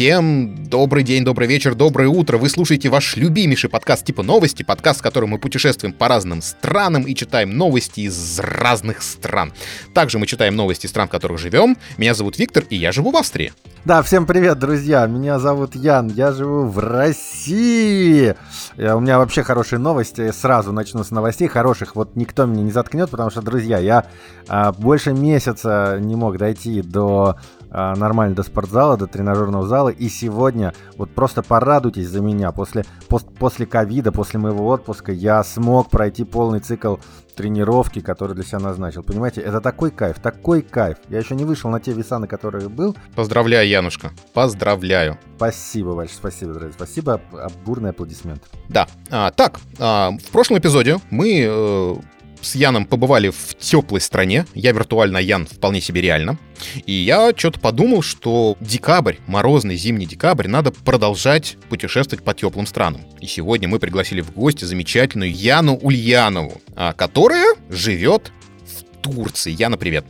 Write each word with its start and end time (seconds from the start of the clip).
Всем 0.00 0.54
добрый 0.64 1.02
день, 1.02 1.26
добрый 1.26 1.46
вечер, 1.46 1.74
доброе 1.74 2.08
утро. 2.08 2.38
Вы 2.38 2.48
слушаете 2.48 2.88
ваш 2.88 3.18
любимейший 3.18 3.68
подкаст 3.68 4.06
типа 4.06 4.22
новости, 4.22 4.62
подкаст, 4.62 5.00
в 5.00 5.02
котором 5.02 5.28
мы 5.28 5.38
путешествуем 5.38 5.92
по 5.92 6.08
разным 6.08 6.40
странам 6.40 7.02
и 7.02 7.14
читаем 7.14 7.50
новости 7.50 8.00
из 8.00 8.40
разных 8.40 9.02
стран. 9.02 9.52
Также 9.92 10.18
мы 10.18 10.26
читаем 10.26 10.56
новости 10.56 10.86
стран, 10.86 11.08
в 11.08 11.10
которых 11.10 11.38
живем. 11.38 11.76
Меня 11.98 12.14
зовут 12.14 12.38
Виктор, 12.38 12.64
и 12.70 12.76
я 12.76 12.92
живу 12.92 13.10
в 13.10 13.16
Австрии. 13.18 13.52
Да, 13.84 14.02
всем 14.02 14.24
привет, 14.24 14.58
друзья. 14.58 15.06
Меня 15.06 15.38
зовут 15.38 15.74
Ян, 15.74 16.08
я 16.08 16.32
живу 16.32 16.64
в 16.64 16.78
России. 16.78 18.34
Э, 18.78 18.94
у 18.94 19.00
меня 19.00 19.18
вообще 19.18 19.42
хорошие 19.42 19.80
новости. 19.80 20.30
Сразу 20.32 20.72
начну 20.72 21.04
с 21.04 21.10
новостей 21.10 21.48
хороших. 21.48 21.94
Вот 21.94 22.16
никто 22.16 22.46
меня 22.46 22.62
не 22.62 22.72
заткнет, 22.72 23.10
потому 23.10 23.28
что, 23.30 23.42
друзья, 23.42 23.76
я 23.76 24.06
а, 24.48 24.72
больше 24.72 25.12
месяца 25.12 25.98
не 26.00 26.16
мог 26.16 26.38
дойти 26.38 26.80
до 26.80 27.36
нормально 27.70 28.34
до 28.34 28.42
спортзала, 28.42 28.96
до 28.96 29.06
тренажерного 29.06 29.66
зала. 29.66 29.88
И 29.88 30.08
сегодня 30.08 30.72
вот 30.96 31.10
просто 31.10 31.42
порадуйтесь 31.42 32.08
за 32.08 32.20
меня. 32.20 32.52
После, 32.52 32.84
пос, 33.08 33.24
после 33.38 33.66
ковида, 33.66 34.12
после 34.12 34.38
моего 34.38 34.66
отпуска 34.68 35.12
я 35.12 35.42
смог 35.44 35.90
пройти 35.90 36.24
полный 36.24 36.60
цикл 36.60 36.96
тренировки, 37.40 38.00
который 38.00 38.34
для 38.34 38.44
себя 38.44 38.58
назначил. 38.58 39.02
Понимаете, 39.02 39.40
это 39.40 39.60
такой 39.60 39.90
кайф, 39.90 40.18
такой 40.18 40.62
кайф. 40.62 40.98
Я 41.08 41.18
еще 41.18 41.34
не 41.34 41.44
вышел 41.44 41.70
на 41.70 41.80
те 41.80 41.92
веса, 41.92 42.18
на 42.18 42.26
которые 42.26 42.68
был. 42.68 42.96
Поздравляю, 43.14 43.68
Янушка. 43.68 44.10
Поздравляю. 44.34 45.18
Спасибо 45.36 45.94
большое, 45.94 46.18
спасибо, 46.18 46.52
друзья. 46.52 46.72
Спасибо, 46.72 47.20
бурный 47.64 47.90
аплодисмент. 47.90 48.42
Да. 48.68 48.86
А, 49.10 49.30
так, 49.30 49.58
а, 49.78 50.10
в 50.10 50.30
прошлом 50.30 50.58
эпизоде 50.58 50.98
мы 51.10 51.44
э, 51.46 51.94
с 52.42 52.54
Яном 52.54 52.86
побывали 52.86 53.30
в 53.30 53.54
теплой 53.58 54.00
стране. 54.00 54.46
Я 54.54 54.72
виртуально, 54.72 55.18
Ян 55.18 55.46
вполне 55.46 55.80
себе 55.80 56.00
реально. 56.00 56.38
И 56.86 56.92
я 56.92 57.32
что-то 57.36 57.60
подумал, 57.60 58.02
что 58.02 58.56
декабрь, 58.60 59.16
морозный 59.26 59.76
зимний 59.76 60.06
декабрь, 60.06 60.48
надо 60.48 60.72
продолжать 60.72 61.56
путешествовать 61.68 62.24
по 62.24 62.34
теплым 62.34 62.66
странам. 62.66 63.02
И 63.20 63.26
сегодня 63.26 63.68
мы 63.68 63.78
пригласили 63.78 64.20
в 64.20 64.32
гости 64.32 64.64
замечательную 64.64 65.32
Яну 65.32 65.76
Ульянову, 65.76 66.60
а, 66.76 66.92
которая 66.92 67.54
живет 67.68 68.32
в 68.64 69.02
Турции. 69.02 69.52
Яна, 69.52 69.76
привет. 69.76 70.04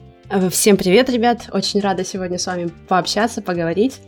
Всем 0.50 0.77
привет, 0.77 1.11
ребят. 1.11 1.48
Очень 1.53 1.81
рада 1.81 2.05
сегодня 2.05 2.39
с 2.39 2.47
вами 2.47 2.70
пообщаться, 2.89 3.42
поговорить. 3.42 4.00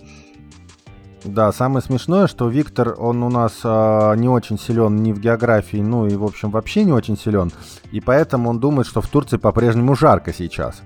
Да, 1.24 1.52
самое 1.52 1.84
смешное, 1.84 2.26
что 2.26 2.48
Виктор, 2.48 2.96
он 2.98 3.22
у 3.22 3.28
нас 3.28 3.60
э, 3.62 4.14
не 4.16 4.28
очень 4.28 4.58
силен 4.58 4.96
ни 4.96 5.12
в 5.12 5.20
географии, 5.20 5.76
ну 5.76 6.06
и, 6.06 6.16
в 6.16 6.24
общем, 6.24 6.50
вообще 6.50 6.82
не 6.84 6.92
очень 6.92 7.16
силен. 7.16 7.52
И 7.92 8.00
поэтому 8.00 8.50
он 8.50 8.58
думает, 8.58 8.88
что 8.88 9.00
в 9.00 9.06
Турции 9.06 9.36
по-прежнему 9.36 9.94
жарко 9.94 10.32
сейчас. 10.32 10.82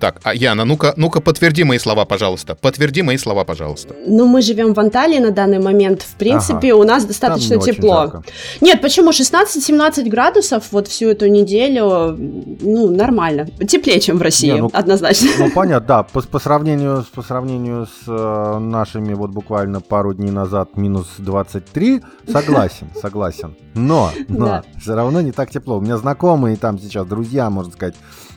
Так, 0.00 0.20
а 0.22 0.34
Яна, 0.34 0.64
ну-ка, 0.64 0.94
ну-ка 0.96 1.20
подтверди 1.20 1.64
мои 1.64 1.78
слова, 1.78 2.04
пожалуйста. 2.04 2.54
Подтверди 2.54 3.02
мои 3.02 3.18
слова, 3.18 3.44
пожалуйста. 3.44 3.94
Ну, 4.06 4.26
мы 4.26 4.42
живем 4.42 4.74
в 4.74 4.80
Анталии 4.80 5.18
на 5.18 5.30
данный 5.30 5.58
момент. 5.58 6.02
В 6.02 6.14
принципе, 6.14 6.72
ага. 6.72 6.80
у 6.80 6.84
нас 6.84 7.04
достаточно 7.04 7.56
Там 7.56 7.66
не 7.66 7.72
тепло. 7.72 8.22
Нет, 8.60 8.80
почему? 8.80 9.10
16-17 9.10 10.08
градусов 10.08 10.64
вот 10.70 10.86
всю 10.86 11.08
эту 11.08 11.26
неделю, 11.26 12.16
ну, 12.16 12.90
нормально. 12.90 13.46
Теплее, 13.66 14.00
чем 14.00 14.18
в 14.18 14.22
России, 14.22 14.52
не, 14.52 14.60
ну, 14.60 14.70
однозначно. 14.72 15.30
Ну, 15.38 15.50
понятно, 15.50 15.88
да. 15.88 16.02
По, 16.02 16.22
по, 16.22 16.38
сравнению, 16.38 17.04
по 17.14 17.22
сравнению 17.22 17.86
с 17.86 18.06
э, 18.06 18.58
нашими 18.58 19.14
вот 19.14 19.30
буквально 19.30 19.80
пару 19.80 20.14
дней 20.14 20.30
назад 20.30 20.76
минус 20.76 21.08
23, 21.18 22.02
согласен, 22.30 22.88
согласен. 23.00 23.56
Но, 23.74 24.12
но 24.28 24.46
да. 24.46 24.64
все 24.80 24.94
равно 24.94 25.20
не 25.20 25.32
так 25.32 25.50
тепло. 25.50 25.78
У 25.78 25.80
меня 25.80 25.96
знакомые 25.96 26.56
там 26.56 26.78
сейчас, 26.78 27.06
друзья, 27.06 27.50
можно 27.50 27.72
сказать, 27.72 27.94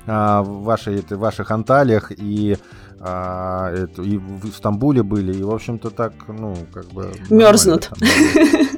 а, 0.07 0.41
в 0.41 0.63
вашей, 0.63 1.01
в 1.01 1.11
ваших 1.11 1.50
Анталиях 1.51 2.11
и 2.11 2.57
а, 3.03 3.71
это, 3.73 4.03
и 4.03 4.17
в 4.17 4.53
Стамбуле 4.55 5.01
были, 5.01 5.33
и, 5.33 5.41
в 5.41 5.51
общем-то, 5.51 5.89
так, 5.89 6.13
ну, 6.27 6.55
как 6.71 6.85
бы... 6.89 7.11
Мерзнут. 7.29 7.89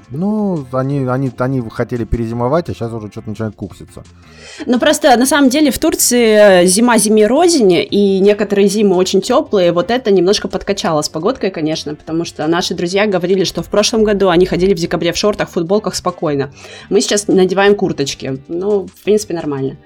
Ну, 0.10 0.66
они, 0.72 1.06
они, 1.08 1.32
они 1.38 1.70
хотели 1.70 2.04
перезимовать, 2.04 2.70
а 2.70 2.74
сейчас 2.74 2.94
уже 2.94 3.10
что-то 3.10 3.30
начинает 3.30 3.56
кукситься. 3.56 4.04
Ну, 4.68 4.80
просто, 4.80 5.18
на 5.18 5.26
самом 5.26 5.50
деле, 5.50 5.72
в 5.72 5.80
Турции 5.80 6.66
зима 6.68 7.00
зиме 7.00 7.26
розине, 7.26 7.84
и 7.84 8.20
некоторые 8.20 8.68
зимы 8.68 8.96
очень 8.96 9.22
теплые, 9.22 9.72
вот 9.72 9.90
это 9.90 10.12
немножко 10.12 10.48
подкачало 10.48 11.02
с 11.02 11.10
погодкой, 11.10 11.50
конечно, 11.50 11.96
потому 11.96 12.26
что 12.26 12.46
наши 12.48 12.76
друзья 12.76 13.08
говорили, 13.08 13.44
что 13.44 13.64
в 13.64 13.70
прошлом 13.70 14.04
году 14.04 14.30
они 14.30 14.46
ходили 14.46 14.74
в 14.74 14.78
декабре 14.78 15.14
в 15.14 15.18
шортах, 15.18 15.50
в 15.50 15.54
футболках 15.54 15.96
спокойно. 15.96 16.54
Мы 16.90 17.02
сейчас 17.02 17.28
надеваем 17.28 17.76
курточки, 17.76 18.40
ну, 18.48 18.86
в 18.88 19.04
принципе, 19.04 19.34
нормально. 19.34 19.78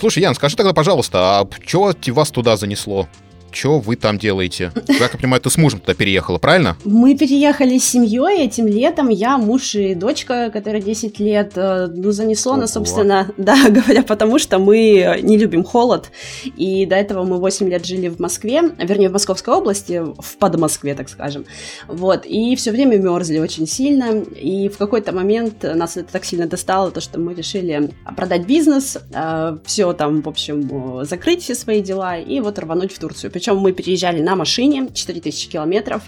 Слушай, 0.00 0.22
Ян, 0.22 0.34
скажи 0.34 0.56
тогда, 0.56 0.72
пожалуйста, 0.72 1.40
а 1.40 1.48
что 1.66 1.92
вас 2.08 2.30
туда 2.30 2.56
занесло? 2.56 3.06
Что 3.50 3.78
вы 3.78 3.96
там 3.96 4.18
делаете? 4.18 4.72
Как 4.74 5.12
я 5.12 5.18
понимаю, 5.18 5.40
ты 5.40 5.50
с 5.50 5.56
мужем 5.56 5.80
туда 5.80 5.94
переехала, 5.94 6.38
правильно? 6.38 6.76
Мы 6.84 7.16
переехали 7.16 7.78
с 7.78 7.84
семьей 7.84 8.44
этим 8.44 8.66
летом. 8.66 9.08
Я, 9.08 9.38
муж 9.38 9.74
и 9.74 9.94
дочка, 9.94 10.50
которая 10.52 10.82
10 10.82 11.18
лет. 11.18 11.52
Э, 11.56 11.86
ну, 11.86 12.12
занесло 12.12 12.56
нас, 12.56 12.72
собственно, 12.72 13.32
да, 13.36 13.68
говоря, 13.68 14.02
потому 14.02 14.38
что 14.38 14.58
мы 14.58 15.20
не 15.22 15.38
любим 15.38 15.64
холод. 15.64 16.10
И 16.56 16.86
до 16.86 16.96
этого 16.96 17.24
мы 17.24 17.38
8 17.38 17.68
лет 17.68 17.86
жили 17.86 18.08
в 18.08 18.18
Москве, 18.18 18.62
вернее, 18.78 19.08
в 19.08 19.12
Московской 19.12 19.54
области, 19.54 20.02
в 20.18 20.36
подмоскве, 20.38 20.94
так 20.94 21.08
скажем. 21.08 21.44
Вот, 21.86 22.26
и 22.26 22.54
все 22.56 22.70
время 22.70 22.98
мерзли 22.98 23.38
очень 23.38 23.66
сильно. 23.66 24.20
И 24.20 24.68
в 24.68 24.76
какой-то 24.76 25.12
момент 25.12 25.62
нас 25.62 25.96
это 25.96 26.12
так 26.12 26.24
сильно 26.24 26.46
достало, 26.46 26.90
то, 26.90 27.00
что 27.00 27.18
мы 27.18 27.34
решили 27.34 27.90
продать 28.16 28.46
бизнес, 28.46 28.98
э, 29.12 29.58
все 29.64 29.92
там, 29.94 30.22
в 30.22 30.28
общем, 30.28 31.04
закрыть 31.04 31.42
все 31.42 31.54
свои 31.54 31.80
дела 31.80 32.18
и 32.18 32.40
вот 32.40 32.58
рвануть 32.58 32.92
в 32.92 32.98
Турцию 32.98 33.30
причем 33.38 33.58
мы 33.58 33.70
переезжали 33.70 34.20
на 34.20 34.34
машине 34.34 34.88
4000 34.92 35.48
километров 35.48 36.02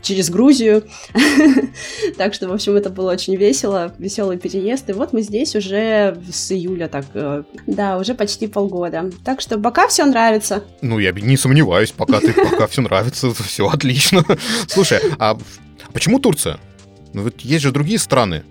через 0.00 0.30
Грузию. 0.30 0.84
Так 2.16 2.34
что, 2.34 2.48
в 2.48 2.52
общем, 2.52 2.74
это 2.76 2.90
было 2.90 3.12
очень 3.12 3.36
весело, 3.36 3.94
веселый 3.98 4.38
переезд. 4.38 4.88
И 4.90 4.92
вот 4.92 5.12
мы 5.12 5.22
здесь 5.22 5.54
уже 5.54 6.18
с 6.32 6.52
июля 6.52 6.88
так, 6.88 7.04
э, 7.14 7.42
да, 7.66 7.98
уже 7.98 8.14
почти 8.14 8.46
полгода. 8.46 9.10
Так 9.24 9.40
что 9.40 9.58
пока 9.58 9.88
все 9.88 10.04
нравится. 10.06 10.64
Ну, 10.82 10.98
я 10.98 11.12
не 11.12 11.36
сомневаюсь, 11.36 11.92
пока 11.92 12.20
ты, 12.20 12.32
пока 12.32 12.66
все 12.66 12.80
нравится, 12.80 13.32
все 13.44 13.68
отлично. 13.68 14.24
Слушай, 14.66 15.00
а 15.18 15.36
почему 15.92 16.18
Турция? 16.18 16.58
Ну, 17.12 17.22
вот 17.22 17.40
есть 17.40 17.62
же 17.62 17.70
другие 17.70 17.98
страны. 17.98 18.42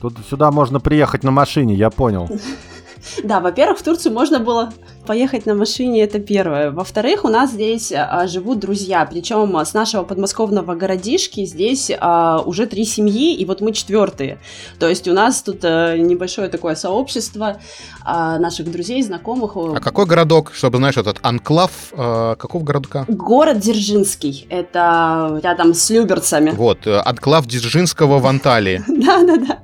Тут 0.00 0.14
сюда 0.30 0.50
можно 0.50 0.78
приехать 0.80 1.24
на 1.24 1.32
машине, 1.32 1.74
я 1.74 1.90
понял. 1.90 2.28
Да, 3.22 3.40
во-первых, 3.40 3.78
в 3.78 3.82
Турцию 3.82 4.12
можно 4.12 4.38
было 4.38 4.72
поехать 5.06 5.46
на 5.46 5.54
машине, 5.54 6.02
это 6.02 6.18
первое. 6.18 6.70
Во-вторых, 6.70 7.24
у 7.24 7.28
нас 7.28 7.50
здесь 7.50 7.92
а, 7.94 8.26
живут 8.26 8.58
друзья, 8.58 9.06
причем 9.10 9.56
с 9.56 9.74
нашего 9.74 10.02
подмосковного 10.02 10.74
городишки 10.74 11.44
здесь 11.44 11.90
а, 11.98 12.42
уже 12.44 12.66
три 12.66 12.84
семьи, 12.84 13.34
и 13.34 13.44
вот 13.44 13.60
мы 13.60 13.72
четвертые. 13.72 14.38
То 14.78 14.88
есть 14.88 15.06
у 15.08 15.12
нас 15.12 15.42
тут 15.42 15.64
а, 15.64 15.96
небольшое 15.96 16.48
такое 16.48 16.74
сообщество 16.74 17.60
а, 18.04 18.38
наших 18.38 18.70
друзей, 18.70 19.02
знакомых. 19.02 19.52
А 19.56 19.80
какой 19.80 20.06
городок, 20.06 20.52
чтобы, 20.54 20.78
знаешь, 20.78 20.96
этот 20.96 21.18
анклав, 21.22 21.70
а, 21.92 22.34
какого 22.36 22.64
городка? 22.64 23.04
Город 23.08 23.58
Дзержинский, 23.58 24.46
это 24.48 25.40
рядом 25.42 25.74
с 25.74 25.90
Люберцами. 25.90 26.50
Вот, 26.50 26.86
э, 26.86 26.98
анклав 27.04 27.46
Дзержинского 27.46 28.18
в 28.18 28.26
Анталии. 28.26 28.82
Да-да-да. 28.88 29.58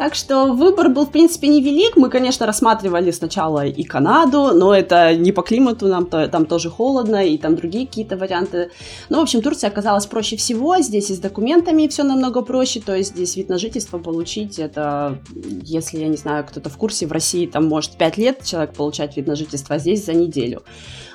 Так 0.00 0.14
что 0.14 0.54
выбор 0.54 0.88
был, 0.88 1.04
в 1.04 1.10
принципе, 1.10 1.48
невелик. 1.48 1.94
Мы, 1.98 2.08
конечно, 2.08 2.46
рассматривали 2.46 3.10
сначала 3.10 3.66
и 3.66 3.82
Канаду, 3.82 4.52
но 4.54 4.74
это 4.74 5.14
не 5.14 5.30
по 5.30 5.42
климату, 5.42 5.88
нам 5.88 6.04
-то, 6.04 6.26
там 6.26 6.46
тоже 6.46 6.70
холодно, 6.70 7.22
и 7.22 7.36
там 7.36 7.54
другие 7.54 7.86
какие-то 7.86 8.16
варианты. 8.16 8.70
Ну, 9.10 9.18
в 9.18 9.20
общем, 9.20 9.42
Турция 9.42 9.68
оказалась 9.68 10.06
проще 10.06 10.36
всего. 10.36 10.78
Здесь 10.80 11.10
и 11.10 11.14
с 11.14 11.18
документами 11.18 11.86
все 11.86 12.02
намного 12.02 12.40
проще. 12.40 12.80
То 12.80 12.96
есть 12.96 13.10
здесь 13.10 13.36
вид 13.36 13.50
на 13.50 13.58
жительство 13.58 13.98
получить, 13.98 14.58
это, 14.58 15.18
если, 15.62 15.98
я 15.98 16.08
не 16.08 16.16
знаю, 16.16 16.46
кто-то 16.46 16.70
в 16.70 16.78
курсе, 16.78 17.06
в 17.06 17.12
России 17.12 17.44
там 17.46 17.68
может 17.68 17.98
5 17.98 18.16
лет 18.16 18.42
человек 18.42 18.72
получать 18.72 19.18
вид 19.18 19.26
на 19.26 19.36
жительство, 19.36 19.76
а 19.76 19.78
здесь 19.78 20.06
за 20.06 20.14
неделю. 20.14 20.62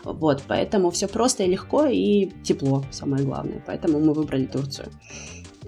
Вот, 0.04 0.44
поэтому 0.48 0.92
все 0.92 1.08
просто 1.08 1.44
и 1.44 1.48
легко, 1.48 1.88
и 1.88 2.30
тепло, 2.44 2.84
самое 2.92 3.26
главное. 3.26 3.64
Поэтому 3.66 4.00
мы 4.00 4.14
выбрали 4.14 4.46
Турцию. 4.46 4.90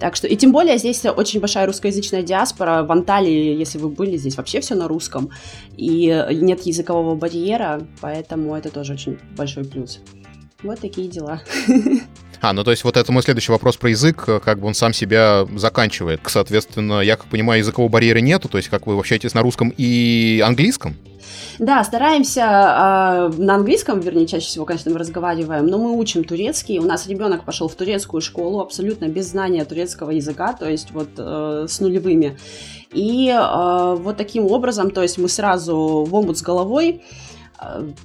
Так 0.00 0.14
что, 0.14 0.26
и 0.26 0.36
тем 0.36 0.52
более 0.52 0.78
здесь 0.78 1.04
очень 1.04 1.40
большая 1.40 1.66
русскоязычная 1.66 2.22
диаспора. 2.22 2.84
В 2.84 2.92
Анталии, 2.92 3.56
если 3.56 3.78
вы 3.78 3.88
были, 3.88 4.16
здесь 4.16 4.36
вообще 4.36 4.60
все 4.60 4.74
на 4.74 4.86
русском. 4.86 5.30
И 5.76 6.06
нет 6.30 6.62
языкового 6.62 7.14
барьера, 7.16 7.86
поэтому 8.00 8.54
это 8.54 8.70
тоже 8.70 8.92
очень 8.92 9.18
большой 9.36 9.64
плюс. 9.64 10.00
Вот 10.62 10.80
такие 10.80 11.08
дела. 11.08 11.42
А, 12.40 12.52
ну 12.52 12.64
то 12.64 12.70
есть 12.70 12.84
вот 12.84 12.96
это 12.96 13.10
мой 13.12 13.22
следующий 13.22 13.52
вопрос 13.52 13.76
про 13.76 13.90
язык, 13.90 14.24
как 14.44 14.60
бы 14.60 14.66
он 14.66 14.74
сам 14.74 14.92
себя 14.92 15.46
заканчивает. 15.56 16.20
Соответственно, 16.26 17.00
я 17.00 17.16
как 17.16 17.26
понимаю, 17.26 17.60
языкового 17.60 17.90
барьера 17.90 18.18
нету, 18.18 18.48
то 18.48 18.58
есть 18.58 18.68
как 18.68 18.86
вы 18.86 18.98
общаетесь 18.98 19.34
на 19.34 19.42
русском 19.42 19.72
и 19.76 20.42
английском? 20.44 20.96
Да, 21.58 21.82
стараемся 21.82 22.40
э, 22.40 23.42
на 23.42 23.56
английском, 23.56 24.00
вернее, 24.00 24.26
чаще 24.26 24.46
всего, 24.46 24.64
конечно, 24.64 24.92
мы 24.92 24.98
разговариваем, 24.98 25.66
но 25.66 25.78
мы 25.78 25.98
учим 25.98 26.22
турецкий. 26.22 26.78
У 26.78 26.84
нас 26.84 27.06
ребенок 27.08 27.44
пошел 27.44 27.68
в 27.68 27.74
турецкую 27.74 28.20
школу 28.20 28.60
абсолютно 28.60 29.06
без 29.06 29.30
знания 29.30 29.64
турецкого 29.64 30.10
языка, 30.10 30.52
то 30.52 30.68
есть 30.68 30.92
вот 30.92 31.08
э, 31.16 31.66
с 31.68 31.80
нулевыми. 31.80 32.38
И 32.92 33.28
э, 33.28 33.96
вот 33.98 34.16
таким 34.16 34.46
образом, 34.46 34.90
то 34.90 35.02
есть 35.02 35.18
мы 35.18 35.28
сразу 35.28 36.06
в 36.08 36.14
омут 36.14 36.38
с 36.38 36.42
головой 36.42 37.02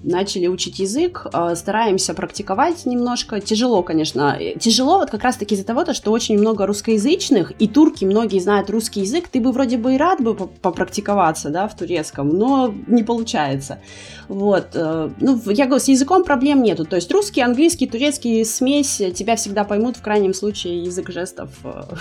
начали 0.04 0.48
учить 0.48 0.80
язык, 0.80 1.28
стараемся 1.56 2.14
практиковать 2.14 2.86
немножко. 2.86 3.40
Тяжело, 3.40 3.84
конечно. 3.84 4.38
Тяжело 4.60 4.98
вот 4.98 5.12
как 5.12 5.24
раз-таки 5.24 5.56
из-за 5.56 5.66
того, 5.66 5.94
что 5.94 6.12
очень 6.12 6.38
много 6.38 6.66
русскоязычных, 6.66 7.54
и 7.60 7.68
турки 7.68 8.06
многие 8.06 8.40
знают 8.40 8.70
русский 8.70 9.02
язык. 9.02 9.28
Ты 9.28 9.40
бы 9.40 9.52
вроде 9.52 9.78
бы 9.78 9.96
и 9.96 9.98
рад 9.98 10.22
бы 10.22 10.36
попрактиковаться, 10.36 11.50
да, 11.50 11.68
в 11.68 11.76
турецком, 11.76 12.30
но 12.30 12.74
не 12.88 13.04
получается. 13.04 13.80
Вот. 14.28 14.70
Ну, 14.74 15.42
я 15.46 15.66
говорю, 15.66 15.84
с 15.84 15.88
языком 15.88 16.24
проблем 16.24 16.64
нету. 16.64 16.86
То 16.86 16.96
есть 16.96 17.12
русский, 17.12 17.42
английский, 17.42 17.88
турецкий 17.88 18.44
смесь, 18.46 19.02
тебя 19.16 19.36
всегда 19.36 19.64
поймут, 19.64 19.98
в 19.98 20.02
крайнем 20.02 20.34
случае 20.34 20.84
язык 20.84 21.12
жестов 21.12 21.50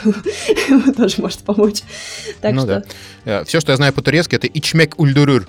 тоже 0.97 1.21
может 1.21 1.41
помочь. 1.41 1.83
Так 2.41 2.55
ну 2.55 2.63
что... 2.63 2.85
да. 3.25 3.45
Все, 3.45 3.61
что 3.61 3.73
я 3.73 3.77
знаю 3.77 3.93
по-турецки, 3.93 4.37
это 4.37 4.47
ичмек 4.47 4.99
ульдурюр. 4.99 5.47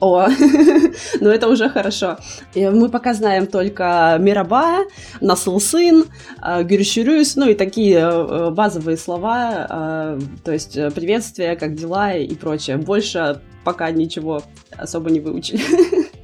О, 0.00 0.28
ну 1.20 1.30
это 1.30 1.48
уже 1.48 1.68
хорошо. 1.68 2.18
Мы 2.54 2.88
пока 2.88 3.14
знаем 3.14 3.46
только 3.46 4.16
Мираба, 4.20 4.84
Насылсын, 5.20 6.04
э, 6.42 6.62
Гюрширюс, 6.62 7.36
ну 7.36 7.48
и 7.48 7.54
такие 7.54 7.98
э, 7.98 8.50
базовые 8.50 8.96
слова, 8.96 9.66
э, 9.68 10.20
то 10.44 10.52
есть 10.52 10.74
приветствие, 10.94 11.56
как 11.56 11.74
дела 11.74 12.12
и 12.14 12.34
прочее. 12.34 12.76
Больше 12.76 13.40
пока 13.64 13.90
ничего 13.90 14.42
особо 14.76 15.10
не 15.10 15.20
выучили. 15.20 15.62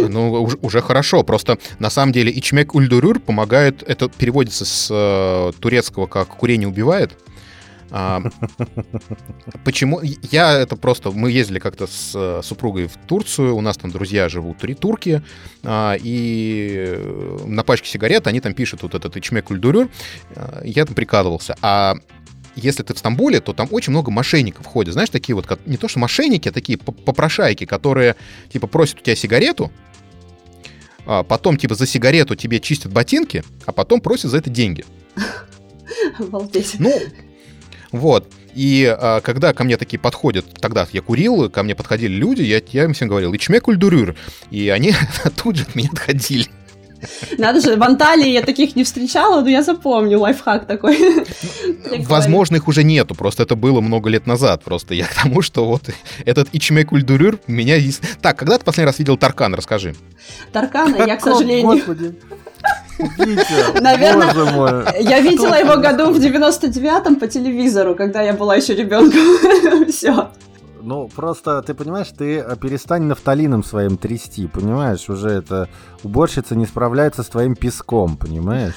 Ну, 0.00 0.48
уже, 0.62 0.80
хорошо. 0.80 1.22
Просто 1.24 1.58
на 1.78 1.90
самом 1.90 2.12
деле 2.12 2.32
ичмек 2.32 2.74
ульдурюр 2.74 3.20
помогает, 3.20 3.82
это 3.86 4.08
переводится 4.08 4.64
с 4.64 5.52
турецкого 5.60 6.06
как 6.06 6.28
курение 6.28 6.68
убивает. 6.68 7.12
А, 7.90 8.22
почему? 9.64 10.00
Я 10.02 10.58
это 10.58 10.76
просто... 10.76 11.10
Мы 11.10 11.30
ездили 11.30 11.58
как-то 11.58 11.86
с 11.86 12.12
э, 12.14 12.40
супругой 12.42 12.86
в 12.86 12.96
Турцию, 13.06 13.56
у 13.56 13.60
нас 13.60 13.76
там 13.76 13.90
друзья 13.90 14.28
живут, 14.28 14.58
три 14.58 14.74
турки, 14.74 15.22
а, 15.62 15.96
и 16.00 16.98
на 17.44 17.64
пачке 17.64 17.88
сигарет 17.88 18.26
они 18.26 18.40
там 18.40 18.54
пишут 18.54 18.82
вот 18.82 18.94
этот 18.94 19.16
ичмек 19.16 19.46
кульдурюр, 19.46 19.88
а, 20.36 20.62
я 20.64 20.84
там 20.84 20.94
прикалывался. 20.94 21.56
А 21.62 21.96
если 22.54 22.82
ты 22.82 22.94
в 22.94 22.98
Стамбуле, 22.98 23.40
то 23.40 23.52
там 23.52 23.68
очень 23.70 23.90
много 23.92 24.10
мошенников 24.10 24.66
ходят. 24.66 24.92
Знаешь, 24.92 25.10
такие 25.10 25.34
вот, 25.34 25.46
не 25.66 25.76
то 25.76 25.88
что 25.88 25.98
мошенники, 25.98 26.48
а 26.48 26.52
такие 26.52 26.78
попрошайки, 26.78 27.64
которые, 27.64 28.16
типа, 28.52 28.66
просят 28.66 29.00
у 29.00 29.02
тебя 29.02 29.16
сигарету, 29.16 29.70
а 31.06 31.22
потом, 31.22 31.56
типа, 31.56 31.74
за 31.74 31.86
сигарету 31.86 32.36
тебе 32.36 32.60
чистят 32.60 32.92
ботинки, 32.92 33.42
а 33.66 33.72
потом 33.72 34.00
просят 34.00 34.30
за 34.30 34.38
это 34.38 34.50
деньги. 34.50 34.84
Обалдеть. 36.18 36.76
Ну, 36.78 36.92
вот. 37.92 38.30
И 38.54 38.84
а, 38.86 39.20
когда 39.20 39.52
ко 39.52 39.64
мне 39.64 39.76
такие 39.76 39.98
подходят, 39.98 40.46
тогда 40.60 40.86
я 40.92 41.02
курил, 41.02 41.50
ко 41.50 41.62
мне 41.62 41.74
подходили 41.74 42.12
люди, 42.12 42.42
я, 42.42 42.60
я 42.72 42.84
им 42.84 42.94
всем 42.94 43.08
говорил, 43.08 43.34
ичме 43.34 43.60
кульдурюр. 43.60 44.16
И 44.50 44.68
они 44.68 44.94
тут 45.42 45.56
же 45.56 45.62
от 45.62 45.74
меня 45.74 45.88
отходили. 45.92 46.46
Надо 47.38 47.60
же, 47.60 47.76
в 47.76 47.82
Анталии 47.82 48.28
я 48.28 48.42
таких 48.42 48.76
не 48.76 48.84
встречала, 48.84 49.40
но 49.40 49.48
я 49.48 49.62
запомню 49.62 50.18
лайфхак 50.18 50.66
такой. 50.66 50.98
Возможно, 52.06 52.56
их 52.56 52.68
уже 52.68 52.84
нету, 52.84 53.14
просто 53.14 53.42
это 53.44 53.56
было 53.56 53.80
много 53.80 54.10
лет 54.10 54.26
назад. 54.26 54.62
Просто 54.62 54.94
я 54.94 55.06
к 55.06 55.14
тому, 55.14 55.40
что 55.40 55.66
вот 55.66 55.82
этот 56.26 56.48
Ичме 56.52 56.84
Кульдурюр 56.84 57.38
меня... 57.46 57.76
Так, 58.20 58.38
когда 58.38 58.58
ты 58.58 58.64
последний 58.64 58.86
раз 58.86 58.98
видел 58.98 59.16
Таркан, 59.16 59.54
расскажи. 59.54 59.94
Таркана 60.52 60.96
я, 61.06 61.16
к 61.16 61.22
сожалению... 61.22 61.64
Господи. 61.64 62.14
Витя, 63.18 63.80
Наверное, 63.80 64.32
боже 64.34 64.50
мой. 64.50 64.84
я 65.00 65.20
видела 65.20 65.54
его 65.54 65.76
году 65.76 66.10
в 66.12 66.18
99-м 66.18 67.16
по 67.16 67.26
телевизору, 67.26 67.94
когда 67.94 68.22
я 68.22 68.32
была 68.32 68.56
еще 68.56 68.74
ребенком. 68.74 69.86
Все. 69.90 70.30
Ну, 70.82 71.08
просто, 71.14 71.62
ты 71.62 71.74
понимаешь, 71.74 72.08
ты 72.16 72.38
э, 72.38 72.56
перестань 72.56 73.02
нафталином 73.02 73.62
своим 73.62 73.96
трясти, 73.98 74.46
понимаешь? 74.46 75.08
Уже 75.10 75.28
это 75.28 75.68
уборщица 76.02 76.56
не 76.56 76.66
справляется 76.66 77.22
с 77.22 77.28
твоим 77.28 77.54
песком, 77.54 78.16
понимаешь? 78.16 78.74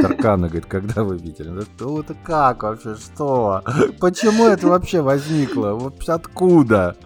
Таркана 0.00 0.48
говорит, 0.48 0.66
когда 0.66 1.04
вы 1.04 1.16
видели? 1.16 1.52
Ну, 1.78 2.00
это 2.00 2.14
как 2.24 2.62
вообще? 2.64 2.96
Что? 2.96 3.62
Почему 4.00 4.46
это 4.46 4.66
вообще 4.66 5.00
возникло? 5.00 5.92
Откуда? 6.08 6.96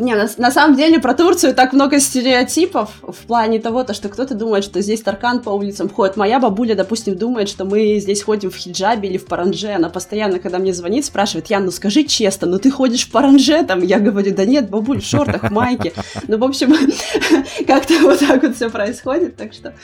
Не, 0.00 0.14
на, 0.14 0.26
на 0.38 0.50
самом 0.50 0.76
деле 0.76 0.98
про 0.98 1.12
Турцию 1.12 1.54
так 1.54 1.74
много 1.74 2.00
стереотипов 2.00 2.90
в 3.02 3.26
плане 3.26 3.60
того, 3.60 3.84
то, 3.84 3.92
что 3.92 4.08
кто-то 4.08 4.34
думает, 4.34 4.64
что 4.64 4.80
здесь 4.80 5.02
Таркан 5.02 5.40
по 5.42 5.50
улицам 5.50 5.90
ходит. 5.90 6.16
Моя 6.16 6.40
бабуля, 6.40 6.74
допустим, 6.74 7.16
думает, 7.16 7.50
что 7.50 7.66
мы 7.66 7.98
здесь 7.98 8.22
ходим 8.22 8.50
в 8.50 8.56
хиджабе 8.56 9.10
или 9.10 9.18
в 9.18 9.26
паранже. 9.26 9.72
Она 9.72 9.90
постоянно, 9.90 10.38
когда 10.38 10.58
мне 10.58 10.72
звонит, 10.72 11.04
спрашивает, 11.04 11.48
Ян, 11.48 11.66
ну 11.66 11.70
скажи 11.70 12.04
честно, 12.04 12.46
ну 12.46 12.58
ты 12.58 12.70
ходишь 12.70 13.06
в 13.06 13.10
паранже 13.10 13.62
там? 13.62 13.82
Я 13.82 14.00
говорю, 14.00 14.34
да 14.34 14.46
нет, 14.46 14.70
бабуль, 14.70 15.02
в 15.02 15.04
шортах, 15.04 15.50
майке. 15.50 15.92
Ну, 16.28 16.38
в 16.38 16.44
общем, 16.44 16.74
как-то 17.66 17.92
вот 18.00 18.20
так 18.20 18.42
вот 18.42 18.56
все 18.56 18.70
происходит, 18.70 19.36
так 19.36 19.52
что 19.52 19.74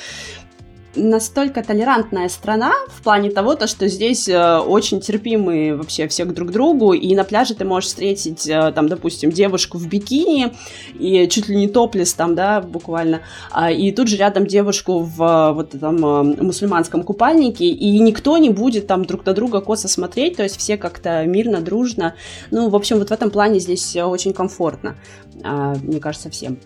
настолько 0.97 1.63
толерантная 1.63 2.29
страна 2.29 2.73
в 2.89 3.03
плане 3.03 3.31
того, 3.31 3.55
то, 3.55 3.67
что 3.67 3.89
здесь 3.89 4.29
э, 4.29 4.59
очень 4.59 5.01
терпимые 5.01 5.77
вообще 5.77 6.09
все 6.09 6.25
друг 6.25 6.51
другу, 6.51 6.93
и 6.93 7.15
на 7.15 7.25
пляже 7.25 7.55
ты 7.55 7.65
можешь 7.65 7.89
встретить, 7.89 8.49
э, 8.49 8.73
там, 8.73 8.89
допустим, 8.89 9.31
девушку 9.31 9.79
в 9.79 9.87
бикини, 9.87 10.53
и 10.99 11.29
чуть 11.29 11.49
ли 11.49 11.57
не 11.57 11.69
топлес 11.69 12.15
там, 12.15 12.35
да, 12.35 12.61
буквально, 12.61 13.21
а, 13.51 13.71
и 13.71 13.93
тут 13.93 14.09
же 14.09 14.17
рядом 14.17 14.47
девушку 14.47 15.01
в 15.01 15.23
э, 15.23 15.53
вот 15.53 15.75
этом 15.75 16.05
э, 16.05 16.43
мусульманском 16.43 17.03
купальнике, 17.03 17.67
и 17.67 17.99
никто 17.99 18.39
не 18.39 18.51
будет 18.51 18.87
там 18.87 19.05
друг 19.05 19.25
на 19.27 19.35
друга 19.35 19.61
косо 19.61 19.89
смотреть, 19.89 20.37
то 20.37 20.43
есть 20.43 20.57
все 20.57 20.77
как-то 20.77 21.25
мирно, 21.25 21.61
дружно. 21.61 22.15
Ну, 22.51 22.69
в 22.69 22.77
общем, 22.77 22.99
вот 22.99 23.11
в 23.11 23.13
этом 23.13 23.31
плане 23.31 23.61
здесь 23.61 23.97
очень 23.97 24.33
комфортно, 24.33 24.97
э, 25.43 25.75
мне 25.83 26.01
кажется, 26.01 26.31
всем. 26.31 26.59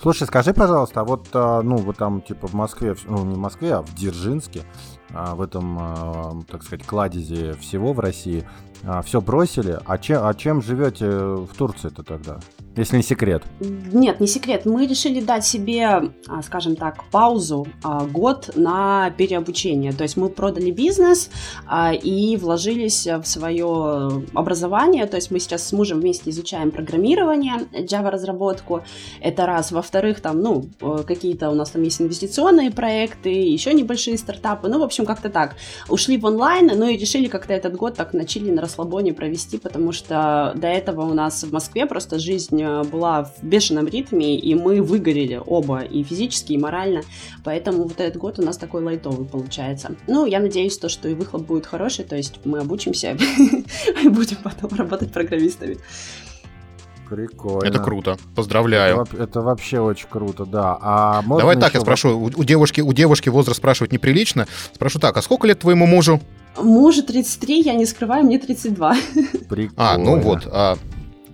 Слушай, 0.00 0.26
скажи, 0.26 0.54
пожалуйста, 0.54 1.00
а 1.00 1.04
вот, 1.04 1.28
а, 1.34 1.60
ну, 1.60 1.76
вот 1.76 1.98
там, 1.98 2.22
типа, 2.22 2.46
в 2.46 2.54
Москве, 2.54 2.96
ну, 3.04 3.22
не 3.22 3.34
в 3.34 3.38
Москве, 3.38 3.74
а 3.74 3.82
в 3.82 3.94
Дзержинске, 3.94 4.62
а, 5.12 5.34
в 5.34 5.42
этом, 5.42 5.76
а, 5.78 6.40
так 6.50 6.62
сказать, 6.62 6.86
кладезе 6.86 7.52
всего 7.54 7.92
в 7.92 8.00
России, 8.00 8.48
все 9.04 9.20
бросили, 9.20 9.78
а 9.84 9.98
чем, 9.98 10.24
а 10.24 10.32
чем 10.32 10.62
живете 10.62 11.06
в 11.06 11.50
Турции-то 11.54 12.02
тогда? 12.02 12.40
Если 12.76 12.96
не 12.96 13.02
секрет. 13.02 13.42
Нет, 13.60 14.20
не 14.20 14.28
секрет. 14.28 14.64
Мы 14.64 14.86
решили 14.86 15.20
дать 15.20 15.44
себе, 15.44 16.12
а, 16.28 16.42
скажем 16.42 16.76
так, 16.76 17.04
паузу 17.10 17.66
а, 17.82 18.06
год 18.06 18.50
на 18.54 19.10
переобучение. 19.10 19.92
То 19.92 20.04
есть 20.04 20.16
мы 20.16 20.28
продали 20.28 20.70
бизнес 20.70 21.30
а, 21.66 21.92
и 21.92 22.36
вложились 22.36 23.06
в 23.06 23.24
свое 23.24 24.24
образование. 24.34 25.06
То 25.06 25.16
есть 25.16 25.32
мы 25.32 25.40
сейчас 25.40 25.66
с 25.66 25.72
мужем 25.72 26.00
вместе 26.00 26.30
изучаем 26.30 26.70
программирование, 26.70 27.54
Java-разработку. 27.72 28.84
Это 29.20 29.46
раз. 29.46 29.72
Во-вторых, 29.72 30.20
там, 30.20 30.40
ну, 30.40 30.66
э, 30.80 31.02
какие-то 31.04 31.50
у 31.50 31.54
нас 31.54 31.70
там 31.70 31.82
есть 31.82 32.00
инвестиционные 32.00 32.70
проекты, 32.70 33.30
еще 33.30 33.74
небольшие 33.74 34.16
стартапы. 34.16 34.68
Ну, 34.68 34.78
в 34.78 34.82
общем, 34.84 35.06
как-то 35.06 35.28
так. 35.28 35.56
Ушли 35.88 36.18
в 36.18 36.24
онлайн, 36.24 36.70
ну 36.76 36.88
и 36.88 36.96
решили 36.96 37.26
как-то 37.26 37.52
этот 37.52 37.74
год 37.74 37.96
так 37.96 38.12
на 38.14 38.24
чили, 38.24 38.52
на 38.52 38.62
расслабоне 38.62 39.12
провести, 39.12 39.58
потому 39.58 39.90
что 39.90 40.52
до 40.54 40.68
этого 40.68 41.02
у 41.02 41.14
нас 41.14 41.42
в 41.42 41.52
Москве 41.52 41.86
просто 41.86 42.20
жизнь 42.20 42.59
Э, 42.60 42.84
была 42.84 43.24
в 43.24 43.42
бешеном 43.42 43.86
ритме, 43.88 44.38
и 44.38 44.54
мы 44.54 44.82
выгорели 44.82 45.40
оба, 45.44 45.80
и 45.80 46.02
физически, 46.02 46.52
и 46.52 46.58
морально. 46.58 47.02
Поэтому 47.44 47.84
вот 47.84 48.00
этот 48.00 48.16
год 48.16 48.38
у 48.38 48.42
нас 48.42 48.56
такой 48.56 48.82
лайтовый 48.82 49.26
получается. 49.26 49.94
Ну, 50.06 50.26
я 50.26 50.40
надеюсь, 50.40 50.78
то, 50.78 50.88
что 50.88 51.08
и 51.08 51.14
выхлоп 51.14 51.42
будет 51.42 51.66
хороший, 51.66 52.04
то 52.04 52.16
есть 52.16 52.40
мы 52.44 52.58
обучимся 52.58 53.16
и 54.02 54.08
будем 54.08 54.36
потом 54.42 54.70
работать 54.76 55.12
программистами. 55.12 55.78
Прикольно. 57.08 57.66
Это 57.66 57.80
круто. 57.80 58.18
Поздравляю. 58.36 59.02
Это, 59.02 59.16
это 59.16 59.40
вообще 59.40 59.80
очень 59.80 60.06
круто, 60.08 60.44
да. 60.44 60.78
А 60.80 61.22
Давай 61.22 61.56
так, 61.56 61.74
я 61.74 61.80
спрошу. 61.80 62.10
У, 62.10 62.24
у, 62.26 62.44
девушки, 62.44 62.80
у 62.80 62.92
девушки 62.92 63.28
возраст 63.28 63.58
спрашивать 63.58 63.92
неприлично. 63.92 64.46
Спрошу 64.72 65.00
так, 65.00 65.16
а 65.16 65.22
сколько 65.22 65.48
лет 65.48 65.58
твоему 65.58 65.86
мужу? 65.86 66.20
Мужу 66.56 67.02
33, 67.02 67.62
я 67.62 67.74
не 67.74 67.86
скрываю, 67.86 68.24
мне 68.24 68.38
32. 68.38 68.96
Прикольно. 69.48 69.72
А, 69.76 69.98
ну 69.98 70.20
вот. 70.20 70.46
А, 70.46 70.76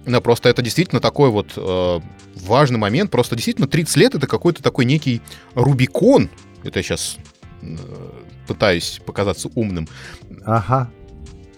ну, 0.06 0.20
просто 0.20 0.48
это 0.48 0.62
действительно 0.62 1.00
такой 1.00 1.30
вот 1.30 1.52
э, 1.56 2.00
важный 2.36 2.78
момент. 2.78 3.10
Просто 3.10 3.34
действительно 3.34 3.66
30 3.66 3.96
лет 3.96 4.14
это 4.14 4.26
какой-то 4.26 4.62
такой 4.62 4.84
некий 4.84 5.20
Рубикон. 5.54 6.30
Это 6.62 6.78
я 6.78 6.82
сейчас 6.82 7.18
э, 7.62 7.76
пытаюсь 8.46 9.00
показаться 9.04 9.50
умным. 9.54 9.88
Ага. 10.44 10.90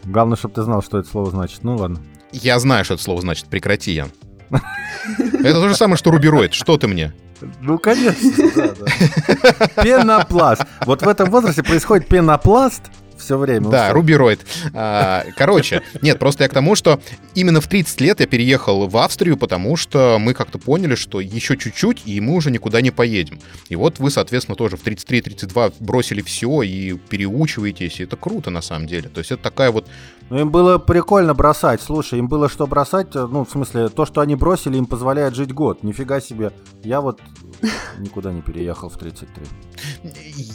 Главное, 0.04 0.36
чтобы 0.36 0.54
ты 0.54 0.62
знал, 0.62 0.82
что 0.82 0.98
это 0.98 1.08
слово 1.08 1.30
значит. 1.30 1.62
Ну 1.62 1.76
ладно. 1.76 2.00
Я 2.32 2.58
знаю, 2.58 2.84
что 2.84 2.94
это 2.94 3.02
слово 3.02 3.20
значит. 3.20 3.46
Прекрати, 3.46 3.92
Ян. 3.92 4.10
Это 4.50 5.54
то 5.54 5.68
же 5.68 5.76
самое, 5.76 5.96
что 5.96 6.10
рубероид. 6.10 6.54
Что 6.54 6.78
ты 6.78 6.88
мне? 6.88 7.12
Ну, 7.60 7.78
конечно, 7.78 8.30
да, 8.56 8.74
да. 8.74 9.82
Пенопласт. 9.82 10.62
Вот 10.86 11.02
в 11.02 11.08
этом 11.08 11.30
возрасте 11.30 11.62
происходит 11.62 12.08
пенопласт, 12.08 12.82
все 13.18 13.36
время. 13.38 13.68
Да, 13.68 13.92
рубероид. 13.92 14.40
А, 14.74 15.24
короче, 15.36 15.82
нет, 16.02 16.18
просто 16.18 16.44
я 16.44 16.48
к 16.48 16.52
тому, 16.52 16.74
что 16.74 17.00
именно 17.34 17.60
в 17.60 17.66
30 17.66 18.00
лет 18.00 18.20
я 18.20 18.26
переехал 18.26 18.86
в 18.86 18.96
Австрию, 18.96 19.36
потому 19.36 19.76
что 19.76 20.18
мы 20.18 20.34
как-то 20.34 20.58
поняли, 20.58 20.94
что 20.94 21.20
еще 21.20 21.56
чуть-чуть, 21.56 22.02
и 22.06 22.20
мы 22.20 22.34
уже 22.34 22.50
никуда 22.50 22.80
не 22.80 22.90
поедем. 22.90 23.40
И 23.68 23.76
вот 23.76 23.98
вы, 23.98 24.10
соответственно, 24.10 24.56
тоже 24.56 24.76
в 24.76 24.84
33-32 24.84 25.74
бросили 25.80 26.22
все 26.22 26.62
и 26.62 26.94
переучиваетесь, 26.94 28.00
и 28.00 28.04
это 28.04 28.16
круто 28.16 28.50
на 28.50 28.62
самом 28.62 28.86
деле. 28.86 29.08
То 29.08 29.18
есть 29.18 29.32
это 29.32 29.42
такая 29.42 29.70
вот... 29.70 29.86
Ну, 30.30 30.38
им 30.38 30.50
было 30.50 30.78
прикольно 30.78 31.32
бросать. 31.34 31.80
Слушай, 31.80 32.18
им 32.18 32.28
было 32.28 32.48
что 32.48 32.66
бросать, 32.66 33.14
ну, 33.14 33.44
в 33.44 33.50
смысле, 33.50 33.88
то, 33.88 34.04
что 34.04 34.20
они 34.20 34.34
бросили, 34.34 34.76
им 34.76 34.86
позволяет 34.86 35.34
жить 35.34 35.52
год. 35.52 35.82
Нифига 35.82 36.20
себе. 36.20 36.52
Я 36.84 37.00
вот 37.00 37.20
никуда 37.98 38.32
не 38.32 38.42
переехал 38.42 38.88
в 38.88 38.98
33. 38.98 39.44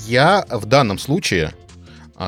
Я 0.06 0.46
в 0.50 0.66
данном 0.66 1.00
случае 1.00 1.54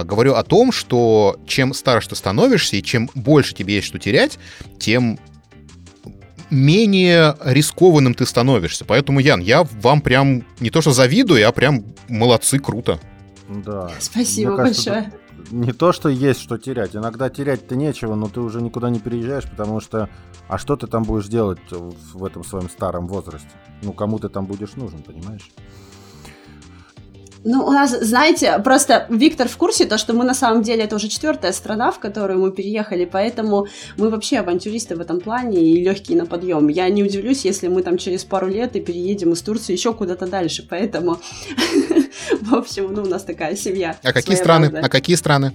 говорю 0.03 0.33
о 0.33 0.43
том, 0.43 0.71
что 0.71 1.39
чем 1.47 1.73
старше 1.73 2.09
ты 2.09 2.15
становишься 2.15 2.75
и 2.75 2.83
чем 2.83 3.09
больше 3.15 3.53
тебе 3.53 3.75
есть 3.75 3.87
что 3.87 3.99
терять, 3.99 4.37
тем 4.79 5.19
менее 6.49 7.35
рискованным 7.43 8.13
ты 8.13 8.25
становишься. 8.25 8.85
Поэтому, 8.85 9.19
Ян, 9.19 9.41
я 9.41 9.63
вам 9.63 10.01
прям 10.01 10.43
не 10.59 10.69
то 10.69 10.81
что 10.81 10.91
завидую, 10.91 11.47
а 11.47 11.51
прям 11.51 11.83
молодцы, 12.07 12.59
круто. 12.59 12.99
Да. 13.49 13.91
Спасибо 13.99 14.57
кажется, 14.57 14.91
большое. 14.91 15.13
Не 15.51 15.73
то, 15.73 15.91
что 15.91 16.09
есть 16.09 16.41
что 16.41 16.57
терять. 16.57 16.95
Иногда 16.95 17.29
терять-то 17.29 17.75
нечего, 17.75 18.15
но 18.15 18.27
ты 18.27 18.39
уже 18.39 18.61
никуда 18.61 18.89
не 18.89 18.99
переезжаешь, 18.99 19.49
потому 19.49 19.79
что... 19.79 20.09
А 20.47 20.59
что 20.59 20.75
ты 20.75 20.85
там 20.85 21.03
будешь 21.03 21.27
делать 21.27 21.59
в 21.71 22.23
этом 22.23 22.43
своем 22.43 22.69
старом 22.69 23.07
возрасте? 23.07 23.49
Ну, 23.81 23.93
кому 23.93 24.19
ты 24.19 24.29
там 24.29 24.45
будешь 24.45 24.73
нужен, 24.73 25.01
понимаешь? 25.01 25.49
Ну, 27.47 27.63
у 27.63 27.71
нас, 27.71 27.91
знаете, 27.91 28.59
просто 28.63 29.05
Виктор 29.09 29.47
в 29.47 29.55
курсе, 29.55 29.85
то, 29.85 29.99
что 29.99 30.13
мы 30.13 30.23
на 30.23 30.33
самом 30.33 30.63
деле, 30.63 30.83
это 30.83 30.95
уже 30.95 31.07
четвертая 31.07 31.51
страна, 31.51 31.91
в 31.91 31.99
которую 31.99 32.39
мы 32.39 32.51
переехали, 32.51 33.05
поэтому 33.05 33.67
мы 33.97 34.09
вообще 34.09 34.39
авантюристы 34.39 34.95
в 34.95 34.99
этом 34.99 35.19
плане 35.21 35.61
и 35.61 35.83
легкие 35.83 36.17
на 36.17 36.25
подъем. 36.25 36.67
Я 36.69 36.89
не 36.89 37.03
удивлюсь, 37.03 37.45
если 37.45 37.67
мы 37.67 37.83
там 37.83 37.97
через 37.97 38.23
пару 38.23 38.47
лет 38.47 38.75
и 38.75 38.81
переедем 38.81 39.33
из 39.33 39.41
Турции 39.43 39.73
еще 39.73 39.93
куда-то 39.93 40.25
дальше, 40.25 40.65
поэтому, 40.67 41.19
в 42.41 42.55
общем, 42.55 42.91
ну, 42.91 43.03
у 43.03 43.05
нас 43.05 43.23
такая 43.23 43.55
семья. 43.55 43.95
А 44.01 44.11
какие 44.11 44.35
страны? 44.35 44.79
А 44.81 44.89
какие 44.89 45.15
страны? 45.15 45.53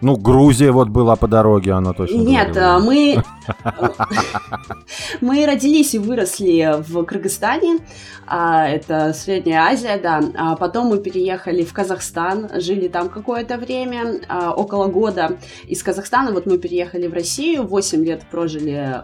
Ну, 0.00 0.16
Грузия 0.16 0.72
вот 0.72 0.88
была 0.88 1.16
по 1.16 1.26
дороге, 1.26 1.72
она 1.72 1.92
точно. 1.92 2.16
Нет, 2.16 2.52
говорила. 2.52 2.78
мы 2.78 3.22
мы 5.20 5.46
родились 5.46 5.94
и 5.94 5.98
выросли 5.98 6.82
в 6.86 7.02
Кыргызстане, 7.04 7.78
а, 8.26 8.68
это 8.68 9.14
Средняя 9.14 9.62
Азия, 9.62 9.98
да. 9.98 10.22
А 10.36 10.56
потом 10.56 10.88
мы 10.88 10.98
переехали 10.98 11.64
в 11.64 11.72
Казахстан, 11.72 12.50
жили 12.60 12.88
там 12.88 13.08
какое-то 13.08 13.56
время, 13.56 14.20
а, 14.28 14.52
около 14.52 14.88
года. 14.88 15.38
Из 15.66 15.82
Казахстана 15.82 16.32
вот 16.32 16.46
мы 16.46 16.58
переехали 16.58 17.06
в 17.06 17.14
Россию, 17.14 17.66
8 17.66 18.04
лет 18.04 18.24
прожили 18.30 19.02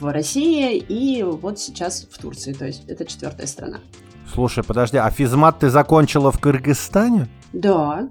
в 0.00 0.10
России 0.10 0.76
и 0.76 1.22
вот 1.22 1.60
сейчас 1.60 2.06
в 2.10 2.18
Турции, 2.18 2.52
то 2.52 2.66
есть 2.66 2.88
это 2.88 3.04
четвертая 3.04 3.46
страна. 3.46 3.78
Слушай, 4.32 4.64
подожди, 4.64 4.96
а 4.96 5.10
физмат 5.10 5.58
ты 5.58 5.68
закончила 5.68 6.32
в 6.32 6.40
Кыргызстане? 6.40 7.28
Да. 7.52 8.08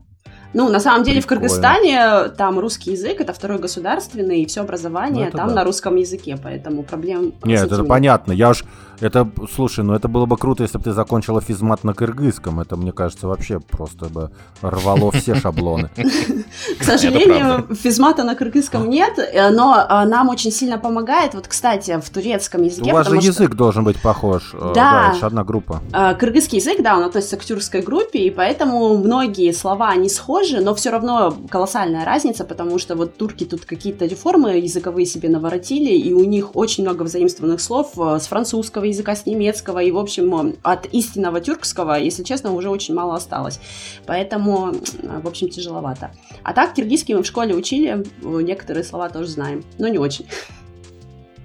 Ну, 0.53 0.69
на 0.69 0.79
самом 0.79 1.03
деле, 1.03 1.21
Прикольно. 1.21 1.47
в 1.47 1.49
Кыргызстане 1.49 2.29
там 2.37 2.59
русский 2.59 2.91
язык, 2.91 3.21
это 3.21 3.33
второй 3.33 3.57
государственный, 3.57 4.41
и 4.41 4.45
все 4.45 4.61
образование 4.61 5.29
ну, 5.31 5.37
там 5.37 5.49
да. 5.49 5.55
на 5.55 5.63
русском 5.63 5.95
языке, 5.95 6.37
поэтому 6.41 6.83
проблем... 6.83 7.33
Нет, 7.43 7.71
это 7.71 7.83
понятно. 7.83 8.31
Я 8.31 8.49
уж 8.49 8.63
это, 9.01 9.27
слушай, 9.53 9.83
ну 9.83 9.93
это 9.93 10.07
было 10.07 10.25
бы 10.25 10.37
круто, 10.37 10.63
если 10.63 10.77
бы 10.77 10.83
ты 10.83 10.93
закончила 10.93 11.41
физмат 11.41 11.83
на 11.83 11.93
кыргызском. 11.93 12.59
Это, 12.59 12.77
мне 12.77 12.91
кажется, 12.91 13.27
вообще 13.27 13.59
просто 13.59 14.05
бы 14.05 14.29
рвало 14.61 15.11
все 15.11 15.35
шаблоны. 15.35 15.89
К 16.79 16.83
сожалению, 16.83 17.75
физмата 17.75 18.23
на 18.23 18.35
кыргызском 18.35 18.87
нет, 18.89 19.17
э, 19.17 19.49
но 19.49 19.75
э, 19.75 20.05
нам 20.05 20.29
очень 20.29 20.51
сильно 20.51 20.77
помогает. 20.77 21.33
Вот, 21.33 21.47
кстати, 21.47 21.99
в 21.99 22.09
турецком 22.09 22.63
языке... 22.63 22.91
У 22.91 22.93
вас 22.93 23.09
же 23.09 23.15
язык 23.15 23.55
должен 23.55 23.83
быть 23.83 23.99
похож. 23.99 24.51
Э, 24.53 24.71
да. 24.75 25.13
это 25.15 25.27
одна 25.27 25.43
группа. 25.43 25.81
Кыргызский 26.19 26.59
язык, 26.59 26.81
да, 26.81 26.97
он 26.97 27.03
относится 27.03 27.37
к 27.37 27.43
тюркской 27.43 27.81
группе, 27.81 28.19
и 28.19 28.29
поэтому 28.29 28.97
многие 28.97 29.51
слова 29.51 29.95
не 29.95 30.09
схожи, 30.09 30.61
но 30.61 30.75
все 30.75 30.91
равно 30.91 31.35
колоссальная 31.49 32.05
разница, 32.05 32.43
потому 32.43 32.77
что 32.77 32.95
вот 32.95 33.17
турки 33.17 33.45
тут 33.45 33.65
какие-то 33.65 34.05
реформы 34.05 34.57
языковые 34.57 35.07
себе 35.07 35.29
наворотили, 35.29 35.89
и 35.89 36.13
у 36.13 36.23
них 36.23 36.55
очень 36.55 36.83
много 36.83 37.03
взаимствованных 37.03 37.59
слов 37.61 37.93
с 37.95 38.27
французского 38.27 38.90
языка, 38.91 39.15
с 39.15 39.25
немецкого, 39.25 39.79
и, 39.81 39.91
в 39.91 39.97
общем, 39.97 40.55
от 40.61 40.85
истинного 40.87 41.41
тюркского, 41.41 41.93
если 41.95 42.23
честно, 42.23 42.53
уже 42.53 42.69
очень 42.69 42.93
мало 42.93 43.15
осталось. 43.15 43.59
Поэтому, 44.05 44.73
в 45.23 45.27
общем, 45.27 45.49
тяжеловато. 45.49 46.11
А 46.43 46.53
так, 46.53 46.73
киргизский 46.73 47.15
мы 47.15 47.23
в 47.23 47.25
школе 47.25 47.55
учили, 47.55 48.05
некоторые 48.21 48.83
слова 48.83 49.09
тоже 49.09 49.29
знаем, 49.29 49.63
но 49.79 49.87
не 49.87 49.97
очень. 49.97 50.25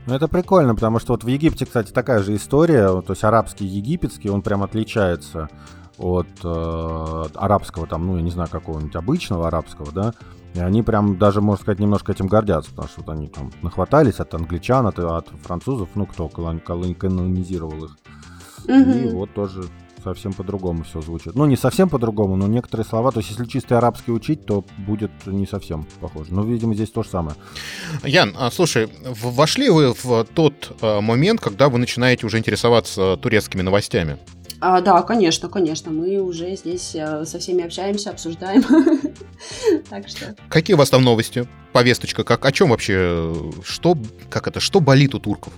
Ну, 0.06 0.14
это 0.14 0.28
прикольно, 0.28 0.74
потому 0.74 1.00
что 1.00 1.14
вот 1.14 1.24
в 1.24 1.26
Египте, 1.26 1.66
кстати, 1.66 1.90
такая 1.90 2.22
же 2.22 2.36
история, 2.36 2.88
то 3.02 3.10
есть 3.10 3.24
арабский 3.24 3.64
египетский, 3.66 4.30
он 4.30 4.40
прям 4.40 4.62
отличается 4.62 5.48
от 5.98 6.28
э, 6.44 7.24
арабского, 7.34 7.86
там, 7.86 8.06
ну, 8.06 8.16
я 8.16 8.22
не 8.22 8.30
знаю, 8.30 8.48
какого-нибудь 8.48 8.94
обычного 8.94 9.48
арабского, 9.48 9.90
да, 9.90 10.14
и 10.56 10.60
они 10.60 10.82
прям 10.82 11.18
даже, 11.18 11.42
можно 11.42 11.62
сказать, 11.62 11.80
немножко 11.80 12.12
этим 12.12 12.28
гордятся, 12.28 12.70
потому 12.70 12.88
что 12.88 13.02
вот 13.02 13.10
они 13.10 13.28
там 13.28 13.52
нахватались 13.62 14.20
от 14.20 14.32
англичан, 14.34 14.86
от, 14.86 14.98
от 14.98 15.28
французов, 15.42 15.90
ну, 15.94 16.06
кто 16.06 16.28
колонизировал 16.28 17.84
их. 17.84 17.96
Mm-hmm. 18.64 19.04
И 19.04 19.14
вот 19.14 19.34
тоже 19.34 19.64
совсем 20.02 20.32
по-другому 20.32 20.84
все 20.84 21.02
звучит. 21.02 21.34
Ну, 21.34 21.44
не 21.46 21.56
совсем 21.56 21.88
по-другому, 21.88 22.36
но 22.36 22.46
некоторые 22.46 22.86
слова, 22.86 23.10
то 23.10 23.18
есть 23.18 23.30
если 23.30 23.44
чистый 23.44 23.76
арабский 23.76 24.12
учить, 24.12 24.46
то 24.46 24.64
будет 24.78 25.10
не 25.26 25.46
совсем 25.46 25.86
похоже. 26.00 26.32
Но, 26.32 26.42
видимо, 26.42 26.74
здесь 26.74 26.90
то 26.90 27.02
же 27.02 27.10
самое. 27.10 27.36
Ян, 28.04 28.34
а, 28.38 28.50
слушай, 28.50 28.88
вошли 29.04 29.68
вы 29.68 29.92
в 29.92 30.24
тот 30.24 30.76
а, 30.80 31.00
момент, 31.00 31.40
когда 31.40 31.68
вы 31.68 31.78
начинаете 31.78 32.24
уже 32.24 32.38
интересоваться 32.38 33.16
турецкими 33.16 33.62
новостями? 33.62 34.18
А, 34.60 34.80
да, 34.80 35.02
конечно, 35.02 35.48
конечно. 35.48 35.90
Мы 35.90 36.18
уже 36.18 36.56
здесь 36.56 36.94
э, 36.94 37.24
со 37.24 37.38
всеми 37.38 37.64
общаемся, 37.64 38.10
обсуждаем. 38.10 38.62
так 39.90 40.08
что. 40.08 40.34
Какие 40.48 40.74
у 40.74 40.78
вас 40.78 40.90
там 40.90 41.02
новости? 41.02 41.46
Повесточка, 41.72 42.24
как 42.24 42.44
о 42.44 42.52
чем 42.52 42.70
вообще? 42.70 43.34
Что, 43.62 43.96
как 44.30 44.48
это? 44.48 44.60
Что 44.60 44.80
болит 44.80 45.14
у 45.14 45.18
турков? 45.18 45.52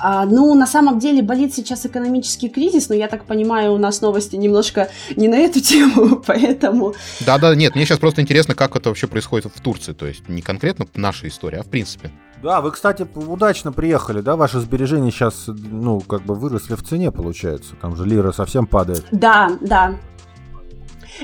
А, 0.00 0.24
ну, 0.24 0.54
на 0.54 0.66
самом 0.66 0.98
деле 0.98 1.22
болит 1.22 1.54
сейчас 1.54 1.84
экономический 1.84 2.48
кризис, 2.48 2.88
но 2.88 2.94
я 2.94 3.08
так 3.08 3.24
понимаю, 3.24 3.72
у 3.72 3.78
нас 3.78 4.00
новости 4.00 4.36
немножко 4.36 4.88
не 5.16 5.28
на 5.28 5.36
эту 5.36 5.60
тему, 5.60 6.22
поэтому... 6.24 6.94
Да-да, 7.26 7.54
нет, 7.54 7.74
мне 7.74 7.84
сейчас 7.84 7.98
просто 7.98 8.22
интересно, 8.22 8.54
как 8.54 8.76
это 8.76 8.90
вообще 8.90 9.08
происходит 9.08 9.50
в 9.54 9.60
Турции, 9.60 9.92
то 9.92 10.06
есть 10.06 10.28
не 10.28 10.42
конкретно 10.42 10.86
наша 10.94 11.26
история, 11.26 11.58
а 11.58 11.62
в 11.62 11.68
принципе. 11.68 12.12
Да, 12.42 12.60
вы, 12.60 12.70
кстати, 12.70 13.06
удачно 13.14 13.72
приехали, 13.72 14.20
да? 14.20 14.36
Ваши 14.36 14.60
сбережения 14.60 15.10
сейчас, 15.10 15.44
ну, 15.48 16.00
как 16.00 16.22
бы 16.22 16.34
выросли 16.34 16.74
в 16.74 16.82
цене, 16.82 17.10
получается. 17.10 17.74
Там 17.80 17.96
же 17.96 18.04
лира 18.04 18.32
совсем 18.32 18.66
падает. 18.66 19.04
Да, 19.10 19.50
да. 19.60 19.94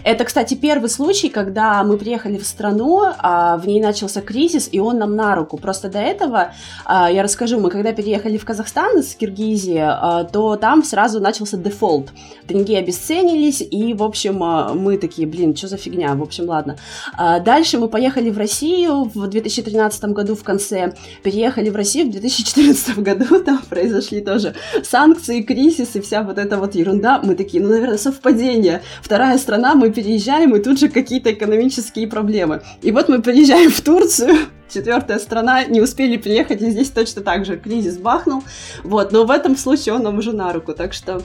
Это, 0.02 0.24
кстати, 0.24 0.54
первый 0.54 0.88
случай, 0.90 1.28
когда 1.28 1.82
мы 1.84 1.96
приехали 1.96 2.38
в 2.38 2.46
страну, 2.46 3.02
а, 3.18 3.56
в 3.58 3.66
ней 3.66 3.80
начался 3.80 4.20
кризис, 4.20 4.68
и 4.72 4.80
он 4.80 4.98
нам 4.98 5.14
на 5.14 5.34
руку. 5.34 5.56
Просто 5.56 5.88
до 5.88 5.98
этого, 5.98 6.52
а, 6.84 7.10
я 7.10 7.22
расскажу, 7.22 7.60
мы 7.60 7.70
когда 7.70 7.92
переехали 7.92 8.36
в 8.36 8.44
Казахстан 8.44 8.98
из 8.98 9.14
Киргизии, 9.14 9.80
а, 9.80 10.24
то 10.24 10.56
там 10.56 10.82
сразу 10.82 11.20
начался 11.20 11.56
дефолт. 11.56 12.10
Тенге 12.46 12.78
обесценились, 12.78 13.62
и, 13.62 13.94
в 13.94 14.02
общем, 14.02 14.42
а, 14.42 14.74
мы 14.74 14.98
такие, 14.98 15.26
блин, 15.26 15.56
что 15.56 15.68
за 15.68 15.76
фигня, 15.76 16.14
в 16.14 16.22
общем, 16.22 16.48
ладно. 16.48 16.76
А, 17.16 17.40
дальше 17.40 17.78
мы 17.78 17.88
поехали 17.88 18.30
в 18.30 18.38
Россию 18.38 19.10
в 19.14 19.26
2013 19.26 20.04
году 20.12 20.34
в 20.34 20.42
конце, 20.42 20.94
переехали 21.22 21.70
в 21.70 21.76
Россию 21.76 22.08
в 22.08 22.10
2014 22.10 22.98
году, 22.98 23.40
там 23.44 23.60
произошли 23.68 24.20
тоже 24.20 24.54
санкции, 24.82 25.42
кризис 25.42 25.96
и 25.96 26.00
вся 26.00 26.22
вот 26.22 26.38
эта 26.38 26.58
вот 26.58 26.74
ерунда. 26.74 27.20
Мы 27.22 27.34
такие, 27.34 27.62
ну, 27.62 27.70
наверное, 27.70 27.98
совпадение. 27.98 28.82
Вторая 29.02 29.38
страна, 29.38 29.74
мы 29.74 29.83
мы 29.84 29.90
переезжаем, 29.90 30.56
и 30.56 30.60
тут 30.60 30.78
же 30.78 30.88
какие-то 30.88 31.30
экономические 31.32 32.08
проблемы. 32.08 32.62
И 32.80 32.90
вот 32.90 33.10
мы 33.10 33.20
приезжаем 33.20 33.70
в 33.70 33.82
Турцию, 33.82 34.34
четвертая 34.72 35.18
страна, 35.18 35.64
не 35.64 35.82
успели 35.82 36.16
приехать, 36.16 36.62
и 36.62 36.70
здесь 36.70 36.88
точно 36.88 37.20
так 37.20 37.44
же 37.44 37.58
кризис 37.58 37.98
бахнул. 37.98 38.42
Вот, 38.82 39.12
но 39.12 39.24
в 39.24 39.30
этом 39.30 39.56
случае 39.56 39.94
он 39.94 40.02
нам 40.02 40.16
уже 40.16 40.32
на 40.32 40.54
руку, 40.54 40.72
так 40.72 40.94
что 40.94 41.20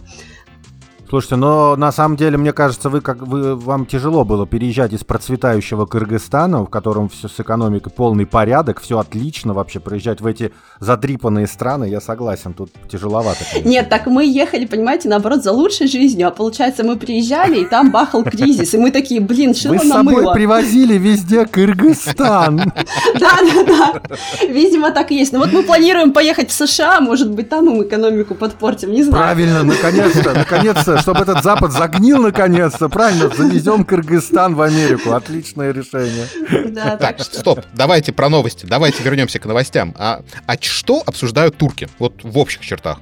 Слушайте, 1.09 1.37
но 1.37 1.75
на 1.75 1.91
самом 1.91 2.17
деле, 2.17 2.37
мне 2.37 2.53
кажется, 2.53 2.87
вы 2.87 3.01
как 3.01 3.25
вы 3.25 3.55
вам 3.55 3.87
тяжело 3.87 4.23
было 4.23 4.45
переезжать 4.45 4.93
из 4.93 5.03
процветающего 5.03 5.87
Кыргызстана, 5.87 6.61
в 6.61 6.67
котором 6.67 7.09
все 7.09 7.27
с 7.27 7.39
экономикой 7.39 7.89
полный 7.89 8.27
порядок, 8.27 8.79
все 8.79 8.99
отлично 8.99 9.55
вообще, 9.55 9.79
приезжать 9.79 10.21
в 10.21 10.27
эти 10.27 10.53
задрипанные 10.79 11.47
страны, 11.47 11.85
я 11.85 11.99
согласен, 11.99 12.53
тут 12.53 12.69
тяжеловато. 12.91 13.39
Конечно. 13.51 13.69
Нет, 13.69 13.89
так 13.89 14.05
мы 14.05 14.23
ехали, 14.23 14.67
понимаете, 14.67 15.09
наоборот, 15.09 15.43
за 15.43 15.51
лучшей 15.51 15.87
жизнью, 15.87 16.27
а 16.27 16.31
получается, 16.31 16.83
мы 16.83 16.95
приезжали, 16.95 17.61
и 17.61 17.65
там 17.65 17.89
бахал 17.89 18.23
кризис, 18.23 18.75
и 18.75 18.77
мы 18.77 18.91
такие, 18.91 19.19
блин, 19.19 19.55
что 19.55 19.69
Вы 19.69 19.79
с 19.79 19.89
собой 19.89 20.31
привозили 20.33 20.95
везде 20.99 21.47
Кыргызстан. 21.47 22.71
Да, 23.19 23.37
да, 23.41 23.63
да, 23.63 24.01
видимо, 24.47 24.91
так 24.91 25.11
и 25.11 25.15
есть. 25.15 25.33
Но 25.33 25.39
вот 25.39 25.51
мы 25.51 25.63
планируем 25.63 26.13
поехать 26.13 26.51
в 26.51 26.53
США, 26.53 27.01
может 27.01 27.31
быть, 27.31 27.49
там 27.49 27.67
им 27.69 27.83
экономику 27.83 28.35
подпортим, 28.35 28.91
не 28.91 29.03
знаю. 29.03 29.23
Правильно, 29.23 29.63
наконец-то, 29.63 30.33
наконец-то 30.33 30.98
чтобы 31.01 31.21
этот 31.21 31.43
Запад 31.43 31.71
загнил 31.71 32.21
наконец-то, 32.21 32.89
правильно, 32.89 33.29
завезем 33.29 33.83
Кыргызстан 33.83 34.55
в 34.55 34.61
Америку. 34.61 35.11
Отличное 35.13 35.71
решение. 35.71 36.27
Да, 36.69 36.97
так, 36.97 37.21
стоп, 37.21 37.61
давайте 37.73 38.11
про 38.11 38.29
новости, 38.29 38.65
давайте 38.65 39.03
вернемся 39.03 39.39
к 39.39 39.45
новостям. 39.45 39.95
А, 39.97 40.21
а 40.45 40.55
что 40.59 41.03
обсуждают 41.05 41.57
турки, 41.57 41.89
вот 41.99 42.23
в 42.23 42.37
общих 42.37 42.61
чертах? 42.61 42.99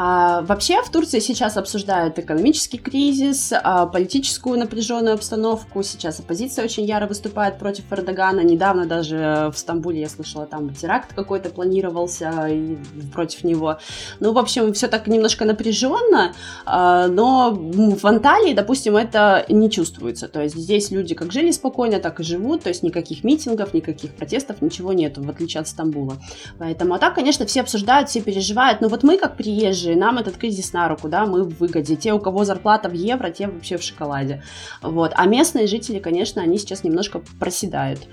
А, 0.00 0.42
вообще 0.42 0.80
в 0.80 0.90
Турции 0.90 1.18
сейчас 1.18 1.56
обсуждают 1.56 2.20
экономический 2.20 2.78
кризис, 2.78 3.52
а, 3.52 3.84
политическую 3.86 4.56
напряженную 4.56 5.14
обстановку. 5.14 5.82
Сейчас 5.82 6.20
оппозиция 6.20 6.64
очень 6.64 6.84
яро 6.84 7.08
выступает 7.08 7.58
против 7.58 7.92
Эрдогана. 7.92 8.42
Недавно 8.42 8.86
даже 8.86 9.50
в 9.52 9.58
Стамбуле 9.58 10.02
я 10.02 10.08
слышала, 10.08 10.46
там 10.46 10.72
теракт 10.72 11.14
какой-то 11.14 11.50
планировался 11.50 12.46
и 12.46 12.78
против 13.12 13.42
него. 13.42 13.78
Ну, 14.20 14.32
в 14.32 14.38
общем, 14.38 14.72
все 14.72 14.86
так 14.86 15.08
немножко 15.08 15.44
напряженно, 15.44 16.32
а, 16.64 17.08
но 17.08 17.50
в 17.50 18.06
Анталии, 18.06 18.54
допустим, 18.54 18.96
это 18.96 19.44
не 19.48 19.68
чувствуется. 19.68 20.28
То 20.28 20.40
есть 20.40 20.54
здесь 20.54 20.92
люди 20.92 21.16
как 21.16 21.32
жили 21.32 21.50
спокойно, 21.50 21.98
так 21.98 22.20
и 22.20 22.22
живут, 22.22 22.62
то 22.62 22.68
есть 22.68 22.84
никаких 22.84 23.24
митингов, 23.24 23.74
никаких 23.74 24.14
протестов, 24.14 24.62
ничего 24.62 24.92
нету, 24.92 25.24
в 25.24 25.28
отличие 25.28 25.60
от 25.60 25.66
Стамбула. 25.66 26.18
Поэтому, 26.60 26.94
а 26.94 27.00
так, 27.00 27.16
конечно, 27.16 27.46
все 27.46 27.62
обсуждают, 27.62 28.10
все 28.10 28.20
переживают. 28.20 28.80
Но 28.80 28.86
вот 28.86 29.02
мы, 29.02 29.18
как 29.18 29.36
приезжие, 29.36 29.87
же, 29.92 29.96
нам 29.98 30.18
этот 30.18 30.36
кризис 30.36 30.72
на 30.72 30.88
руку, 30.88 31.08
да, 31.08 31.26
мы 31.26 31.44
в 31.44 31.58
выгоде. 31.58 31.96
Те, 31.96 32.12
у 32.12 32.20
кого 32.20 32.44
зарплата 32.44 32.88
в 32.88 32.92
евро, 32.92 33.30
те 33.30 33.48
вообще 33.48 33.76
в 33.76 33.82
шоколаде. 33.82 34.42
Вот. 34.82 35.12
А 35.14 35.26
местные 35.26 35.66
жители, 35.66 35.98
конечно, 35.98 36.42
они 36.42 36.58
сейчас 36.58 36.84
немножко 36.84 37.20
проседают. 37.38 38.08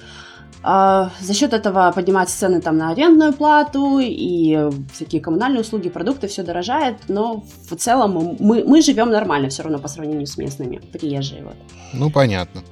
А, 0.67 1.11
за 1.21 1.35
счет 1.35 1.53
этого 1.53 1.91
поднимаются 1.93 2.39
цены 2.39 2.59
там 2.59 2.77
на 2.77 2.89
арендную 2.89 3.33
плату 3.33 3.99
и 4.01 4.71
всякие 4.91 5.21
коммунальные 5.21 5.61
услуги, 5.61 5.89
продукты, 5.89 6.27
все 6.27 6.41
дорожает, 6.41 6.97
но 7.07 7.43
в 7.69 7.75
целом 7.75 8.35
мы, 8.39 8.63
мы 8.63 8.81
живем 8.81 9.11
нормально 9.11 9.49
все 9.49 9.61
равно 9.61 9.77
по 9.77 9.87
сравнению 9.87 10.25
с 10.25 10.37
местными, 10.37 10.77
приезжие. 10.77 11.43
Вот. 11.43 11.55
Ну, 11.93 12.09
понятно. 12.09 12.63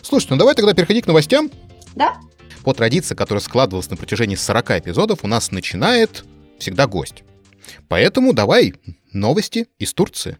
Слушай, 0.00 0.28
ну 0.30 0.36
давай 0.36 0.54
тогда 0.54 0.74
переходить 0.74 1.04
к 1.04 1.08
новостям. 1.08 1.50
Да. 1.96 2.14
По 2.62 2.72
традиции, 2.72 3.16
которая 3.16 3.42
складывалась 3.42 3.90
на 3.90 3.96
протяжении 3.96 4.36
40 4.36 4.70
эпизодов, 4.70 5.24
у 5.24 5.26
нас 5.26 5.50
начинает 5.50 6.24
всегда 6.60 6.86
гость. 6.86 7.24
Поэтому 7.88 8.32
давай 8.32 8.74
новости 9.12 9.66
из 9.78 9.94
Турции. 9.94 10.38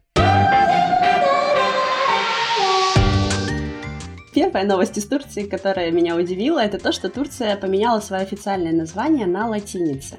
Первая 4.35 4.65
новость 4.65 4.99
из 4.99 5.07
Турции, 5.07 5.45
которая 5.45 5.93
меня 5.93 6.17
удивила, 6.17 6.59
это 6.59 6.79
то, 6.79 6.91
что 6.91 7.09
Турция 7.09 7.57
поменяла 7.57 8.01
свое 8.01 8.23
официальное 8.23 8.73
название 8.73 9.27
на 9.27 9.47
латинице. 9.49 10.19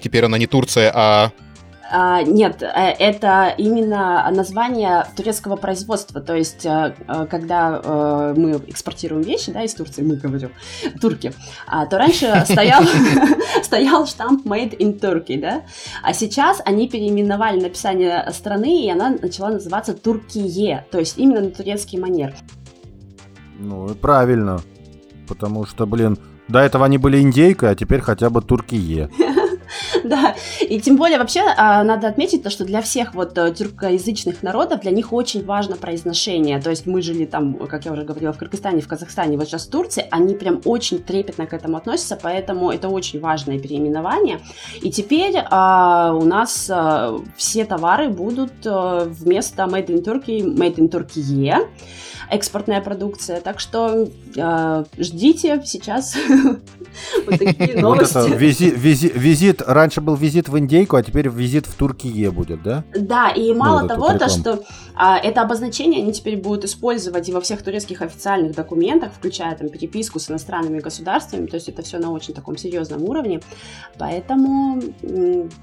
Теперь 0.00 0.24
она 0.24 0.38
не 0.38 0.46
Турция, 0.46 0.90
а 0.94 1.32
а, 1.94 2.22
нет, 2.22 2.62
э, 2.62 2.66
это 2.66 3.54
именно 3.58 4.26
название 4.30 5.06
турецкого 5.14 5.56
производства. 5.56 6.22
То 6.22 6.34
есть, 6.34 6.64
э, 6.64 6.94
э, 7.06 7.26
когда 7.26 7.82
мы 8.34 8.52
экспортируем 8.66 9.22
вещи, 9.22 9.52
да, 9.52 9.62
из 9.62 9.74
Турции, 9.74 10.02
мы 10.02 10.16
говорю, 10.16 10.48
турки, 11.02 11.34
а, 11.66 11.84
то 11.84 11.98
раньше 11.98 12.44
стоял, 12.46 12.82
стоял 13.62 14.06
штамп 14.06 14.46
Made 14.46 14.78
in 14.78 14.98
Turkey, 14.98 15.38
да, 15.38 15.62
а 16.02 16.14
сейчас 16.14 16.62
они 16.64 16.88
переименовали 16.88 17.60
написание 17.60 18.26
страны, 18.32 18.86
и 18.86 18.90
она 18.90 19.10
начала 19.10 19.50
называться 19.50 19.92
Туркие, 19.92 20.86
то 20.90 20.98
есть 20.98 21.18
именно 21.18 21.42
на 21.42 21.50
турецкий 21.50 21.98
манер. 21.98 22.34
Ну, 23.58 23.90
и 23.90 23.94
правильно, 23.94 24.60
потому 25.28 25.66
что, 25.66 25.86
блин, 25.86 26.16
до 26.48 26.60
этого 26.60 26.86
они 26.86 26.96
были 26.96 27.20
индейкой, 27.20 27.70
а 27.70 27.74
теперь 27.74 28.00
хотя 28.00 28.30
бы 28.30 28.40
Туркие. 28.40 29.10
Да, 30.04 30.34
и 30.60 30.80
тем 30.80 30.96
более 30.96 31.18
вообще 31.18 31.40
а, 31.56 31.84
надо 31.84 32.08
отметить 32.08 32.42
то, 32.42 32.50
что 32.50 32.64
для 32.64 32.82
всех 32.82 33.14
вот 33.14 33.36
э, 33.38 33.52
тюркоязычных 33.54 34.42
народов, 34.42 34.80
для 34.80 34.90
них 34.90 35.12
очень 35.12 35.44
важно 35.44 35.76
произношение. 35.76 36.60
То 36.60 36.70
есть 36.70 36.86
мы 36.86 37.02
жили 37.02 37.24
там, 37.24 37.54
как 37.66 37.84
я 37.84 37.92
уже 37.92 38.02
говорила, 38.02 38.32
в 38.32 38.38
Кыргызстане, 38.38 38.80
в 38.80 38.88
Казахстане, 38.88 39.36
вот 39.36 39.46
сейчас 39.46 39.66
в 39.66 39.70
Турции, 39.70 40.06
они 40.10 40.34
прям 40.34 40.60
очень 40.64 40.98
трепетно 40.98 41.46
к 41.46 41.54
этому 41.54 41.76
относятся, 41.76 42.18
поэтому 42.20 42.70
это 42.70 42.88
очень 42.88 43.20
важное 43.20 43.58
переименование. 43.58 44.40
И 44.80 44.90
теперь 44.90 45.36
а, 45.50 46.14
у 46.14 46.24
нас 46.24 46.68
а, 46.70 47.18
все 47.36 47.64
товары 47.64 48.08
будут 48.08 48.52
а, 48.64 49.04
вместо 49.04 49.62
Made 49.64 49.88
in 49.88 50.04
Turkey, 50.04 50.42
Made 50.42 50.76
in 50.76 50.90
Turkey 50.90 51.66
экспортная 52.32 52.80
продукция. 52.80 53.40
Так 53.40 53.60
что 53.60 54.08
э, 54.36 54.84
ждите 54.98 55.62
сейчас 55.64 56.16
вот 57.26 57.38
такие 57.38 57.78
новости. 57.78 58.14
Вот 58.14 58.26
это 58.26 58.36
визит, 58.36 58.74
визит, 58.76 59.12
визит, 59.14 59.62
раньше 59.62 60.00
был 60.00 60.14
визит 60.14 60.48
в 60.48 60.58
Индейку, 60.58 60.96
а 60.96 61.02
теперь 61.02 61.28
визит 61.28 61.66
в 61.66 61.74
Туркие 61.74 62.30
будет, 62.30 62.62
да? 62.62 62.84
Да, 62.94 63.30
и 63.30 63.52
мало 63.52 63.82
ну, 63.82 63.88
того, 63.88 64.18
то, 64.18 64.28
что 64.28 64.62
а, 64.94 65.18
это 65.18 65.42
обозначение 65.42 66.02
они 66.02 66.12
теперь 66.12 66.36
будут 66.36 66.64
использовать 66.64 67.28
и 67.28 67.32
во 67.32 67.40
всех 67.40 67.62
турецких 67.62 68.02
официальных 68.02 68.54
документах, 68.54 69.12
включая 69.14 69.56
там 69.56 69.68
переписку 69.68 70.18
с 70.18 70.30
иностранными 70.30 70.80
государствами, 70.80 71.46
то 71.46 71.56
есть 71.56 71.68
это 71.68 71.82
все 71.82 71.98
на 71.98 72.10
очень 72.10 72.34
таком 72.34 72.56
серьезном 72.56 73.04
уровне. 73.04 73.40
Поэтому 73.98 74.82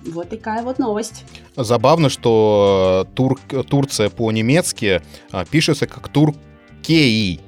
вот 0.06 0.30
такая 0.30 0.64
вот 0.64 0.80
новость. 0.80 1.26
Забавно, 1.56 2.10
что 2.10 3.08
Тур... 3.16 3.40
Турция 3.70 4.10
по-немецки 4.10 5.02
а, 5.32 5.46
пишется 5.46 5.88
как 5.88 6.08
Тур 6.10 6.34
Кеи. 6.82 7.40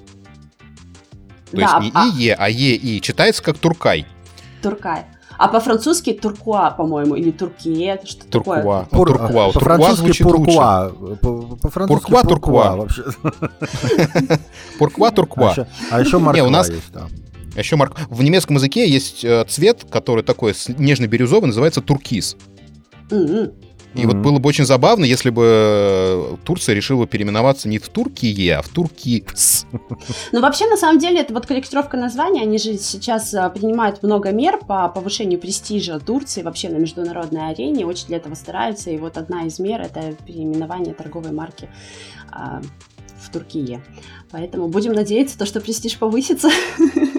То 1.52 1.58
да, 1.58 1.64
есть 1.64 1.82
не 1.82 1.92
а... 1.94 2.06
ИЕ, 2.06 2.36
а 2.40 2.50
ЕИ. 2.50 3.00
Читается 3.00 3.44
как 3.44 3.58
Туркай. 3.58 4.06
Туркай. 4.62 5.06
А 5.38 5.48
по-французски 5.48 6.14
туркуа, 6.14 6.70
по-моему, 6.70 7.16
или 7.16 7.32
туркие, 7.32 8.00
что 8.06 8.28
туркуа. 8.28 8.56
такое? 8.58 8.86
Пур... 8.92 9.08
туркуа. 9.08 9.52
По-французски 9.52 10.24
пуркуа. 10.24 10.90
По-французски 11.60 12.12
пуркуа, 12.12 12.24
туркуа. 12.24 12.76
Вообще. 12.76 13.04
Пуркуа, 14.78 15.12
туркуа. 15.12 15.68
А 15.90 16.00
еще 16.00 16.20
морква 16.20 16.36
Не, 16.36 16.44
у 16.44 16.52
нас... 16.52 16.70
есть, 16.70 16.92
да. 16.94 17.08
А 17.56 17.60
еще 17.60 17.76
марк... 17.76 17.98
В 18.10 18.22
немецком 18.22 18.58
языке 18.58 18.88
есть 18.88 19.26
э, 19.26 19.44
цвет, 19.46 19.86
который 19.90 20.24
такой 20.24 20.54
нежно-бирюзовый, 20.78 21.48
называется 21.48 21.82
туркиз. 21.82 22.38
Mm-hmm. 23.10 23.54
И 23.94 24.00
mm-hmm. 24.00 24.06
вот 24.06 24.16
было 24.18 24.40
бы 24.40 24.48
очень 24.48 24.66
забавно, 24.66 25.04
если 25.04 25.30
бы 25.30 25.44
э, 25.46 26.36
Турция 26.46 26.76
решила 26.76 27.06
переименоваться 27.08 27.68
не 27.68 27.78
в 27.78 27.90
Туркие, 27.90 28.58
а 28.58 28.62
в 28.62 28.70
Туркис. 28.70 29.66
Ну, 30.32 30.42
вообще, 30.42 30.68
на 30.68 30.78
самом 30.78 31.00
деле, 31.00 31.20
это 31.20 31.34
вот 31.34 31.46
корректировка 31.46 31.98
названия, 31.98 32.44
они 32.44 32.58
же 32.58 32.78
сейчас 32.78 33.34
э, 33.34 33.50
принимают 33.50 34.02
много 34.02 34.32
мер 34.32 34.60
по 34.60 34.88
повышению 34.88 35.40
престижа 35.40 36.00
Турции 36.00 36.42
вообще 36.42 36.70
на 36.70 36.78
международной 36.78 37.50
арене, 37.50 37.86
очень 37.86 38.08
для 38.08 38.18
этого 38.18 38.36
стараются, 38.36 38.92
и 38.92 38.98
вот 38.98 39.18
одна 39.18 39.44
из 39.44 39.60
мер— 39.60 39.82
это 39.82 40.16
переименование 40.26 40.94
торговой 40.94 41.32
марки 41.32 41.70
а, 42.32 42.62
в 43.22 43.32
Туркии. 43.32 43.82
Поэтому 44.32 44.70
будем 44.70 44.94
надеяться, 44.94 45.38
то, 45.38 45.46
что 45.46 45.60
престиж 45.60 45.98
повысится. 45.98 46.50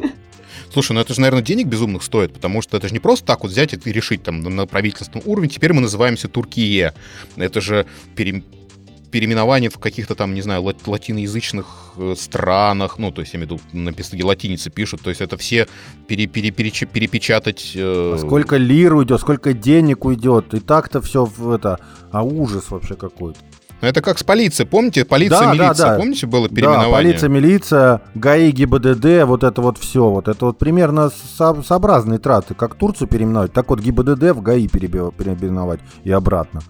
Слушай, 0.73 0.93
ну 0.93 1.01
это 1.01 1.13
же, 1.13 1.21
наверное, 1.21 1.43
денег 1.43 1.67
безумных 1.67 2.03
стоит, 2.03 2.33
потому 2.33 2.63
что 2.63 2.77
это 2.77 2.89
же 2.89 2.95
не 2.95 3.01
просто 3.01 3.27
так 3.27 3.43
вот 3.43 3.53
взять 3.53 3.75
и 3.75 3.93
решить 3.93 4.23
там 4.23 4.41
на 4.43 4.67
правительственном 4.67 5.23
уровне. 5.27 5.49
Теперь 5.49 5.73
мы 5.73 5.83
называемся 5.83 6.29
Туркия. 6.29 6.95
Это 7.37 7.61
же 7.61 7.87
пере 8.17 8.43
переименование 9.11 9.69
в 9.69 9.79
каких-то 9.79 10.15
там, 10.15 10.33
не 10.33 10.41
знаю, 10.41 10.63
латиноязычных 10.63 11.67
э, 11.99 12.15
странах, 12.17 12.99
ну, 12.99 13.13
то 13.13 13.21
есть, 13.21 13.35
я 13.35 13.39
имею 13.39 13.51
в 13.51 13.53
виду, 13.53 13.63
на 13.85 13.93
писаге 13.93 14.25
латиницы 14.25 14.71
пишут, 14.71 15.03
то 15.03 15.11
есть 15.11 15.21
это 15.21 15.37
все 15.37 15.69
пере, 16.09 16.27
пере, 16.27 16.51
пере, 16.51 16.71
перепечатать... 16.71 17.73
Э... 17.75 18.15
А 18.15 18.19
сколько 18.19 18.57
лир 18.57 18.95
уйдет, 18.95 19.21
сколько 19.21 19.53
денег 19.53 20.07
уйдет, 20.07 20.55
и 20.55 20.61
так-то 20.61 21.03
все 21.03 21.27
в 21.27 21.51
это, 21.51 21.79
а 22.11 22.23
ужас 22.23 22.71
вообще 22.71 22.95
какой-то. 22.95 23.39
Ну, 23.83 23.89
это 23.89 24.01
как 24.01 24.17
с 24.19 24.23
полицией, 24.23 24.69
помните? 24.69 25.05
Полиция, 25.05 25.41
да, 25.41 25.53
милиция, 25.53 25.75
да, 25.75 25.91
да. 25.91 25.97
помните, 25.99 26.27
было 26.27 26.49
переименование? 26.49 26.89
Да, 26.91 26.97
полиция, 26.97 27.29
милиция, 27.29 28.01
ГАИ, 28.15 28.53
ГИБДД, 28.53 29.25
вот 29.27 29.43
это 29.43 29.61
вот 29.61 29.77
все. 29.79 30.09
Вот 30.09 30.29
это 30.29 30.45
вот 30.47 30.59
примерно 30.59 31.11
со- 31.11 31.61
сообразные 31.63 32.21
траты. 32.21 32.55
Как 32.55 32.77
Турцию 32.77 33.09
переименовать, 33.09 33.53
так 33.53 33.69
вот 33.71 33.81
ГИБДД 33.81 34.31
в 34.37 34.41
ГАИ 34.41 34.69
переименовать 34.69 35.81
и 36.05 36.13
обратно. 36.13 36.61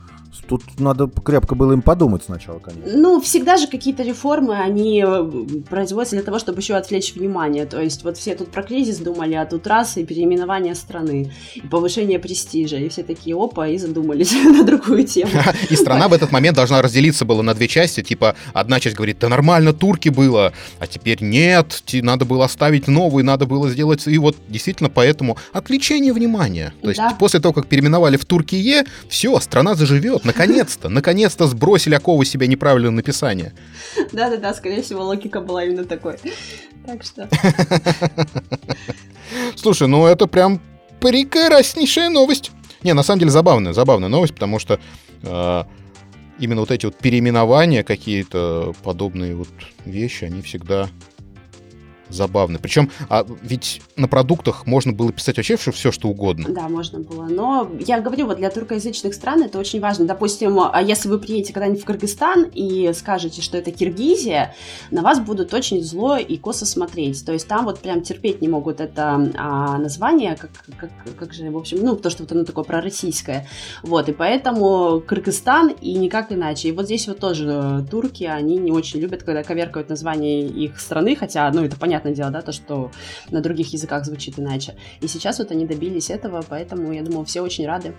Тут 0.48 0.62
надо 0.78 1.08
крепко 1.08 1.54
было 1.54 1.72
им 1.72 1.82
подумать 1.82 2.24
сначала, 2.24 2.58
конечно. 2.58 2.90
Ну, 2.96 3.20
всегда 3.20 3.56
же 3.56 3.66
какие-то 3.66 4.02
реформы, 4.02 4.54
они 4.54 5.04
э, 5.06 5.30
производятся 5.68 6.16
для 6.16 6.24
того, 6.24 6.38
чтобы 6.38 6.60
еще 6.60 6.74
отвлечь 6.74 7.14
внимание. 7.14 7.66
То 7.66 7.80
есть 7.80 8.02
вот 8.02 8.16
все 8.16 8.34
тут 8.34 8.50
про 8.50 8.62
кризис 8.62 8.98
думали, 8.98 9.34
а 9.34 9.44
тут 9.44 9.66
раз 9.66 9.96
и 9.98 10.04
переименование 10.04 10.74
страны, 10.74 11.32
и 11.54 11.60
повышение 11.60 12.18
престижа, 12.18 12.76
и 12.76 12.88
все 12.88 13.02
такие 13.02 13.36
опа, 13.36 13.68
и 13.68 13.76
задумались 13.78 14.32
на 14.44 14.64
другую 14.64 15.04
тему. 15.06 15.30
И 15.70 15.76
страна 15.76 16.08
в 16.08 16.12
этот 16.12 16.32
момент 16.32 16.56
должна 16.56 16.82
разделиться 16.82 17.24
было 17.24 17.42
на 17.42 17.54
две 17.54 17.68
части, 17.68 18.02
типа 18.02 18.34
одна 18.52 18.80
часть 18.80 18.96
говорит, 18.96 19.18
да 19.20 19.28
нормально, 19.28 19.72
турки 19.72 20.08
было, 20.08 20.52
а 20.78 20.86
теперь 20.86 21.18
нет, 21.22 21.82
надо 21.92 22.24
было 22.24 22.44
оставить 22.44 22.88
новый, 22.88 23.22
надо 23.22 23.46
было 23.46 23.68
сделать, 23.70 24.06
и 24.06 24.18
вот 24.18 24.36
действительно 24.48 24.90
поэтому 24.90 25.36
отвлечение 25.52 26.12
внимания. 26.12 26.72
То 26.82 26.88
есть 26.88 27.00
после 27.18 27.40
того, 27.40 27.52
как 27.52 27.66
переименовали 27.66 28.16
в 28.16 28.24
Туркие, 28.24 28.84
все, 29.08 29.38
страна 29.40 29.74
заживет, 29.74 30.21
наконец-то, 30.24 30.88
наконец-то 30.88 31.46
сбросили 31.46 31.94
оковы 31.94 32.24
себя 32.24 32.46
неправильное 32.46 32.90
написание. 32.90 33.52
Да-да-да, 34.12 34.54
скорее 34.54 34.82
всего, 34.82 35.02
логика 35.04 35.40
была 35.40 35.64
именно 35.64 35.84
такой. 35.84 36.16
Так 36.86 37.02
что... 37.02 37.28
Слушай, 39.56 39.88
ну 39.88 40.06
это 40.06 40.26
прям 40.26 40.60
прекраснейшая 41.00 42.10
новость. 42.10 42.50
Не, 42.82 42.94
на 42.94 43.02
самом 43.02 43.20
деле 43.20 43.30
забавная, 43.30 43.72
забавная 43.72 44.08
новость, 44.08 44.34
потому 44.34 44.58
что 44.58 44.80
э, 45.22 45.64
именно 46.38 46.60
вот 46.60 46.70
эти 46.70 46.86
вот 46.86 46.96
переименования, 46.96 47.84
какие-то 47.84 48.74
подобные 48.82 49.34
вот 49.34 49.48
вещи, 49.84 50.24
они 50.24 50.42
всегда 50.42 50.88
забавно. 52.14 52.58
Причем, 52.58 52.90
а 53.08 53.26
ведь 53.42 53.80
на 53.96 54.08
продуктах 54.08 54.66
можно 54.66 54.92
было 54.92 55.12
писать 55.12 55.36
вообще 55.36 55.56
все, 55.56 55.92
что 55.92 56.08
угодно. 56.08 56.46
Да, 56.48 56.68
можно 56.68 57.00
было. 57.00 57.26
Но 57.26 57.70
я 57.80 58.00
говорю, 58.00 58.26
вот 58.26 58.38
для 58.38 58.50
туркоязычных 58.50 59.14
стран 59.14 59.42
это 59.42 59.58
очень 59.58 59.80
важно. 59.80 60.06
Допустим, 60.06 60.58
а 60.60 60.82
если 60.82 61.08
вы 61.08 61.18
приедете 61.18 61.52
когда-нибудь 61.52 61.82
в 61.82 61.84
Кыргызстан 61.84 62.50
и 62.52 62.92
скажете, 62.94 63.42
что 63.42 63.58
это 63.58 63.70
Киргизия, 63.70 64.54
на 64.90 65.02
вас 65.02 65.20
будут 65.20 65.54
очень 65.54 65.82
зло 65.82 66.16
и 66.16 66.36
косо 66.36 66.66
смотреть. 66.66 67.24
То 67.24 67.32
есть 67.32 67.48
там 67.48 67.64
вот 67.64 67.80
прям 67.80 68.02
терпеть 68.02 68.40
не 68.40 68.48
могут 68.48 68.80
это 68.80 69.32
а, 69.36 69.78
название, 69.78 70.36
как, 70.36 70.50
как, 70.76 70.90
как 71.18 71.32
же, 71.32 71.50
в 71.50 71.56
общем, 71.56 71.78
ну, 71.82 71.96
то, 71.96 72.10
что 72.10 72.22
вот 72.22 72.32
оно 72.32 72.44
такое 72.44 72.64
пророссийское. 72.64 73.46
Вот, 73.82 74.08
и 74.08 74.12
поэтому 74.12 75.00
Кыргызстан 75.06 75.68
и 75.68 75.94
никак 75.94 76.32
иначе. 76.32 76.68
И 76.68 76.72
вот 76.72 76.86
здесь 76.86 77.08
вот 77.08 77.18
тоже 77.18 77.86
турки, 77.90 78.24
они 78.24 78.56
не 78.56 78.72
очень 78.72 79.00
любят, 79.00 79.22
когда 79.22 79.42
коверкают 79.42 79.88
название 79.88 80.46
их 80.46 80.80
страны, 80.80 81.16
хотя, 81.16 81.50
ну, 81.50 81.64
это 81.64 81.76
понятно, 81.76 82.01
понятное 82.02 82.14
дело, 82.14 82.30
да, 82.30 82.42
то, 82.42 82.52
что 82.52 82.90
на 83.30 83.40
других 83.40 83.72
языках 83.72 84.04
звучит 84.04 84.38
иначе. 84.38 84.74
И 85.00 85.08
сейчас 85.08 85.38
вот 85.38 85.50
они 85.50 85.66
добились 85.66 86.10
этого, 86.10 86.42
поэтому, 86.48 86.92
я 86.92 87.02
думаю, 87.02 87.24
все 87.24 87.40
очень 87.40 87.66
рады, 87.66 87.94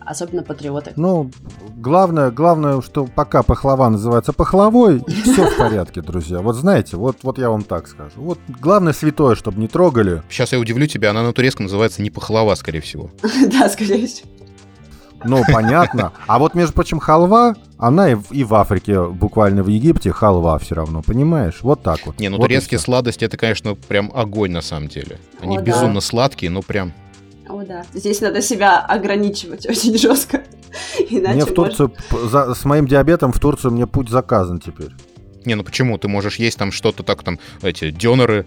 особенно 0.00 0.42
патриоты. 0.42 0.92
Ну, 0.96 1.30
главное, 1.76 2.30
главное, 2.30 2.80
что 2.80 3.06
пока 3.06 3.42
пахлава 3.42 3.88
называется 3.88 4.32
пахлавой, 4.32 5.02
все 5.06 5.50
в 5.50 5.56
порядке, 5.56 6.00
друзья. 6.00 6.40
Вот 6.40 6.56
знаете, 6.56 6.96
вот, 6.96 7.18
вот 7.22 7.38
я 7.38 7.50
вам 7.50 7.62
так 7.62 7.88
скажу. 7.88 8.14
Вот 8.16 8.38
главное 8.60 8.92
святое, 8.92 9.34
чтобы 9.34 9.60
не 9.60 9.68
трогали. 9.68 10.22
Сейчас 10.28 10.52
я 10.52 10.58
удивлю 10.58 10.86
тебя, 10.86 11.10
она 11.10 11.22
на 11.22 11.32
турецком 11.32 11.66
называется 11.66 12.02
не 12.02 12.10
пахлава, 12.10 12.54
скорее 12.54 12.80
всего. 12.80 13.10
Да, 13.52 13.68
скорее 13.68 14.06
всего. 14.06 14.28
Ну, 15.24 15.42
понятно. 15.50 16.12
А 16.26 16.38
вот, 16.38 16.54
между 16.54 16.74
прочим, 16.74 16.98
халва, 16.98 17.54
она 17.78 18.10
и 18.10 18.14
в, 18.14 18.30
и 18.32 18.44
в 18.44 18.54
Африке, 18.54 19.02
буквально 19.04 19.62
в 19.62 19.68
Египте, 19.68 20.12
халва 20.12 20.58
все 20.58 20.74
равно, 20.74 21.02
понимаешь? 21.02 21.58
Вот 21.62 21.82
так 21.82 22.06
вот. 22.06 22.18
Не, 22.18 22.28
ну 22.28 22.36
вот 22.36 22.44
турецкие 22.44 22.78
сладости, 22.78 23.24
это, 23.24 23.36
конечно, 23.36 23.74
прям 23.74 24.10
огонь 24.14 24.52
на 24.52 24.62
самом 24.62 24.88
деле. 24.88 25.18
Они 25.40 25.58
О, 25.58 25.62
безумно 25.62 25.94
да. 25.94 26.00
сладкие, 26.00 26.50
но 26.50 26.62
прям... 26.62 26.92
О, 27.48 27.62
да. 27.62 27.84
Здесь 27.92 28.20
надо 28.20 28.42
себя 28.42 28.80
ограничивать 28.80 29.66
очень 29.68 29.96
жестко. 29.98 30.42
Иначе 30.98 31.34
мне 31.34 31.44
в 31.44 31.54
Турцию, 31.54 31.92
может... 32.10 32.30
за, 32.30 32.54
с 32.54 32.64
моим 32.64 32.86
диабетом 32.86 33.32
в 33.32 33.38
Турцию 33.38 33.72
мне 33.72 33.86
путь 33.86 34.08
заказан 34.08 34.60
теперь. 34.60 34.90
Не, 35.44 35.54
ну 35.54 35.62
почему? 35.62 35.98
Ты 35.98 36.08
можешь 36.08 36.36
есть 36.36 36.58
там 36.58 36.72
что-то 36.72 37.02
так, 37.02 37.22
там, 37.22 37.38
эти, 37.62 37.90
дёнеры. 37.90 38.46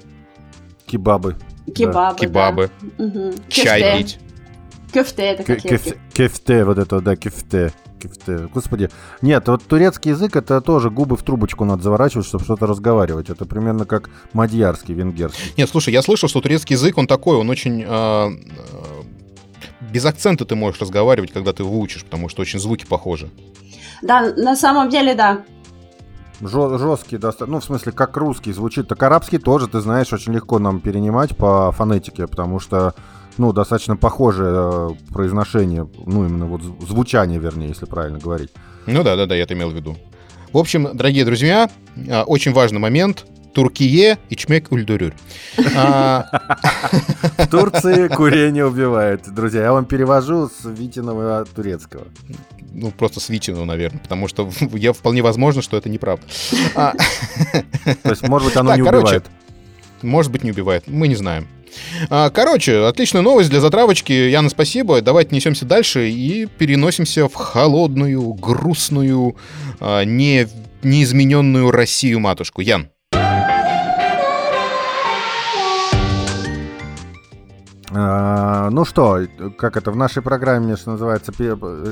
Кебабы. 0.86 1.36
Кебабы, 1.76 2.18
да. 2.18 2.26
Кебабы. 2.26 2.72
Да. 2.98 3.32
Чай 3.50 3.98
пить. 3.98 4.20
Кефте 4.92 5.24
это 5.24 5.44
котлетки. 5.44 5.98
Кефте, 6.14 6.64
вот 6.64 6.78
это, 6.78 7.02
да, 7.02 7.16
кефте. 7.16 7.74
Кефте. 8.00 8.50
Господи. 8.54 8.90
Нет, 9.22 9.48
вот 9.48 9.64
турецкий 9.64 10.12
язык 10.12 10.36
это 10.36 10.62
тоже 10.62 10.90
губы 10.90 11.18
в 11.18 11.24
трубочку 11.24 11.66
надо 11.66 11.84
заворачивать, 11.84 12.26
чтобы 12.26 12.44
что-то 12.44 12.68
разговаривать. 12.68 13.30
Это 13.30 13.46
примерно 13.46 13.86
как 13.86 14.10
мадьярский, 14.34 14.94
венгерский. 14.94 15.54
Нет, 15.58 15.70
слушай, 15.70 15.94
я 15.94 16.02
слышал, 16.02 16.30
что 16.30 16.42
турецкий 16.42 16.76
язык, 16.76 16.98
он 16.98 17.08
такой, 17.08 17.38
он 17.38 17.50
очень... 17.50 17.84
Э, 17.88 18.30
без 19.92 20.06
акцента 20.06 20.46
ты 20.46 20.56
можешь 20.56 20.80
разговаривать, 20.80 21.32
когда 21.32 21.54
ты 21.54 21.64
выучишь, 21.64 22.04
потому 22.04 22.30
что 22.30 22.42
очень 22.42 22.60
звуки 22.60 22.86
похожи. 22.86 23.30
Да, 24.02 24.34
на 24.36 24.56
самом 24.56 24.90
деле, 24.90 25.16
да. 25.16 25.44
Жесткий, 26.40 27.18
достаточно, 27.18 27.54
ну, 27.56 27.60
в 27.60 27.64
смысле, 27.64 27.92
как 27.92 28.16
русский 28.16 28.54
звучит. 28.54 28.88
Так 28.88 29.02
арабский 29.02 29.40
тоже, 29.40 29.68
ты 29.68 29.80
знаешь, 29.80 30.14
очень 30.14 30.34
легко 30.34 30.60
нам 30.60 30.82
перенимать 30.82 31.36
по 31.36 31.72
фонетике, 31.72 32.28
потому 32.28 32.60
что 32.60 32.94
ну, 33.38 33.54
достаточно 33.54 33.96
похожее 33.96 34.52
э, 34.52 35.14
произношение, 35.14 35.88
ну, 36.06 36.26
именно 36.26 36.46
вот 36.46 36.62
звучание, 36.88 37.40
вернее, 37.40 37.70
если 37.70 37.86
правильно 37.86 38.20
говорить. 38.20 38.52
Ну 38.86 39.04
да, 39.04 39.16
да, 39.16 39.26
да, 39.26 39.36
я 39.36 39.44
это 39.44 39.54
имел 39.54 39.70
в 39.70 39.76
виду. 39.76 39.98
В 40.54 40.58
общем, 40.58 40.96
дорогие 40.96 41.26
друзья, 41.26 41.70
э, 41.96 42.22
очень 42.24 42.54
важный 42.54 42.80
момент. 42.80 43.26
Туркие 43.54 44.20
и 44.30 44.36
чмек 44.36 44.72
ульдурюр. 44.72 45.14
А, 45.76 46.26
в 47.38 47.48
Турции 47.48 48.08
курение 48.08 48.68
убивает. 48.68 49.34
Друзья, 49.34 49.64
я 49.64 49.74
вам 49.74 49.86
перевожу 49.86 50.48
с 50.48 50.64
Витиного 50.64 51.44
турецкого. 51.56 52.06
Ну, 52.72 52.92
просто 52.92 53.20
с 53.20 53.30
Витиного, 53.30 53.66
наверное, 53.66 54.00
потому 54.00 54.28
что 54.28 54.52
я 54.74 54.94
вполне 54.94 55.24
возможно, 55.24 55.64
что 55.64 55.76
это 55.76 55.90
неправда. 55.90 56.24
А. 56.76 56.94
То 58.04 58.10
есть, 58.10 58.28
может 58.28 58.48
быть, 58.48 58.58
оно 58.58 58.76
не 58.76 58.84
убивает. 58.84 59.26
Может 60.04 60.32
быть, 60.32 60.44
не 60.44 60.52
убивает. 60.52 60.84
Мы 60.86 61.08
не 61.08 61.16
знаем. 61.16 61.48
А, 62.10 62.30
короче, 62.30 62.86
отличная 62.86 63.22
новость 63.22 63.50
для 63.50 63.60
затравочки. 63.60 64.12
Яна, 64.12 64.50
спасибо. 64.50 65.02
Давайте 65.02 65.36
несемся 65.36 65.66
дальше 65.66 66.10
и 66.10 66.46
переносимся 66.46 67.28
в 67.28 67.34
холодную, 67.34 68.34
грустную, 68.34 69.36
а, 69.80 70.04
не, 70.04 70.48
неизмененную 70.84 71.72
Россию-матушку. 71.72 72.62
Ян. 72.62 72.90
А, 77.90 78.70
ну 78.70 78.86
что, 78.86 79.22
как 79.58 79.78
это 79.78 79.92
в 79.92 79.96
нашей 79.96 80.22
программе, 80.22 80.76
что 80.76 80.92
называется, 80.92 81.32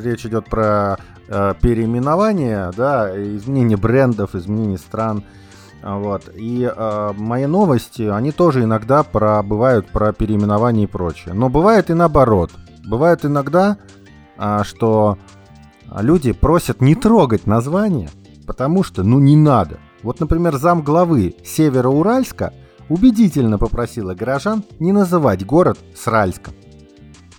речь 0.04 0.26
идет 0.26 0.46
про 0.46 0.98
переименование, 1.28 2.72
да, 2.78 3.12
изменение 3.16 3.78
брендов, 3.78 4.36
изменение 4.36 4.78
стран. 4.78 5.24
Вот. 5.86 6.32
И 6.34 6.68
э, 6.76 7.12
мои 7.16 7.46
новости, 7.46 8.02
они 8.02 8.32
тоже 8.32 8.64
иногда 8.64 9.04
про, 9.04 9.44
бывают 9.44 9.88
про 9.88 10.14
переименование 10.14 10.86
и 10.86 10.88
прочее. 10.88 11.36
Но 11.36 11.48
бывает 11.48 11.92
и 11.92 11.94
наоборот. 11.94 12.50
Бывает 12.84 13.24
иногда, 13.24 13.78
э, 14.38 14.62
что 14.64 15.20
люди 15.96 16.32
просят 16.32 16.82
не 16.82 16.96
трогать 16.96 17.46
название, 17.46 18.10
потому 18.48 18.84
что, 18.84 19.04
ну, 19.04 19.20
не 19.20 19.36
надо. 19.36 19.78
Вот, 20.02 20.20
например, 20.20 20.56
зам 20.58 20.82
главы 20.82 21.36
Североуральска 21.46 22.52
убедительно 22.90 23.60
попросила 23.60 24.16
горожан 24.16 24.64
не 24.80 24.92
называть 24.92 25.46
город 25.46 25.78
Сральском. 25.96 26.56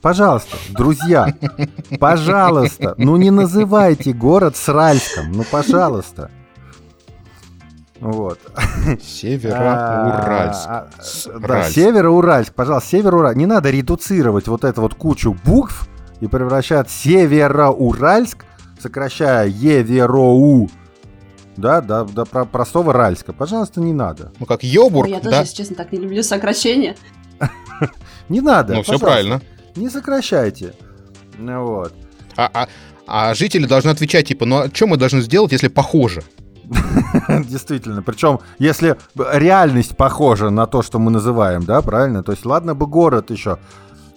Пожалуйста, 0.02 0.56
друзья, 0.70 1.34
пожалуйста, 1.98 2.94
ну 2.96 3.16
не 3.16 3.32
называйте 3.32 4.12
город 4.12 4.54
Сральском, 4.54 5.32
ну 5.32 5.44
пожалуйста. 5.50 6.30
Вот. 8.00 8.38
Североуральск. 9.02 10.66
А, 10.68 10.88
а, 10.98 11.38
да, 11.38 11.70
Североуральск, 11.70 12.52
пожалуйста, 12.54 12.90
Североуральск. 12.90 13.36
Не 13.36 13.46
надо 13.46 13.70
редуцировать 13.70 14.48
вот 14.48 14.64
эту 14.64 14.82
вот 14.82 14.94
кучу 14.94 15.36
букв 15.44 15.88
и 16.20 16.26
превращать 16.26 16.90
Североуральск, 16.90 18.44
сокращая 18.80 19.48
Евероу, 19.48 20.68
да, 21.56 21.80
да, 21.80 22.04
до 22.04 22.24
про 22.26 22.44
простого 22.44 22.92
Ральска. 22.92 23.32
Пожалуйста, 23.32 23.80
не 23.80 23.92
надо. 23.92 24.32
Ну, 24.38 24.46
как 24.46 24.62
Йобург, 24.62 25.08
Я 25.08 25.20
тоже, 25.20 25.36
если 25.36 25.56
честно, 25.56 25.76
так 25.76 25.92
не 25.92 25.98
люблю 25.98 26.22
сокращения. 26.22 26.96
Не 28.28 28.40
надо, 28.40 28.74
Ну, 28.74 28.82
все 28.82 28.98
правильно. 28.98 29.40
Не 29.76 29.88
сокращайте. 29.88 30.74
Ну, 31.38 31.64
вот. 31.64 31.94
А, 32.36 32.50
а, 32.52 32.68
а 33.06 33.34
жители 33.34 33.66
должны 33.66 33.90
отвечать, 33.90 34.26
типа, 34.26 34.46
ну, 34.46 34.56
а 34.58 34.70
что 34.72 34.86
мы 34.86 34.96
должны 34.96 35.20
сделать, 35.20 35.52
если 35.52 35.68
похоже? 35.68 36.22
Действительно. 37.48 38.02
Причем, 38.02 38.40
если 38.58 38.96
реальность 39.16 39.96
похожа 39.96 40.50
на 40.50 40.66
то, 40.66 40.82
что 40.82 40.98
мы 40.98 41.10
называем, 41.10 41.64
да, 41.64 41.80
правильно? 41.82 42.22
То 42.22 42.32
есть, 42.32 42.44
ладно 42.44 42.74
бы 42.74 42.86
город 42.86 43.30
еще. 43.30 43.58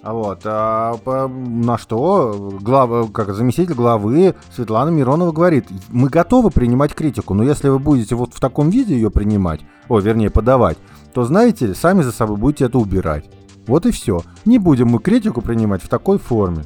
Вот. 0.02 0.42
А 0.46 0.98
на 1.28 1.78
что 1.78 2.58
глав, 2.62 3.12
как 3.12 3.34
заместитель 3.34 3.74
главы 3.74 4.36
Светлана 4.56 4.89
Миронова 4.89 5.32
говорит, 5.32 5.68
мы 5.89 6.10
готовы 6.10 6.52
принимать 6.52 6.94
критику, 6.96 7.34
но 7.34 7.44
если 7.44 7.70
вы 7.70 7.80
будете 7.80 8.15
вот 8.15 8.34
в 8.34 8.39
таком 8.39 8.70
виде 8.70 8.94
ее 8.96 9.12
принимать, 9.12 9.62
о, 9.89 10.00
вернее, 10.00 10.30
подавать, 10.30 10.78
то, 11.13 11.26
знаете, 11.26 11.74
сами 11.74 12.02
за 12.02 12.12
собой 12.12 12.38
будете 12.38 12.65
это 12.65 12.78
убирать. 12.78 13.30
Вот 13.68 13.86
и 13.86 13.92
все. 13.92 14.22
Не 14.46 14.58
будем 14.58 14.88
мы 14.88 15.00
критику 15.00 15.42
принимать 15.42 15.84
в 15.84 15.89
такой 15.89 16.18
форме. 16.18 16.63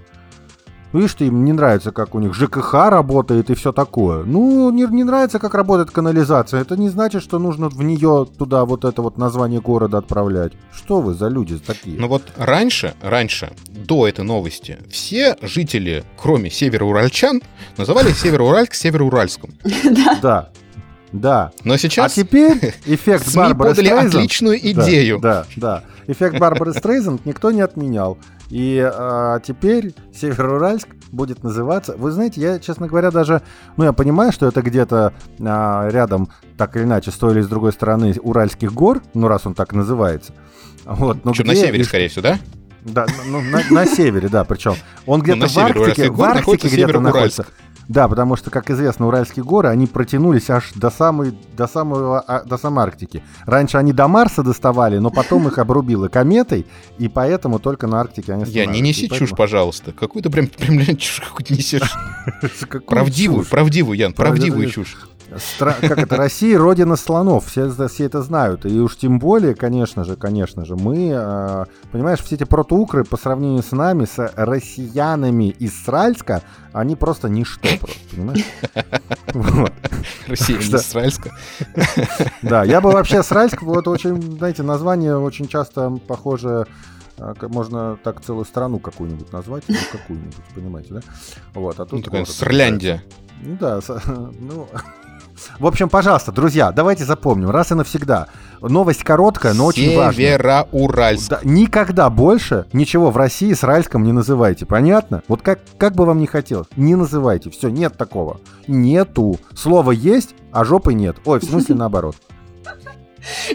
Видишь, 0.93 1.15
им 1.19 1.43
не 1.43 1.53
нравится, 1.53 1.91
как 1.91 2.13
у 2.13 2.19
них 2.19 2.35
ЖКХ 2.35 2.73
работает 2.89 3.49
и 3.49 3.55
все 3.55 3.73
такое. 3.73 4.23
Ну, 4.23 4.69
не, 4.69 4.85
не 4.85 5.03
нравится, 5.03 5.39
как 5.39 5.55
работает 5.55 5.89
канализация. 5.89 6.61
Это 6.61 6.77
не 6.77 6.89
значит, 6.89 7.23
что 7.23 7.39
нужно 7.39 7.69
в 7.69 7.81
нее 7.83 8.27
туда 8.37 8.63
вот 8.65 8.85
это 8.85 9.01
вот 9.01 9.17
название 9.17 9.59
города 9.59 9.97
отправлять. 9.97 10.53
Что 10.71 11.01
вы 11.01 11.15
за 11.15 11.29
люди 11.29 11.57
такие? 11.57 11.99
Ну 11.99 12.07
вот 12.07 12.21
раньше, 12.37 12.93
раньше, 13.01 13.51
до 13.67 14.07
этой 14.07 14.23
новости, 14.23 14.77
все 14.89 15.35
жители, 15.41 16.03
кроме 16.15 16.51
североуральчан, 16.51 17.41
называли 17.77 18.11
Североуральск 18.11 18.75
Североуральском. 18.75 19.51
Да. 20.21 20.49
Да. 21.11 21.51
Но 21.63 21.77
сейчас... 21.77 22.11
А 22.11 22.15
теперь 22.15 22.73
эффект 22.85 23.27
СМИ 23.27 23.53
Барбары 23.53 23.69
подали 23.69 23.89
отличную 23.89 24.57
идею. 24.71 25.19
Да, 25.19 25.45
да, 25.55 25.81
да. 25.81 25.83
Эффект 26.07 26.39
Барбары 26.39 26.73
Стрейзенд 26.73 27.25
никто 27.25 27.51
не 27.51 27.61
отменял. 27.61 28.17
И 28.49 28.79
а, 28.79 29.39
теперь 29.39 29.93
Североуральск 30.13 30.87
будет 31.11 31.43
называться... 31.43 31.95
Вы 31.97 32.11
знаете, 32.11 32.41
я, 32.41 32.59
честно 32.59 32.87
говоря, 32.87 33.11
даже... 33.11 33.41
Ну, 33.77 33.83
я 33.83 33.93
понимаю, 33.93 34.31
что 34.31 34.47
это 34.47 34.61
где-то 34.61 35.13
а, 35.39 35.89
рядом, 35.89 36.29
так 36.57 36.75
или 36.75 36.83
иначе, 36.83 37.11
с 37.11 37.15
той 37.15 37.33
или 37.33 37.41
с 37.41 37.47
другой 37.47 37.71
стороны 37.73 38.13
Уральских 38.21 38.73
гор, 38.73 39.01
ну, 39.13 39.27
раз 39.27 39.45
он 39.45 39.53
так 39.53 39.73
называется. 39.73 40.33
Вот, 40.85 41.23
но 41.25 41.33
Что, 41.33 41.43
где... 41.43 41.53
на 41.53 41.57
севере, 41.57 41.83
скорее 41.83 42.09
всего, 42.09 42.23
да? 42.23 42.39
Да, 42.81 43.05
ну, 43.27 43.41
на, 43.41 43.61
на 43.69 43.85
севере, 43.85 44.27
да, 44.27 44.43
причем. 44.43 44.75
Он 45.05 45.19
ну, 45.19 45.23
где-то 45.23 45.39
ну, 45.39 45.47
в 45.47 45.57
Арктике, 45.57 46.09
в 46.09 46.21
Арктике 46.21 46.67
где-то 46.67 46.99
находится. 46.99 47.45
Да, 47.87 48.07
потому 48.07 48.35
что, 48.35 48.49
как 48.49 48.69
известно, 48.69 49.07
Уральские 49.07 49.43
горы, 49.43 49.69
они 49.69 49.87
протянулись 49.87 50.49
аж 50.49 50.71
до 50.75 50.89
самой, 50.89 51.33
до 51.55 51.67
самого, 51.67 52.19
а, 52.21 52.43
до 52.43 52.57
самой 52.57 52.83
Арктики. 52.83 53.23
Раньше 53.45 53.77
они 53.77 53.93
до 53.93 54.07
Марса 54.07 54.43
доставали, 54.43 54.97
но 54.97 55.09
потом 55.09 55.47
их 55.47 55.57
обрубило 55.57 56.07
кометой, 56.07 56.65
и 56.97 57.07
поэтому 57.07 57.59
только 57.59 57.87
на 57.87 57.99
Арктике 57.99 58.33
они 58.33 58.45
Я 58.45 58.65
не 58.65 58.81
неси 58.81 59.09
чушь, 59.09 59.31
пожалуйста. 59.31 59.91
Какую-то 59.91 60.29
прям, 60.29 60.47
прям 60.47 60.77
чушь 60.97 61.21
какую-то 61.21 61.53
несешь. 61.53 61.93
Правдивую, 62.87 63.45
правдивую, 63.45 63.97
Ян, 63.97 64.13
правдивую 64.13 64.69
чушь. 64.69 64.95
Стра... 65.37 65.75
Как 65.79 65.97
это? 65.97 66.15
Россия 66.15 66.57
родина 66.57 66.95
слонов. 66.95 67.47
Все, 67.47 67.69
все 67.87 68.05
это 68.05 68.21
знают. 68.21 68.65
И 68.65 68.79
уж 68.79 68.97
тем 68.97 69.19
более, 69.19 69.55
конечно 69.55 70.03
же, 70.03 70.15
конечно 70.15 70.65
же, 70.65 70.75
мы, 70.75 71.11
э, 71.13 71.65
понимаешь, 71.91 72.19
все 72.19 72.35
эти 72.35 72.43
протоукры 72.43 73.03
по 73.03 73.17
сравнению 73.17 73.63
с 73.63 73.71
нами, 73.71 74.05
с 74.05 74.31
россиянами 74.35 75.49
из 75.49 75.83
Сральска, 75.83 76.41
они 76.71 76.95
просто 76.95 77.29
ничто 77.29 77.69
просто, 77.79 77.99
понимаешь? 78.11 78.45
Россия 80.27 80.57
из 80.57 80.69
Сральска. 80.69 81.31
Да, 82.41 82.63
я 82.63 82.81
бы 82.81 82.91
вообще 82.91 83.23
Сральск, 83.23 83.61
вот 83.61 83.87
очень, 83.87 84.21
знаете, 84.37 84.63
название 84.63 85.17
очень 85.17 85.47
часто 85.47 85.89
похоже 86.07 86.67
а, 87.17 87.35
можно 87.47 87.97
так 88.03 88.21
целую 88.21 88.45
страну 88.45 88.79
какую-нибудь 88.79 89.31
назвать, 89.31 89.63
ну, 89.67 89.75
какую-нибудь, 89.91 90.35
понимаете, 90.55 90.95
да? 90.95 91.01
Вот, 91.53 91.79
а 91.79 91.85
тут... 91.85 91.99
Ну, 91.99 92.01
такая 92.01 92.25
Срляндия. 92.25 93.03
Ну 93.41 93.57
да, 93.59 93.79
ну, 94.39 94.67
в 95.59 95.65
общем, 95.67 95.89
пожалуйста, 95.89 96.31
друзья, 96.31 96.71
давайте 96.71 97.05
запомним 97.05 97.49
раз 97.49 97.71
и 97.71 97.75
навсегда. 97.75 98.27
Новость 98.61 99.03
короткая, 99.03 99.53
но 99.53 99.65
очень 99.65 99.95
важная. 99.95 100.37
Североуральск. 100.37 101.29
Да, 101.29 101.39
никогда 101.43 102.09
больше 102.09 102.65
ничего 102.73 103.11
в 103.11 103.17
России 103.17 103.53
с 103.53 103.63
Ральском 103.63 104.03
не 104.03 104.11
называйте, 104.11 104.65
понятно? 104.65 105.21
Вот 105.27 105.41
как, 105.41 105.59
как 105.77 105.95
бы 105.95 106.05
вам 106.05 106.19
ни 106.19 106.25
хотелось, 106.25 106.67
не 106.75 106.95
называйте. 106.95 107.49
Все, 107.49 107.69
нет 107.69 107.97
такого. 107.97 108.39
Нету. 108.67 109.37
Слово 109.55 109.91
есть, 109.91 110.35
а 110.51 110.63
жопы 110.63 110.93
нет. 110.93 111.17
Ой, 111.25 111.39
в 111.39 111.43
смысле 111.43 111.75
наоборот. 111.83 112.15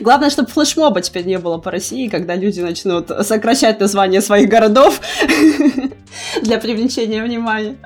Главное, 0.01 0.31
чтобы 0.31 0.49
флешмоба 0.49 1.01
теперь 1.03 1.27
не 1.27 1.39
было 1.39 1.59
по 1.59 1.71
России, 1.71 2.09
когда 2.09 2.35
люди 2.35 2.61
начнут 2.61 3.11
сокращать 3.23 3.81
названия 3.81 4.21
своих 4.21 4.49
городов 4.49 5.01
для 6.43 6.59
привлечения 6.59 7.23
внимания. 7.23 7.77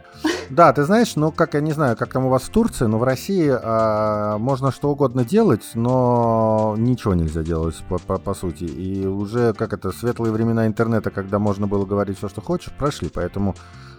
Да, 0.51 0.73
ты 0.73 0.85
знаешь, 0.85 1.17
ну, 1.17 1.33
как 1.33 1.55
я 1.55 1.61
не 1.61 1.73
знаю, 1.73 1.97
как 1.97 2.13
там 2.13 2.27
у 2.27 2.29
вас 2.29 2.43
в 2.43 2.51
Турции, 2.51 2.85
но 2.85 2.99
в 2.99 3.05
России 3.05 3.51
а, 3.51 4.37
можно 4.39 4.71
что 4.71 4.91
угодно 4.91 5.25
делать, 5.25 5.71
но 5.75 6.75
ничего 6.77 7.15
нельзя 7.15 7.43
делать, 7.43 7.77
по, 7.89 7.99
по, 7.99 8.19
по 8.19 8.35
сути. 8.35 8.65
И 8.65 9.07
уже, 9.07 9.55
как 9.55 9.73
это, 9.73 9.93
светлые 9.93 10.33
времена 10.33 10.67
интернета, 10.67 11.11
когда 11.11 11.39
можно 11.39 11.67
было 11.67 11.87
говорить 11.87 12.19
все, 12.19 12.29
что 12.29 12.41
хочешь, 12.43 12.73
прошли. 12.73 13.11
Поэтому, 13.13 13.55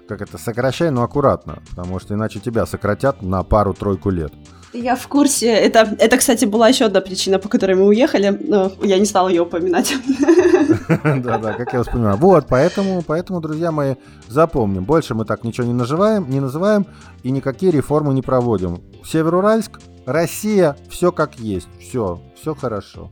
как 0.07 0.21
это, 0.21 0.37
сокращай, 0.37 0.91
но 0.91 1.03
аккуратно, 1.03 1.59
потому 1.69 1.99
что 1.99 2.13
иначе 2.13 2.39
тебя 2.39 2.65
сократят 2.65 3.21
на 3.21 3.43
пару-тройку 3.43 4.09
лет. 4.09 4.33
Я 4.73 4.95
в 4.95 5.07
курсе. 5.07 5.47
Это, 5.47 5.95
это, 5.99 6.17
кстати, 6.17 6.45
была 6.45 6.67
еще 6.67 6.85
одна 6.85 6.99
причина, 7.01 7.37
по 7.37 7.47
которой 7.47 7.75
мы 7.75 7.85
уехали, 7.85 8.29
но 8.29 8.71
я 8.81 8.97
не 8.97 9.05
стала 9.05 9.29
ее 9.29 9.43
упоминать. 9.43 9.93
Да-да, 10.87 11.53
как 11.53 11.73
я 11.73 11.79
вас 11.79 11.87
понимаю. 11.87 12.17
Вот, 12.17 12.47
поэтому, 12.49 13.03
поэтому, 13.05 13.39
друзья 13.39 13.71
мои, 13.71 13.95
запомним. 14.27 14.83
Больше 14.83 15.13
мы 15.13 15.25
так 15.25 15.43
ничего 15.43 15.67
не 15.67 15.73
называем, 15.73 16.29
не 16.29 16.39
называем 16.39 16.87
и 17.21 17.31
никакие 17.31 17.71
реформы 17.71 18.13
не 18.13 18.21
проводим. 18.21 18.81
Североуральск, 19.05 19.79
Россия, 20.05 20.75
все 20.89 21.11
как 21.11 21.35
есть. 21.39 21.67
Все, 21.79 22.19
все 22.39 22.55
хорошо. 22.55 23.09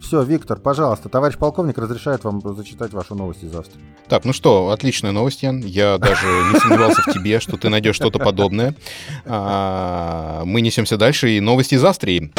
Все, 0.00 0.22
Виктор, 0.22 0.58
пожалуйста, 0.58 1.08
товарищ 1.08 1.36
полковник 1.36 1.76
разрешает 1.76 2.24
вам 2.24 2.40
зачитать 2.56 2.92
ваши 2.92 3.14
новости 3.14 3.46
завтра. 3.46 3.80
Так, 4.08 4.24
ну 4.24 4.32
что, 4.32 4.70
отличная 4.70 5.12
новость, 5.12 5.42
Ян. 5.42 5.60
Я 5.60 5.98
даже 5.98 6.26
не 6.26 6.58
сомневался 6.58 7.02
в 7.02 7.12
тебе, 7.12 7.40
что 7.40 7.56
ты 7.56 7.68
найдешь 7.68 7.96
что-то 7.96 8.18
подобное. 8.18 8.74
А, 9.26 10.44
мы 10.44 10.60
несемся 10.60 10.96
дальше, 10.96 11.30
и 11.30 11.40
новости 11.40 11.74
из 11.74 11.84
Австрии. 11.84 12.32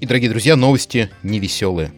И, 0.00 0.06
дорогие 0.06 0.30
друзья, 0.30 0.56
новости 0.56 1.10
невеселые. 1.22 1.92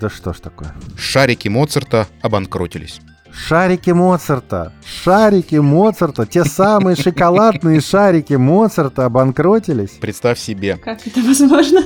Да 0.00 0.08
что 0.08 0.32
ж 0.32 0.40
такое? 0.40 0.74
Шарики 0.96 1.48
Моцарта 1.48 2.08
обанкротились. 2.20 3.00
Шарики 3.34 3.90
Моцарта. 3.90 4.72
Шарики 4.84 5.56
Моцарта. 5.56 6.26
Те 6.26 6.44
самые 6.44 6.96
шоколадные 6.96 7.80
шарики 7.80 8.34
Моцарта 8.34 9.06
обанкротились. 9.06 9.90
Представь 10.00 10.38
себе. 10.38 10.76
Как 10.76 11.06
это 11.06 11.20
возможно? 11.22 11.82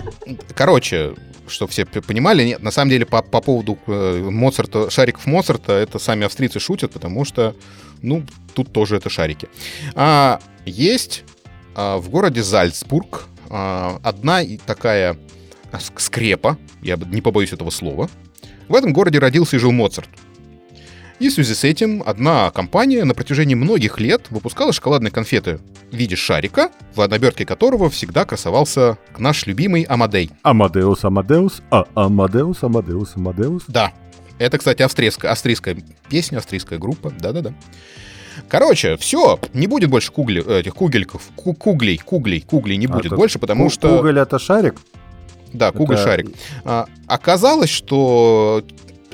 Короче, 0.54 1.14
чтобы 1.48 1.70
все 1.70 1.86
понимали, 1.86 2.44
нет, 2.44 2.62
на 2.62 2.70
самом 2.70 2.90
деле 2.90 3.06
по, 3.06 3.22
по 3.22 3.40
поводу 3.40 3.78
э, 3.86 4.28
Моцарта, 4.30 4.90
шариков 4.90 5.26
Моцарта, 5.26 5.72
это 5.72 5.98
сами 5.98 6.26
австрийцы 6.26 6.58
шутят, 6.58 6.92
потому 6.92 7.24
что, 7.24 7.54
ну, 8.02 8.24
тут 8.54 8.72
тоже 8.72 8.96
это 8.96 9.08
шарики. 9.08 9.48
А, 9.94 10.40
есть 10.64 11.24
а, 11.74 11.98
в 11.98 12.08
городе 12.10 12.42
Зальцбург 12.42 13.24
а, 13.48 14.00
одна 14.02 14.42
такая 14.64 15.16
скрепа, 15.98 16.58
я 16.82 16.96
не 16.96 17.20
побоюсь 17.20 17.52
этого 17.52 17.70
слова. 17.70 18.08
В 18.68 18.74
этом 18.74 18.92
городе 18.92 19.18
родился 19.18 19.56
и 19.56 19.58
жил 19.58 19.72
Моцарт. 19.72 20.08
И 21.18 21.30
в 21.30 21.32
связи 21.32 21.54
с 21.54 21.64
этим 21.64 22.02
одна 22.04 22.50
компания 22.50 23.02
на 23.04 23.14
протяжении 23.14 23.54
многих 23.54 23.98
лет 24.00 24.26
выпускала 24.30 24.72
шоколадные 24.72 25.10
конфеты 25.10 25.60
в 25.90 25.96
виде 25.96 26.14
шарика, 26.14 26.70
в 26.94 27.00
обертке 27.00 27.46
которого 27.46 27.88
всегда 27.88 28.26
красовался 28.26 28.98
наш 29.16 29.46
любимый 29.46 29.82
Амадей. 29.84 30.30
Амадеус, 30.42 31.04
Амадеус, 31.04 31.62
а 31.70 31.86
Амадеус, 31.94 32.62
Амадеус, 32.62 33.12
Амадеус. 33.16 33.62
Да. 33.68 33.92
Это, 34.38 34.58
кстати, 34.58 34.82
австрийская, 34.82 35.32
австрийская 35.32 35.78
песня, 36.10 36.36
австрийская 36.36 36.78
группа. 36.78 37.10
Да-да-да. 37.18 37.54
Короче, 38.48 38.98
все, 38.98 39.40
не 39.54 39.66
будет 39.66 39.88
больше 39.88 40.12
кугли, 40.12 40.44
этих 40.58 40.74
кугельков, 40.74 41.22
ку 41.34 41.54
куглей, 41.54 41.96
куглей, 41.96 42.42
куглей 42.42 42.76
не 42.76 42.84
а 42.84 42.90
будет 42.90 43.16
больше, 43.16 43.38
потому 43.38 43.70
что... 43.70 43.96
Куголь 43.96 44.18
это 44.18 44.38
шарик? 44.38 44.74
Да, 45.54 45.72
куголь-шарик. 45.72 46.28
Это... 46.28 46.36
А, 46.64 46.86
оказалось, 47.06 47.70
что 47.70 48.62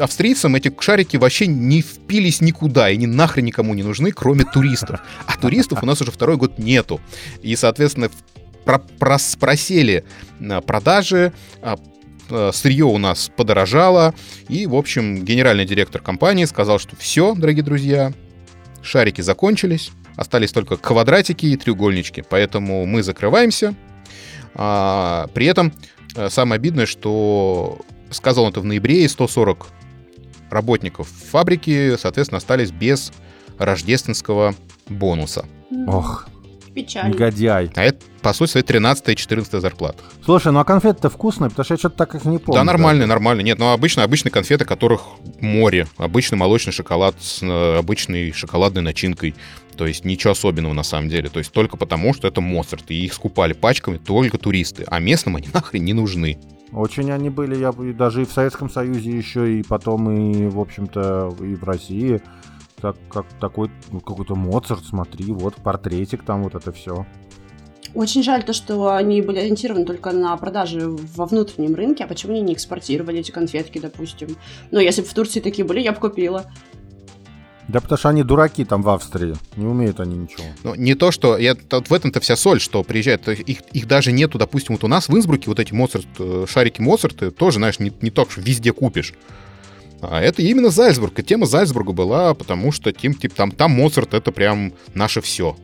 австрийцам 0.02 0.56
эти 0.56 0.72
шарики 0.80 1.16
вообще 1.16 1.46
не 1.46 1.80
впились 1.80 2.40
никуда, 2.40 2.90
и 2.90 2.94
они 2.94 3.06
нахрен 3.06 3.44
никому 3.44 3.74
не 3.74 3.82
нужны, 3.82 4.12
кроме 4.12 4.44
туристов. 4.44 5.00
А 5.26 5.36
туристов 5.36 5.82
у 5.82 5.86
нас 5.86 6.00
уже 6.00 6.10
второй 6.10 6.36
год 6.36 6.58
нету. 6.58 7.00
И, 7.42 7.54
соответственно, 7.56 8.10
про 8.64 8.78
прос 8.78 9.36
просели 9.36 10.04
продажи, 10.66 11.32
а, 11.62 11.78
а, 12.30 12.50
сырье 12.52 12.84
у 12.84 12.98
нас 12.98 13.30
подорожало, 13.34 14.14
и, 14.48 14.66
в 14.66 14.74
общем, 14.74 15.24
генеральный 15.24 15.64
директор 15.64 16.00
компании 16.00 16.44
сказал, 16.44 16.78
что 16.78 16.96
все, 16.96 17.34
дорогие 17.34 17.64
друзья, 17.64 18.12
шарики 18.82 19.20
закончились, 19.20 19.90
остались 20.16 20.52
только 20.52 20.76
квадратики 20.76 21.46
и 21.46 21.56
треугольнички, 21.56 22.22
поэтому 22.28 22.86
мы 22.86 23.02
закрываемся. 23.02 23.74
А, 24.54 25.28
при 25.34 25.46
этом 25.46 25.72
э, 26.14 26.28
самое 26.28 26.58
обидное, 26.58 26.86
что 26.86 27.80
сказал 28.10 28.44
он 28.44 28.50
это 28.50 28.60
в 28.60 28.64
ноябре, 28.64 29.04
и 29.04 29.08
140 29.08 29.68
работников 30.52 31.08
фабрики, 31.08 31.96
соответственно, 31.96 32.38
остались 32.38 32.70
без 32.70 33.12
рождественского 33.58 34.54
бонуса. 34.88 35.46
Ох, 35.86 36.26
Печально. 36.74 37.12
Негодяй. 37.12 37.70
А 37.74 37.82
это, 37.84 37.98
по 38.22 38.32
сути, 38.32 38.52
своей 38.52 38.64
13 38.64 39.08
и 39.10 39.16
14 39.16 39.60
зарплата. 39.60 39.98
Слушай, 40.24 40.52
ну 40.52 40.60
а 40.60 40.64
конфеты-то 40.64 41.10
вкусные, 41.10 41.50
потому 41.50 41.64
что 41.64 41.74
я 41.74 41.78
что-то 41.78 41.96
так 41.96 42.14
их 42.14 42.24
не 42.24 42.38
помню. 42.38 42.60
Да, 42.60 42.64
нормальные, 42.64 43.02
да. 43.02 43.08
нормальные. 43.08 43.44
Нет, 43.44 43.58
ну 43.58 43.72
обычно 43.72 44.04
обычные 44.04 44.32
конфеты, 44.32 44.64
которых 44.64 45.02
море. 45.40 45.86
Обычный 45.98 46.36
молочный 46.36 46.72
шоколад 46.72 47.14
с 47.20 47.42
э, 47.42 47.78
обычной 47.78 48.32
шоколадной 48.32 48.80
начинкой. 48.80 49.34
То 49.76 49.86
есть 49.86 50.04
ничего 50.04 50.32
особенного 50.32 50.72
на 50.72 50.82
самом 50.82 51.10
деле. 51.10 51.28
То 51.28 51.40
есть 51.40 51.52
только 51.52 51.76
потому, 51.76 52.14
что 52.14 52.26
это 52.26 52.40
Моцарт. 52.40 52.90
И 52.90 53.04
их 53.04 53.12
скупали 53.12 53.52
пачками 53.52 53.98
только 53.98 54.38
туристы. 54.38 54.84
А 54.86 54.98
местным 54.98 55.36
они 55.36 55.48
нахрен 55.52 55.84
не 55.84 55.92
нужны. 55.92 56.38
Очень 56.72 57.10
они 57.10 57.28
были, 57.28 57.56
я 57.56 57.72
даже 57.92 58.22
и 58.22 58.24
в 58.24 58.32
Советском 58.32 58.70
Союзе 58.70 59.10
еще, 59.10 59.58
и 59.58 59.62
потом 59.62 60.10
и, 60.10 60.46
в 60.46 60.58
общем-то, 60.58 61.34
и 61.40 61.54
в 61.54 61.64
России. 61.64 62.22
Так, 62.80 62.96
как 63.10 63.26
такой 63.40 63.70
ну, 63.90 64.00
какой-то 64.00 64.34
Моцарт, 64.34 64.84
смотри, 64.84 65.32
вот 65.32 65.54
портретик 65.56 66.24
там, 66.24 66.42
вот 66.42 66.54
это 66.54 66.72
все. 66.72 67.06
Очень 67.94 68.22
жаль 68.22 68.42
то, 68.42 68.54
что 68.54 68.94
они 68.94 69.20
были 69.20 69.38
ориентированы 69.38 69.84
только 69.84 70.12
на 70.12 70.34
продажи 70.38 70.88
во 70.88 71.26
внутреннем 71.26 71.74
рынке, 71.74 72.04
а 72.04 72.06
почему 72.06 72.32
они 72.32 72.40
не 72.40 72.54
экспортировали 72.54 73.20
эти 73.20 73.30
конфетки, 73.30 73.78
допустим. 73.78 74.36
Ну, 74.70 74.80
если 74.80 75.02
бы 75.02 75.08
в 75.08 75.14
Турции 75.14 75.40
такие 75.40 75.66
были, 75.66 75.80
я 75.80 75.92
бы 75.92 76.00
купила. 76.00 76.46
Да 77.68 77.80
потому 77.80 77.98
что 77.98 78.08
они 78.08 78.22
дураки 78.22 78.64
там 78.64 78.82
в 78.82 78.88
Австрии. 78.88 79.34
Не 79.56 79.66
умеют 79.66 80.00
они 80.00 80.16
ничего. 80.16 80.44
Ну, 80.64 80.74
не 80.74 80.94
то, 80.94 81.10
что... 81.10 81.38
Я, 81.38 81.56
вот 81.70 81.88
в 81.88 81.92
этом-то 81.92 82.20
вся 82.20 82.36
соль, 82.36 82.60
что 82.60 82.82
приезжают. 82.82 83.28
Их, 83.28 83.60
их 83.72 83.86
даже 83.86 84.12
нету, 84.12 84.38
допустим, 84.38 84.74
вот 84.74 84.84
у 84.84 84.88
нас 84.88 85.08
в 85.08 85.16
Инсбруке 85.16 85.48
вот 85.48 85.60
эти 85.60 85.72
Моцарт, 85.72 86.06
э, 86.18 86.46
шарики 86.48 86.80
Моцарты 86.80 87.30
тоже, 87.30 87.58
знаешь, 87.58 87.78
не, 87.78 87.92
не 88.00 88.10
так, 88.10 88.30
что 88.30 88.40
везде 88.40 88.72
купишь. 88.72 89.14
А 90.00 90.20
это 90.20 90.42
именно 90.42 90.70
Зальцбург. 90.70 91.16
И 91.20 91.22
тема 91.22 91.46
Зальцбурга 91.46 91.92
была, 91.92 92.34
потому 92.34 92.72
что 92.72 92.92
тем, 92.92 93.14
тип, 93.14 93.32
там, 93.34 93.52
там 93.52 93.70
Моцарт— 93.70 94.14
это 94.14 94.32
прям 94.32 94.72
наше 94.94 95.20
все. 95.20 95.56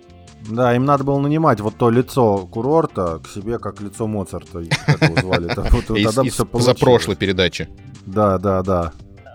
Да, 0.48 0.74
им 0.76 0.84
надо 0.84 1.02
было 1.02 1.18
нанимать 1.18 1.60
вот 1.60 1.76
то 1.76 1.90
лицо 1.90 2.46
курорта 2.46 3.18
к 3.18 3.28
себе, 3.28 3.58
как 3.58 3.80
лицо 3.80 4.06
Моцарта, 4.06 4.62
как 4.86 5.02
его 5.02 5.20
звали. 5.20 6.62
За 6.62 6.74
прошлой 6.74 7.16
передачи. 7.16 7.68
Да, 8.06 8.38
да, 8.38 8.62
да. 8.62 8.92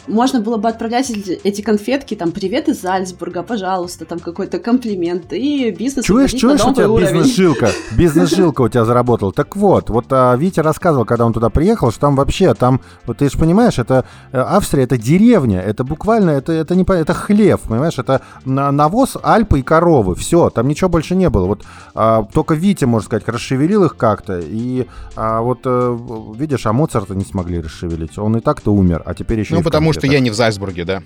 Можно 0.08 0.42
было 0.42 0.58
бы 0.58 0.70
отправлять 0.70 1.10
эти 1.10 1.62
конфетки, 1.62 2.16
там, 2.16 2.32
привет 2.32 2.68
из 2.68 2.82
Зальцбурга, 2.82 3.44
пожалуйста, 3.44 4.06
там, 4.06 4.20
какой-то 4.20 4.60
комплимент, 4.60 5.32
и 5.32 5.72
бизнес 5.72 6.06
Чуешь, 6.06 6.32
чуешь, 6.32 6.64
у 6.66 6.74
тебя 6.74 6.88
бизнес-жилка, 6.88 7.70
бизнес-жилка 7.98 8.62
у 8.62 8.70
тебя 8.70 8.86
заработала. 8.86 9.32
Так 9.32 9.56
вот, 9.56 9.90
вот 9.90 10.06
а, 10.10 10.36
Витя 10.36 10.60
рассказывал, 10.60 11.06
когда 11.06 11.26
он 11.26 11.34
туда 11.34 11.50
приехал, 11.50 11.92
что 11.92 12.02
там 12.02 12.16
вообще, 12.16 12.54
там, 12.54 12.82
вот 13.06 13.18
ты 13.18 13.30
же 13.30 13.38
понимаешь, 13.38 13.80
это 13.80 14.06
э, 14.32 14.38
Австрия, 14.38 14.84
это 14.84 14.98
деревня, 14.98 15.62
это 15.62 15.84
буквально, 15.84 16.32
это, 16.32 16.52
это 16.52 16.76
не, 16.76 16.84
это 16.84 17.14
хлев, 17.14 17.62
понимаешь, 17.62 17.98
это 17.98 18.22
навоз, 18.46 19.18
Альпы 19.24 19.60
и 19.60 19.64
коровы, 19.64 20.16
все, 20.16 20.50
там 20.50 20.68
ничего 20.68 20.90
больше 20.90 21.16
не 21.16 21.30
было. 21.30 21.46
Вот 21.46 21.64
а, 21.96 22.28
только 22.34 22.56
Витя, 22.56 22.86
можно 22.86 23.06
сказать, 23.06 23.28
расшевелил 23.28 23.86
их 23.86 23.96
как-то, 23.96 24.40
и 24.40 24.88
а, 25.16 25.42
вот, 25.42 25.60
а, 25.66 25.98
видишь, 26.38 26.66
а 26.66 26.74
Моцарта 26.74 27.16
не 27.16 27.24
смогли 27.24 27.62
расшевелить, 27.62 28.18
он 28.18 28.38
и 28.38 28.40
так-то 28.42 28.74
умер, 28.74 29.02
а 29.06 29.14
теперь 29.14 29.40
еще 29.40 29.56
Ну, 29.56 29.64
потому 29.64 29.93
что 29.94 30.08
я 30.08 30.20
не 30.20 30.30
в 30.30 30.34
Зальцбурге, 30.34 30.86
да. 30.86 31.04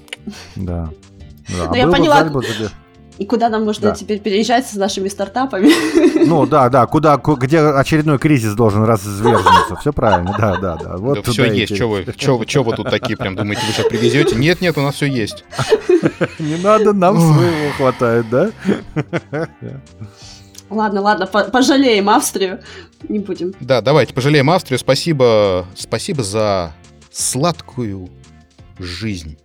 Да. 0.56 0.90
Да. 1.50 1.70
Ну, 1.70 1.76
я 1.76 1.88
поняла. 1.88 2.30
И 3.18 3.26
куда 3.26 3.50
нам 3.50 3.66
можно 3.66 3.90
да. 3.90 3.96
теперь 3.96 4.20
переезжать 4.20 4.68
с 4.68 4.76
нашими 4.76 5.08
стартапами? 5.08 5.72
Ну 6.26 6.46
да, 6.48 6.70
да, 6.70 6.86
куда, 6.86 7.18
где 7.18 7.60
очередной 7.60 8.20
кризис 8.20 8.54
должен 8.54 8.84
разверзнуться. 8.84 9.76
Все 9.80 9.92
правильно, 9.92 10.36
да, 10.38 10.58
да, 10.58 10.76
да. 10.76 10.98
Вот 10.98 11.24
да 11.24 11.32
все 11.32 11.52
есть. 11.52 11.76
Что 11.76 11.88
вы, 11.88 12.06
что, 12.18 12.44
что 12.46 12.64
вы 12.64 12.76
тут 12.76 12.90
такие 12.90 13.18
прям 13.18 13.36
думаете, 13.36 13.64
вы 13.66 13.74
сейчас 13.74 13.88
привезете? 13.88 14.36
Нет, 14.36 14.62
нет, 14.62 14.78
у 14.78 14.82
нас 14.82 14.96
все 14.96 15.08
есть. 15.08 15.46
Не 16.40 16.58
надо, 16.58 16.94
нам 16.94 17.20
своего 17.20 17.72
хватает, 17.78 18.26
да? 18.30 18.52
Ладно, 20.70 21.02
ладно, 21.02 21.26
пожалеем 21.26 22.10
Австрию. 22.10 22.60
Не 23.08 23.20
будем. 23.20 23.54
Да, 23.60 23.82
давайте 23.82 24.14
пожалеем 24.14 24.50
Австрию. 24.50 24.78
Спасибо, 24.78 25.66
спасибо 25.76 26.24
за 26.24 26.74
сладкую 27.12 28.10
жизнь. 28.80 29.38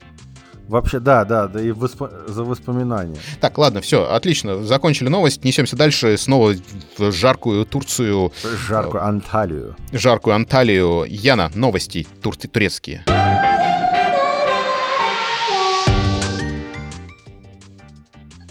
Вообще, 0.69 1.01
да, 1.01 1.25
да, 1.25 1.49
да, 1.49 1.61
и 1.61 1.71
восп... 1.71 2.03
за 2.27 2.45
воспоминания. 2.45 3.19
Так, 3.41 3.59
ладно, 3.59 3.81
все, 3.81 4.09
отлично, 4.09 4.63
закончили 4.63 5.09
новость, 5.09 5.45
несемся 5.45 5.77
дальше 5.77 6.17
снова 6.17 6.55
в 6.97 7.13
жаркую 7.13 7.67
Турцию. 7.67 8.33
Жаркую 8.69 9.05
Анталию. 9.05 9.77
Жаркую 9.93 10.37
Анталию. 10.37 11.05
Яна, 11.09 11.51
новости 11.55 12.07
тур 12.23 12.37
турецкие. 12.37 13.05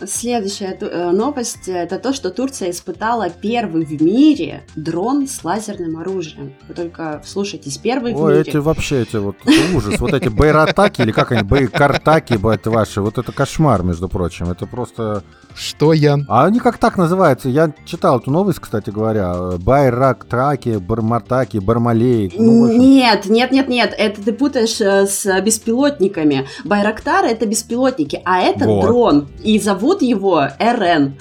Следующая 0.08 0.78
э, 0.80 1.12
новость– 1.12 1.64
это 1.68 2.00
то, 2.00 2.14
что 2.14 2.32
Турция 2.32 2.72
испытала 2.72 3.30
первый 3.30 3.86
в 3.86 4.02
мире 4.02 4.64
дрон 4.76 5.28
с 5.28 5.44
лазерным 5.44 5.98
оружием. 5.98 6.54
Вы 6.68 6.74
только 6.74 7.22
вслушайтесь, 7.24 7.78
первый 7.78 8.14
Ой, 8.14 8.22
в 8.22 8.38
мире. 8.38 8.50
эти 8.50 8.58
вообще, 8.58 9.02
эти 9.02 9.18
вот 9.18 9.36
ужас, 9.76 10.00
вот 10.00 10.14
эти 10.14 10.30
байратаки 10.30 11.02
или 11.02 11.12
как 11.12 11.32
они, 11.32 11.44
байкартаки, 11.44 12.40
это 12.52 12.72
ваши, 12.72 13.02
вот 13.02 13.18
это 13.18 13.32
кошмар, 13.32 13.84
между 13.84 14.10
прочим, 14.10 14.50
это 14.50 14.66
просто... 14.66 15.24
Что, 15.54 15.92
Ян? 15.92 16.26
А 16.30 16.46
они 16.46 16.60
как 16.60 16.78
так 16.78 16.98
называются? 16.98 17.50
Я 17.50 17.74
читал 17.86 18.20
эту 18.20 18.32
новость, 18.32 18.60
кстати 18.60 18.90
говоря. 18.90 19.58
Байрактраки, 19.58 20.78
Барматаки, 20.78 21.58
Бармалеи. 21.58 22.32
Ну, 22.38 22.72
нет, 22.72 23.26
нет, 23.26 23.52
нет, 23.52 23.68
нет, 23.68 23.94
это 23.98 24.24
ты 24.24 24.32
путаешь 24.32 24.80
э, 24.80 25.06
с 25.08 25.42
беспилотниками. 25.42 26.48
Байрактар— 26.64 27.26
это 27.26 27.46
беспилотники, 27.46 28.22
а 28.24 28.40
это 28.40 28.66
вот. 28.66 28.86
дрон. 28.86 29.28
И 29.44 29.60
зовут 29.60 29.90
зовут 29.91 30.01
его 30.01 30.47
РН. 30.60 31.17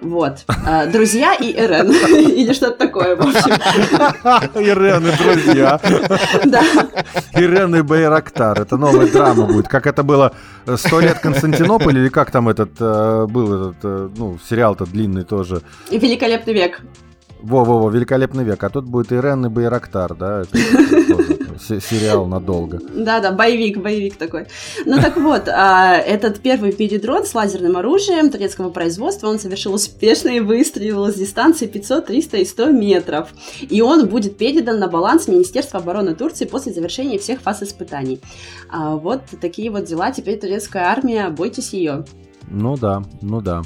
Вот. 0.00 0.38
А, 0.66 0.86
друзья 0.86 1.34
и 1.34 1.54
РН. 1.54 1.90
Или 2.36 2.52
что-то 2.52 2.86
такое, 2.86 3.14
в 3.14 3.20
общем. 3.20 3.52
Ирен 4.60 5.06
и 5.06 5.16
друзья. 5.16 5.80
Да. 6.44 6.62
Ирен 7.34 7.76
и 7.76 7.82
Байрактар. 7.82 8.60
Это 8.60 8.76
новая 8.76 9.06
драма 9.06 9.46
будет. 9.46 9.68
Как 9.68 9.86
это 9.86 10.02
было 10.02 10.32
«Сто 10.76 11.00
лет 11.00 11.20
Константинополь» 11.20 11.98
или 11.98 12.08
как 12.08 12.32
там 12.32 12.48
этот 12.48 12.70
э, 12.80 13.26
был 13.28 13.70
этот, 13.70 13.84
э, 13.84 14.08
ну, 14.16 14.38
сериал-то 14.48 14.86
длинный 14.86 15.22
тоже. 15.22 15.62
И 15.90 15.98
«Великолепный 15.98 16.54
век». 16.54 16.80
Во-во-во, 17.42 17.90
«Великолепный 17.90 18.44
век». 18.44 18.62
А 18.62 18.70
тут 18.70 18.84
будет 18.84 19.12
Ирен 19.12 19.46
и 19.46 19.48
Байрактар, 19.48 20.14
да? 20.14 20.44
Сериал 21.58 22.26
надолго. 22.26 22.80
Да-да, 22.94 23.32
боевик, 23.32 23.78
боевик 23.78 24.16
такой. 24.16 24.46
Ну 24.84 25.00
так 25.00 25.16
вот, 25.16 25.48
а, 25.48 25.96
этот 25.96 26.40
первый 26.40 26.72
передрон 26.72 27.24
с 27.24 27.34
лазерным 27.34 27.76
оружием 27.76 28.30
турецкого 28.30 28.70
производства, 28.70 29.28
он 29.28 29.38
совершил 29.38 29.74
успешные 29.74 30.42
выстрелы 30.42 31.12
с 31.12 31.16
дистанции 31.16 31.66
500, 31.66 32.06
300 32.06 32.36
и 32.38 32.44
100 32.44 32.70
метров. 32.70 33.28
И 33.60 33.80
он 33.80 34.08
будет 34.08 34.36
передан 34.36 34.78
на 34.78 34.88
баланс 34.88 35.28
Министерства 35.28 35.80
обороны 35.80 36.14
Турции 36.14 36.44
после 36.44 36.72
завершения 36.72 37.18
всех 37.18 37.40
фаз 37.40 37.62
испытаний. 37.62 38.20
А, 38.70 38.96
вот 38.96 39.22
такие 39.40 39.70
вот 39.70 39.84
дела. 39.84 40.10
Теперь 40.10 40.38
турецкая 40.38 40.84
армия, 40.84 41.28
бойтесь 41.28 41.72
ее. 41.72 42.04
Ну 42.52 42.76
да, 42.76 43.02
ну 43.22 43.40
да. 43.40 43.62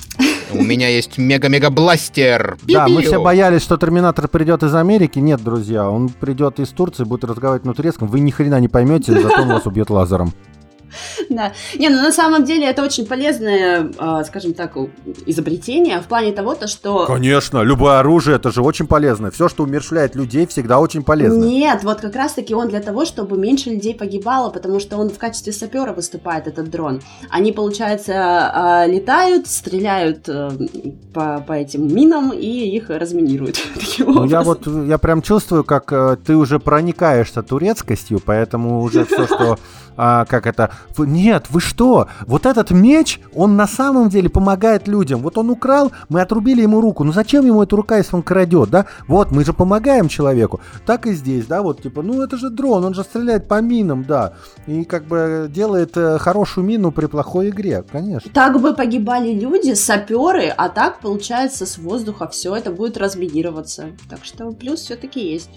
У 0.53 0.63
меня 0.63 0.89
есть 0.89 1.19
мега-мега-бластер. 1.19 2.57
Да, 2.69 2.87
мы 2.87 3.03
все 3.03 3.21
боялись, 3.21 3.63
что 3.63 3.77
Терминатор 3.77 4.29
придет 4.29 4.63
из 4.63 4.75
Америки. 4.77 5.19
Нет, 5.19 5.43
друзья, 5.43 5.91
он 5.91 6.09
придет 6.09 6.61
из 6.61 6.69
Турции, 6.69 7.03
будет 7.03 7.25
разговаривать 7.25 7.67
на 7.67 7.75
турецком. 7.75 8.07
Вы 8.07 8.21
ни 8.21 8.31
хрена 8.31 8.61
не 8.61 8.69
поймете, 8.69 9.21
зато 9.21 9.43
он 9.43 9.49
вас 9.49 9.67
убьет 9.67 9.91
лазером. 9.91 10.33
Да. 11.29 11.53
Не, 11.75 11.89
ну 11.89 11.97
на 12.03 12.13
самом 12.13 12.45
деле 12.45 12.67
это 12.67 12.83
очень 12.83 13.07
полезное, 13.07 13.91
а, 13.99 14.25
скажем 14.25 14.55
так, 14.55 14.77
изобретение 15.27 16.01
в 16.01 16.07
плане 16.07 16.33
того, 16.33 16.55
то, 16.55 16.67
что... 16.67 17.07
Конечно, 17.07 17.63
любое 17.63 17.99
оружие, 17.99 18.37
это 18.37 18.51
же 18.51 18.63
очень 18.63 18.87
полезно. 18.87 19.31
Все, 19.31 19.49
что 19.49 19.65
умершляет 19.65 20.15
людей, 20.15 20.47
всегда 20.47 20.79
очень 20.79 21.03
полезно. 21.03 21.45
Нет, 21.45 21.85
вот 21.85 22.01
как 22.01 22.15
раз-таки 22.15 22.55
он 22.55 22.69
для 22.69 22.81
того, 22.81 23.05
чтобы 23.05 23.37
меньше 23.37 23.71
людей 23.71 23.95
погибало, 23.95 24.51
потому 24.51 24.81
что 24.81 24.97
он 24.97 25.11
в 25.11 25.19
качестве 25.19 25.53
сапера 25.53 25.93
выступает, 25.93 26.47
этот 26.47 26.71
дрон. 26.71 27.01
Они, 27.31 27.53
получается, 27.53 28.15
а, 28.15 28.87
летают, 28.87 29.47
стреляют 29.47 30.29
э, 30.29 30.51
по, 31.13 31.45
по 31.47 31.53
этим 31.53 31.93
минам 31.93 32.33
и 32.33 32.77
их 32.77 32.91
разминируют. 32.91 33.57
Ну, 33.99 34.25
я 34.25 34.43
вот, 34.43 34.67
я 34.67 34.99
прям 34.99 35.23
чувствую, 35.23 35.65
как 35.65 35.93
э, 35.93 36.17
ты 36.25 36.37
уже 36.37 36.59
проникаешься 36.59 37.43
турецкостью, 37.43 38.21
поэтому 38.25 38.83
уже 38.83 39.05
все, 39.05 39.27
что 39.27 39.59
а, 39.97 40.25
как 40.25 40.47
это, 40.47 40.71
нет, 40.99 41.47
вы 41.51 41.61
что, 41.61 42.09
вот 42.27 42.47
этот 42.47 42.71
меч, 42.71 43.21
он 43.35 43.57
на 43.57 43.67
самом 43.67 44.09
деле 44.09 44.29
помогает 44.29 44.89
людям. 44.89 45.21
Вот 45.23 45.39
он 45.39 45.51
украл, 45.51 45.93
мы 46.09 46.21
отрубили 46.21 46.63
ему 46.63 46.81
руку. 46.81 47.05
Ну 47.05 47.13
зачем 47.13 47.47
ему 47.47 47.63
эта 47.63 47.77
рука, 47.77 47.97
если 47.97 48.17
он 48.17 48.23
крадет, 48.23 48.71
да? 48.71 48.87
Вот, 49.09 49.31
мы 49.31 49.45
же 49.45 49.53
помогаем 49.53 50.09
человеку. 50.09 50.61
Так 50.85 51.07
и 51.07 51.13
здесь, 51.13 51.47
да, 51.47 51.63
вот 51.63 51.83
типа, 51.83 52.03
ну 52.03 52.23
это 52.23 52.37
же 52.37 52.51
дрон, 52.51 52.85
он 52.85 52.95
же 52.95 53.03
стреляет 53.05 53.49
по 53.49 53.61
минам, 53.61 54.05
да. 54.05 54.35
И 54.67 54.85
как 54.85 55.05
бы 55.05 55.51
делает 55.53 55.97
э, 55.97 56.19
хорошую 56.19 56.67
мину 56.67 56.91
при 56.91 57.07
плохой 57.07 57.51
игре, 57.51 57.85
конечно. 57.91 58.31
Так 58.33 58.61
бы 58.61 58.75
погибали 58.75 59.33
люди, 59.33 59.75
саперы, 59.75 60.49
а 60.49 60.69
так 60.69 61.01
получается 61.01 61.67
с 61.67 61.79
воздуха 61.79 62.29
все 62.29 62.55
это 62.55 62.71
будет 62.71 62.97
разминироваться. 62.97 63.87
Так 64.09 64.25
что 64.25 64.51
плюс 64.53 64.81
все-таки 64.81 65.21
есть. 65.21 65.51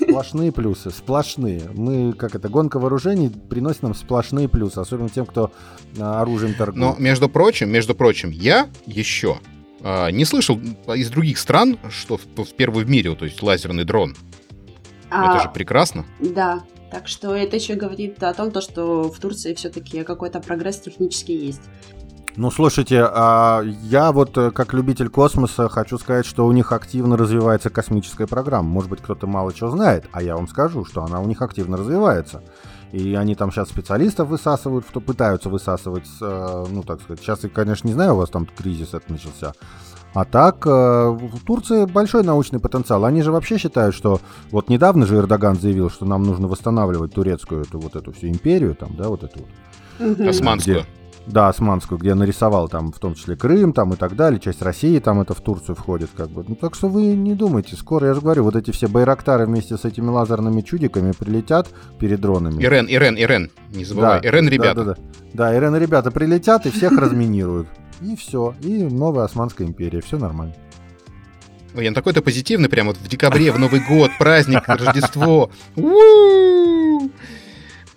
Сплошные 0.00 0.52
плюсы, 0.52 0.90
сплошные. 0.90 1.62
Мы, 1.74 2.12
как 2.12 2.34
это, 2.34 2.48
гонка 2.48 2.78
вооружений 2.78 3.28
приносит 3.28 3.82
нам 3.82 3.94
сплошные 3.94 4.48
плюсы, 4.48 4.78
особенно 4.78 5.08
тем, 5.08 5.26
кто 5.26 5.52
а, 5.98 6.22
оружием 6.22 6.54
торгует. 6.54 6.80
Но, 6.80 6.96
между 6.98 7.28
прочим, 7.28 7.70
между 7.70 7.94
прочим, 7.94 8.30
я 8.30 8.68
еще 8.86 9.38
а, 9.82 10.10
не 10.10 10.24
слышал 10.24 10.58
из 10.94 11.10
других 11.10 11.38
стран, 11.38 11.78
что 11.90 12.16
в, 12.16 12.44
в 12.44 12.54
первый 12.54 12.84
в 12.84 12.90
мире, 12.90 13.14
то 13.14 13.24
есть 13.24 13.42
лазерный 13.42 13.84
дрон. 13.84 14.16
А, 15.10 15.34
это 15.34 15.44
же 15.44 15.50
прекрасно. 15.50 16.04
Да, 16.20 16.62
так 16.90 17.06
что 17.06 17.34
это 17.34 17.56
еще 17.56 17.74
говорит 17.74 18.22
о 18.22 18.32
том, 18.32 18.50
то, 18.50 18.60
что 18.60 19.10
в 19.10 19.18
Турции 19.18 19.54
все-таки 19.54 20.02
какой-то 20.04 20.40
прогресс 20.40 20.80
технический 20.80 21.36
есть. 21.36 21.62
Ну, 22.38 22.52
слушайте, 22.52 23.00
а 23.02 23.62
я 23.82 24.12
вот 24.12 24.38
э, 24.38 24.52
как 24.52 24.72
любитель 24.72 25.08
космоса 25.08 25.68
хочу 25.68 25.98
сказать, 25.98 26.24
что 26.24 26.46
у 26.46 26.52
них 26.52 26.70
активно 26.70 27.16
развивается 27.16 27.68
космическая 27.68 28.28
программа. 28.28 28.68
Может 28.68 28.90
быть, 28.90 29.00
кто-то 29.00 29.26
мало 29.26 29.52
чего 29.52 29.70
знает, 29.70 30.04
а 30.12 30.22
я 30.22 30.36
вам 30.36 30.46
скажу, 30.46 30.84
что 30.84 31.02
она 31.02 31.18
у 31.20 31.26
них 31.26 31.42
активно 31.42 31.76
развивается. 31.76 32.44
И 32.92 33.16
они 33.16 33.34
там 33.34 33.50
сейчас 33.50 33.70
специалистов 33.70 34.28
высасывают, 34.28 34.86
что 34.88 35.00
пытаются 35.00 35.48
высасывать, 35.48 36.06
э, 36.20 36.66
ну, 36.70 36.84
так 36.84 37.00
сказать. 37.00 37.18
Сейчас, 37.18 37.42
я, 37.42 37.48
конечно, 37.48 37.88
не 37.88 37.94
знаю, 37.94 38.14
у 38.14 38.18
вас 38.18 38.30
там 38.30 38.46
кризис 38.46 38.94
это 38.94 39.10
начался. 39.10 39.52
А 40.14 40.24
так, 40.24 40.64
э, 40.64 40.70
в 40.70 41.44
Турции 41.44 41.86
большой 41.86 42.22
научный 42.22 42.60
потенциал. 42.60 43.04
Они 43.04 43.20
же 43.22 43.32
вообще 43.32 43.58
считают, 43.58 43.96
что... 43.96 44.20
Вот 44.52 44.68
недавно 44.68 45.06
же 45.06 45.16
Эрдоган 45.16 45.56
заявил, 45.56 45.90
что 45.90 46.06
нам 46.06 46.22
нужно 46.22 46.46
восстанавливать 46.46 47.12
турецкую 47.12 47.62
эту 47.62 47.80
вот 47.80 47.96
эту 47.96 48.12
всю 48.12 48.28
империю, 48.28 48.76
там, 48.76 48.94
да, 48.96 49.08
вот 49.08 49.24
эту 49.24 49.40
вот. 49.40 50.20
Османскую. 50.20 50.82
Где, 50.82 50.97
да, 51.28 51.48
османскую, 51.48 51.98
где 51.98 52.10
я 52.10 52.14
нарисовал 52.14 52.68
там 52.68 52.92
в 52.92 52.98
том 52.98 53.14
числе 53.14 53.36
Крым 53.36 53.72
там 53.72 53.92
и 53.92 53.96
так 53.96 54.16
далее, 54.16 54.40
часть 54.40 54.62
России 54.62 54.98
там 54.98 55.20
это 55.20 55.34
в 55.34 55.40
Турцию 55.40 55.76
входит 55.76 56.10
как 56.16 56.30
бы. 56.30 56.44
Ну 56.46 56.54
так 56.54 56.74
что 56.74 56.88
вы 56.88 57.02
не 57.14 57.34
думайте, 57.34 57.76
скоро, 57.76 58.08
я 58.08 58.14
же 58.14 58.20
говорю, 58.20 58.44
вот 58.44 58.56
эти 58.56 58.70
все 58.70 58.88
байрактары 58.88 59.46
вместе 59.46 59.76
с 59.76 59.84
этими 59.84 60.08
лазерными 60.08 60.62
чудиками 60.62 61.12
прилетят 61.12 61.68
перед 61.98 62.20
дронами. 62.20 62.62
Ирен, 62.62 62.86
Ирен, 62.86 63.16
Ирен, 63.16 63.50
не 63.72 63.84
забывай, 63.84 64.20
да, 64.20 64.28
Ирен 64.28 64.48
ребята. 64.48 64.84
Да, 64.84 64.84
да, 64.84 64.94
да. 64.94 65.50
да, 65.50 65.56
Ирен 65.56 65.76
ребята 65.76 66.10
прилетят 66.10 66.66
и 66.66 66.70
всех 66.70 66.92
разминируют. 66.98 67.68
И 68.00 68.16
все, 68.16 68.54
и 68.60 68.84
новая 68.84 69.24
Османская 69.24 69.66
империя, 69.66 70.00
все 70.00 70.18
нормально. 70.18 70.54
Ой, 71.74 71.84
я 71.84 71.92
такой-то 71.92 72.22
позитивный, 72.22 72.68
прямо 72.68 72.88
вот 72.88 72.96
в 72.96 73.08
декабре, 73.08 73.52
в 73.52 73.58
Новый 73.58 73.80
год, 73.80 74.10
праздник, 74.18 74.62
Рождество. 74.66 75.50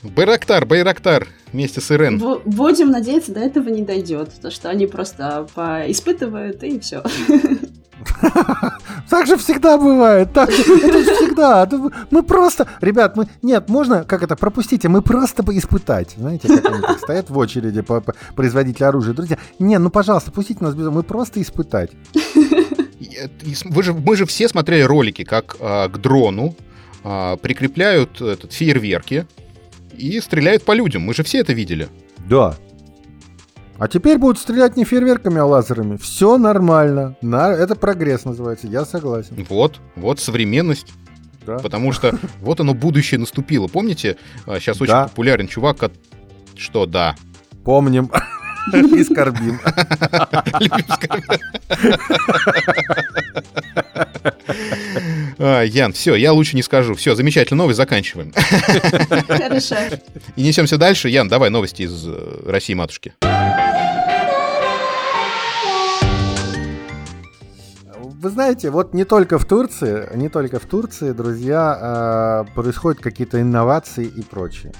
Байрактар, 0.03 0.65
Байрактар 0.65 1.27
вместе 1.53 1.81
с 1.81 1.91
Ирен. 1.91 2.17
Б- 2.17 2.41
будем 2.45 2.89
надеяться, 2.89 3.33
до 3.33 3.39
этого 3.39 3.69
не 3.69 3.83
дойдет. 3.83 4.31
То, 4.41 4.49
что 4.49 4.69
они 4.69 4.87
просто 4.87 5.47
испытывают 5.87 6.63
и 6.63 6.79
все. 6.79 7.03
Так 9.09 9.27
же 9.27 9.37
всегда 9.37 9.77
бывает. 9.77 10.33
Так 10.33 10.51
же, 10.51 10.61
это 10.61 11.03
же 11.03 11.15
всегда. 11.15 11.69
Мы 12.09 12.23
просто... 12.23 12.67
Ребят, 12.79 13.15
мы... 13.15 13.27
Нет, 13.41 13.69
можно, 13.69 14.03
как 14.05 14.23
это, 14.23 14.35
пропустите, 14.35 14.87
мы 14.87 15.01
просто 15.01 15.43
бы 15.43 15.57
испытать. 15.57 16.15
Знаете, 16.17 16.47
как 16.47 16.65
они 16.65 16.81
так 16.81 16.97
стоят 16.99 17.29
в 17.29 17.37
очереди 17.37 17.81
по, 17.81 18.01
по 18.01 18.15
производителю 18.35 18.87
оружия. 18.87 19.13
Друзья, 19.13 19.37
не, 19.59 19.77
ну, 19.77 19.89
пожалуйста, 19.89 20.31
пустите 20.31 20.63
нас 20.63 20.73
без... 20.73 20.87
Мы 20.87 21.03
просто 21.03 21.41
испытать. 21.41 21.91
Вы 23.65 23.83
же, 23.83 23.93
мы 23.93 24.15
же 24.15 24.25
все 24.25 24.47
смотрели 24.47 24.81
ролики, 24.83 25.23
как 25.23 25.57
а, 25.59 25.89
к 25.89 25.99
дрону 25.99 26.55
а, 27.03 27.37
прикрепляют 27.37 28.21
этот, 28.21 28.53
фейерверки 28.53 29.27
и 29.97 30.19
стреляют 30.19 30.63
по 30.63 30.73
людям. 30.73 31.03
Мы 31.03 31.13
же 31.13 31.23
все 31.23 31.39
это 31.39 31.53
видели. 31.53 31.87
Да, 32.29 32.55
а 33.81 33.87
теперь 33.87 34.19
будут 34.19 34.37
стрелять 34.37 34.77
не 34.77 34.85
фейерверками, 34.85 35.39
а 35.39 35.45
лазерами. 35.45 35.97
Все 35.97 36.37
нормально. 36.37 37.15
На... 37.23 37.51
Это 37.51 37.73
прогресс 37.73 38.25
называется, 38.25 38.67
я 38.67 38.85
согласен. 38.85 39.43
Вот, 39.49 39.79
вот 39.95 40.19
современность. 40.19 40.93
Да. 41.47 41.57
Потому 41.57 41.91
что 41.91 42.15
вот 42.41 42.59
оно 42.59 42.75
будущее 42.75 43.19
наступило. 43.19 43.67
Помните, 43.67 44.17
сейчас 44.45 44.79
а, 44.79 44.83
очень 44.83 44.93
да. 44.93 45.07
популярен 45.07 45.47
чувак, 45.47 45.89
что 46.55 46.85
да. 46.85 47.15
Помним. 47.65 48.11
И 48.73 49.03
скорбим. 49.03 49.59
А, 55.43 55.63
Ян, 55.63 55.91
все, 55.93 56.15
я 56.15 56.33
лучше 56.33 56.55
не 56.55 56.61
скажу. 56.61 56.93
Все, 56.93 57.15
замечательно, 57.15 57.57
новость 57.63 57.77
заканчиваем. 57.77 58.31
Хорошо. 59.27 59.75
И 60.35 60.43
несемся 60.43 60.77
дальше. 60.77 61.09
Ян, 61.09 61.27
давай 61.29 61.49
новости 61.49 61.81
из 61.83 62.05
э, 62.05 62.43
России 62.45 62.75
матушки. 62.75 63.13
Вы 68.21 68.29
знаете, 68.29 68.69
вот 68.69 68.93
не 68.93 69.03
только 69.03 69.39
в 69.39 69.45
Турции, 69.45 70.07
не 70.15 70.29
только 70.29 70.59
в 70.59 70.65
Турции, 70.67 71.11
друзья, 71.11 71.75
а, 71.81 72.43
происходят 72.53 73.01
какие-то 73.01 73.41
инновации 73.41 74.05
и 74.05 74.21
прочее. 74.21 74.73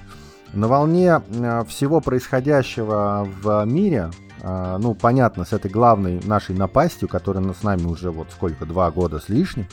На 0.54 0.68
волне 0.68 1.14
а, 1.14 1.64
всего 1.66 2.02
происходящего 2.02 3.28
в 3.41 3.66
мире, 3.66 4.12
а, 4.41 4.78
ну, 4.80 4.93
понятно, 4.93 5.45
с 5.45 5.54
этой 5.54 5.72
главной 5.72 6.20
нашей 6.26 6.56
напастью, 6.56 7.08
которая 7.08 7.54
с 7.54 7.64
нами 7.64 7.86
уже 7.86 8.12
вот 8.12 8.28
сколько, 8.32 8.66
два 8.66 8.91
года 8.91 9.20
с 9.20 9.30
лишним, 9.30 9.68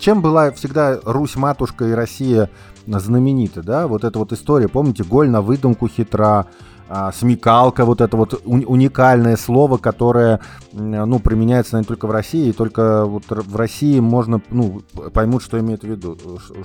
чем 0.00 0.22
была 0.22 0.50
всегда 0.50 0.98
Русь-матушка 1.04 1.86
и 1.86 1.92
Россия 1.92 2.50
знаменита, 2.86 3.62
да? 3.62 3.86
Вот 3.86 4.04
эта 4.04 4.18
вот 4.18 4.32
история, 4.32 4.68
помните, 4.68 5.04
голь 5.04 5.28
на 5.28 5.40
выдумку 5.40 5.88
хитра, 5.88 6.46
а, 6.88 7.12
смекалка, 7.12 7.84
вот 7.84 8.00
это 8.00 8.16
вот 8.16 8.42
уникальное 8.44 9.36
слово, 9.36 9.76
которое, 9.76 10.40
ну, 10.72 11.20
применяется, 11.20 11.74
наверное, 11.74 11.88
только 11.88 12.06
в 12.06 12.10
России, 12.10 12.48
и 12.48 12.52
только 12.52 13.04
вот 13.04 13.24
в 13.28 13.56
России 13.56 14.00
можно, 14.00 14.40
ну, 14.50 14.82
поймут, 15.12 15.42
что 15.42 15.60
имеет 15.60 15.82
в 15.82 15.86
виду, 15.86 16.16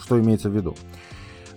что 0.03 0.19
имеется 0.19 0.49
в 0.49 0.55
виду, 0.55 0.75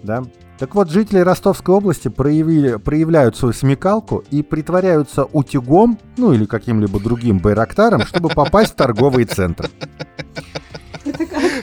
да. 0.02 0.24
Так 0.58 0.74
вот, 0.74 0.90
жители 0.90 1.18
Ростовской 1.18 1.74
области 1.74 2.08
проявили, 2.08 2.76
проявляют 2.76 3.36
свою 3.36 3.52
смекалку 3.52 4.24
и 4.30 4.42
притворяются 4.42 5.24
утюгом, 5.24 5.98
ну 6.16 6.32
или 6.32 6.46
каким-либо 6.46 6.98
другим 6.98 7.38
байрактаром, 7.38 8.06
чтобы 8.06 8.30
попасть 8.30 8.72
в 8.72 8.76
торговые 8.76 9.26
центры. 9.26 9.68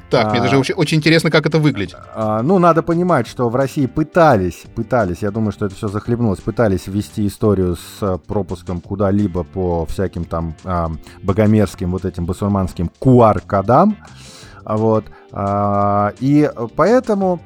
Так, 0.09 0.31
мне 0.31 0.41
даже 0.41 0.57
очень 0.75 0.97
интересно, 0.97 1.31
как 1.31 1.47
это 1.47 1.57
выглядит. 1.57 1.97
А, 2.13 2.43
ну, 2.43 2.59
надо 2.59 2.83
понимать, 2.83 3.27
что 3.27 3.49
в 3.49 3.55
России 3.55 3.87
пытались, 3.87 4.63
пытались, 4.75 5.19
я 5.19 5.31
думаю, 5.31 5.51
что 5.51 5.65
это 5.65 5.75
все 5.75 5.87
захлебнулось, 5.87 6.39
пытались 6.39 6.85
ввести 6.85 7.25
историю 7.25 7.75
с 7.75 8.19
пропуском 8.27 8.79
куда-либо 8.79 9.43
по 9.43 9.85
всяким 9.87 10.25
там 10.25 10.55
а, 10.63 10.91
богомерзким 11.23 11.91
вот 11.91 12.05
этим 12.05 12.25
басурманским 12.25 12.91
QR-кодам. 13.01 13.97
Вот. 14.65 15.05
А, 15.31 16.13
и 16.19 16.49
поэтому 16.75 17.39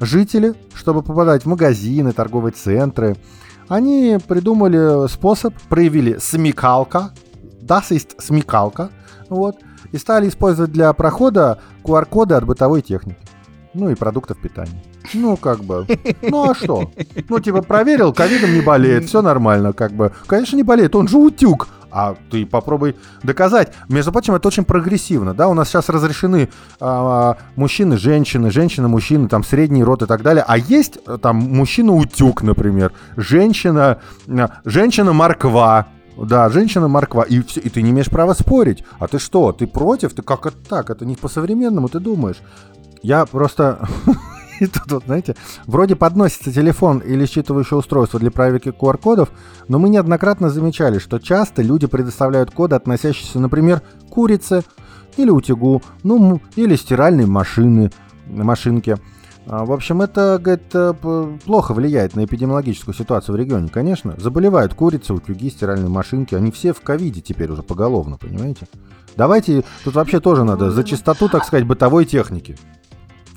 жители, 0.00 0.54
чтобы 0.74 1.02
попадать 1.02 1.44
в 1.44 1.46
магазины, 1.46 2.12
торговые 2.12 2.52
центры, 2.52 3.16
они 3.68 4.18
придумали 4.26 5.08
способ, 5.08 5.54
проявили 5.68 6.18
смекалка, 6.18 7.12
das 7.62 7.90
ist 7.90 8.20
смекалка, 8.20 8.90
вот, 9.28 9.56
и 9.92 9.98
стали 9.98 10.28
использовать 10.28 10.72
для 10.72 10.92
прохода 10.92 11.60
QR-коды 11.84 12.34
от 12.34 12.44
бытовой 12.44 12.82
техники. 12.82 13.18
Ну 13.74 13.90
и 13.90 13.94
продуктов 13.94 14.38
питания. 14.40 14.82
Ну, 15.14 15.36
как 15.36 15.62
бы. 15.62 15.86
Ну 16.22 16.50
а 16.50 16.54
что? 16.54 16.90
Ну, 17.28 17.40
типа, 17.40 17.62
проверил, 17.62 18.12
ковидом 18.12 18.54
не 18.54 18.60
болеет, 18.60 19.04
все 19.04 19.22
нормально, 19.22 19.72
как 19.72 19.92
бы. 19.92 20.12
Конечно, 20.26 20.56
не 20.56 20.62
болеет, 20.62 20.96
он 20.96 21.06
же 21.08 21.18
утюг. 21.18 21.68
А 21.90 22.16
ты 22.30 22.44
попробуй 22.44 22.96
доказать. 23.22 23.72
Между 23.88 24.12
прочим, 24.12 24.34
это 24.34 24.48
очень 24.48 24.64
прогрессивно, 24.64 25.34
да, 25.34 25.48
у 25.48 25.54
нас 25.54 25.68
сейчас 25.68 25.88
разрешены 25.88 26.48
а, 26.80 27.36
мужчины, 27.56 27.96
женщины, 27.96 28.50
женщины, 28.50 28.88
мужчины, 28.88 29.28
там 29.28 29.42
средний 29.42 29.82
род 29.82 30.02
и 30.02 30.06
так 30.06 30.22
далее. 30.22 30.44
А 30.46 30.58
есть 30.58 30.98
э, 31.06 31.18
там 31.20 31.36
мужчина-утюг, 31.36 32.42
например, 32.42 32.92
женщина, 33.16 33.98
э, 34.26 34.48
женщина-морква, 34.64 35.86
да, 36.16 36.48
женщина 36.50 36.88
морква. 36.88 37.22
И, 37.22 37.40
все, 37.42 37.60
и 37.60 37.68
ты 37.68 37.82
не 37.82 37.90
имеешь 37.90 38.10
права 38.10 38.34
спорить. 38.34 38.84
А 38.98 39.06
ты 39.06 39.18
что? 39.18 39.52
Ты 39.52 39.66
против? 39.66 40.14
Ты 40.14 40.22
как 40.22 40.46
это 40.46 40.56
так? 40.68 40.90
Это 40.90 41.04
не 41.04 41.16
по-современному, 41.16 41.88
ты 41.88 42.00
думаешь. 42.00 42.38
Я 43.02 43.24
просто... 43.24 43.88
И 44.60 44.66
тут 44.66 44.90
вот, 44.90 45.04
знаете, 45.04 45.36
вроде 45.66 45.96
подносится 45.96 46.52
телефон 46.52 46.98
или 46.98 47.26
считывающее 47.26 47.76
устройство 47.76 48.18
для 48.18 48.30
проверки 48.30 48.68
QR-кодов, 48.68 49.30
но 49.68 49.78
мы 49.78 49.88
неоднократно 49.88 50.50
замечали, 50.50 50.98
что 50.98 51.18
часто 51.18 51.62
люди 51.62 51.86
предоставляют 51.86 52.50
коды, 52.50 52.76
относящиеся, 52.76 53.38
например, 53.38 53.80
к 53.80 54.10
курице 54.10 54.62
или 55.16 55.30
утюгу, 55.30 55.82
ну, 56.02 56.40
или 56.56 56.76
стиральной 56.76 57.26
машины, 57.26 57.90
машинке. 58.26 58.98
А, 59.46 59.64
в 59.64 59.72
общем, 59.72 60.02
это, 60.02 60.38
говорит, 60.38 60.74
э, 60.74 60.92
плохо 61.44 61.72
влияет 61.72 62.14
на 62.14 62.24
эпидемиологическую 62.26 62.94
ситуацию 62.94 63.34
в 63.34 63.38
регионе. 63.38 63.68
Конечно, 63.68 64.14
заболевают 64.18 64.74
курицы, 64.74 65.14
утюги, 65.14 65.48
стиральные 65.48 65.88
машинки. 65.88 66.34
Они 66.34 66.50
все 66.50 66.74
в 66.74 66.82
ковиде 66.82 67.22
теперь 67.22 67.50
уже 67.50 67.62
поголовно, 67.62 68.18
понимаете? 68.18 68.68
Давайте, 69.16 69.64
тут 69.84 69.94
вообще 69.94 70.20
тоже 70.20 70.44
надо 70.44 70.70
за 70.70 70.84
чистоту, 70.84 71.30
так 71.30 71.44
сказать, 71.46 71.66
бытовой 71.66 72.04
техники. 72.04 72.56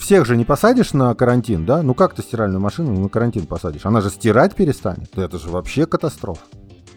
Всех 0.02 0.26
же 0.26 0.36
не 0.36 0.46
посадишь 0.46 0.94
на 0.94 1.14
карантин, 1.14 1.64
да? 1.64 1.84
Ну 1.84 1.94
как 1.94 2.16
ты 2.16 2.24
стиральную 2.24 2.60
машину 2.60 3.00
на 3.00 3.08
карантин 3.08 3.46
посадишь? 3.46 3.86
Она 3.86 4.02
же 4.02 4.10
стирать 4.10 4.56
перестанет. 4.56 5.16
Это 5.16 5.38
же 5.38 5.50
вообще 5.50 5.86
катастрофа. 5.86 6.42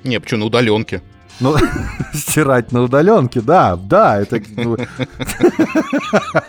Не, 0.04 0.18
почему 0.18 0.40
на 0.40 0.46
удаленке? 0.46 1.02
Ну, 1.40 1.56
стирать 2.14 2.72
на 2.72 2.82
удаленке, 2.82 3.40
да, 3.40 3.76
да, 3.76 4.20
это... 4.20 4.40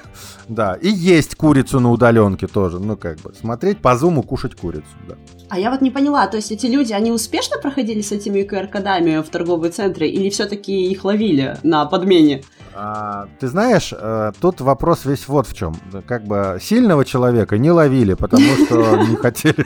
Да, 0.47 0.75
и 0.75 0.89
есть 0.89 1.33
курицу 1.33 1.79
на 1.79 1.91
удаленке 1.91 2.45
тоже, 2.45 2.79
ну 2.79 2.95
как 2.95 3.17
бы, 3.21 3.33
смотреть 3.33 3.79
по 3.79 3.97
зуму, 3.97 4.21
кушать 4.21 4.55
курицу, 4.55 4.85
да. 5.07 5.15
А 5.49 5.59
я 5.59 5.71
вот 5.71 5.81
не 5.81 5.91
поняла, 5.91 6.27
то 6.27 6.37
есть 6.37 6.51
эти 6.51 6.67
люди, 6.67 6.93
они 6.93 7.11
успешно 7.11 7.57
проходили 7.59 8.01
с 8.01 8.11
этими 8.11 8.41
QR-кодами 8.41 9.23
в 9.23 9.29
торговые 9.29 9.71
центры 9.71 10.07
или 10.07 10.29
все-таки 10.29 10.91
их 10.91 11.03
ловили 11.03 11.57
на 11.63 11.85
подмене? 11.85 12.43
А, 12.77 13.29
ты 13.39 13.47
знаешь, 13.47 13.93
э, 13.97 14.33
тут 14.41 14.59
вопрос 14.59 15.05
весь 15.05 15.29
вот 15.29 15.47
в 15.47 15.55
чем. 15.55 15.75
Как 16.05 16.25
бы 16.25 16.59
сильного 16.61 17.05
человека 17.05 17.57
не 17.57 17.71
ловили, 17.71 18.15
потому 18.15 18.43
что 18.65 18.97
не 18.97 19.15
хотели... 19.15 19.65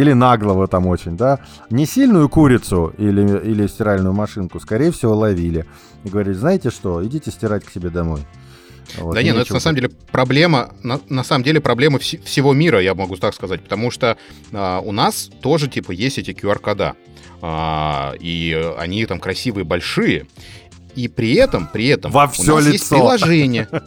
Или 0.00 0.14
наглого 0.14 0.66
там 0.66 0.86
очень, 0.86 1.16
да? 1.16 1.38
Не 1.70 1.86
сильную 1.86 2.28
курицу 2.28 2.92
или, 2.98 3.21
или 3.22 3.66
стиральную 3.66 4.12
машинку, 4.12 4.60
скорее 4.60 4.90
всего, 4.92 5.14
ловили. 5.14 5.66
И 6.04 6.08
говорили, 6.08 6.34
знаете 6.34 6.70
что, 6.70 7.04
идите 7.04 7.30
стирать 7.30 7.64
к 7.64 7.70
себе 7.70 7.90
домой. 7.90 8.20
Вот, 8.98 9.14
да 9.14 9.22
нет, 9.22 9.34
ну 9.34 9.40
это 9.40 9.54
на 9.54 9.60
самом 9.60 9.76
деле 9.76 9.88
проблема, 10.10 10.72
на, 10.82 11.00
на 11.08 11.24
самом 11.24 11.44
деле 11.44 11.60
проблема 11.60 11.98
вс- 11.98 12.22
всего 12.24 12.52
мира, 12.52 12.80
я 12.80 12.94
могу 12.94 13.16
так 13.16 13.34
сказать, 13.34 13.62
потому 13.62 13.90
что 13.90 14.18
а, 14.52 14.80
у 14.80 14.92
нас 14.92 15.30
тоже 15.40 15.68
типа 15.68 15.92
есть 15.92 16.18
эти 16.18 16.32
QR-кода, 16.32 16.94
а, 17.40 18.14
и 18.20 18.52
они 18.78 19.06
там 19.06 19.18
красивые, 19.18 19.64
большие, 19.64 20.26
и 20.94 21.08
при 21.08 21.34
этом, 21.34 21.68
при 21.68 21.86
этом 21.86 22.10
Во 22.12 22.26
все 22.28 22.52
у 22.52 22.56
нас 22.56 22.64
лицо. 22.66 22.72
есть 22.72 22.88
приложение. 22.88 23.68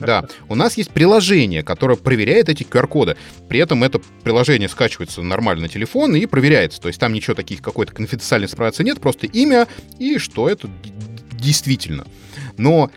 Да, 0.00 0.24
у 0.48 0.54
нас 0.54 0.76
есть 0.76 0.90
приложение, 0.90 1.62
которое 1.62 1.96
проверяет 1.96 2.48
эти 2.48 2.62
QR-коды. 2.62 3.16
При 3.48 3.60
этом 3.60 3.84
это 3.84 4.00
приложение 4.22 4.68
скачивается 4.68 5.22
нормально 5.22 5.62
на 5.62 5.68
телефон 5.68 6.14
и 6.16 6.26
проверяется. 6.26 6.80
То 6.80 6.88
есть 6.88 6.98
там 6.98 7.12
ничего 7.12 7.34
таких 7.34 7.60
какой-то 7.62 7.92
конфиденциальной 7.92 8.46
информации 8.46 8.84
нет, 8.84 9.00
просто 9.00 9.26
имя 9.26 9.68
и 9.98 10.18
что 10.18 10.48
это 10.48 10.68
действительно. 11.32 12.06
Но 12.56 12.90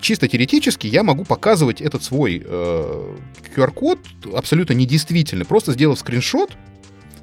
чисто 0.00 0.28
теоретически 0.28 0.86
я 0.86 1.02
могу 1.02 1.24
показывать 1.24 1.80
этот 1.80 2.02
свой 2.04 2.42
э, 2.44 3.16
QR-код 3.56 3.98
абсолютно 4.34 4.74
недействительный, 4.74 5.44
просто 5.44 5.72
сделав 5.72 5.98
скриншот, 5.98 6.52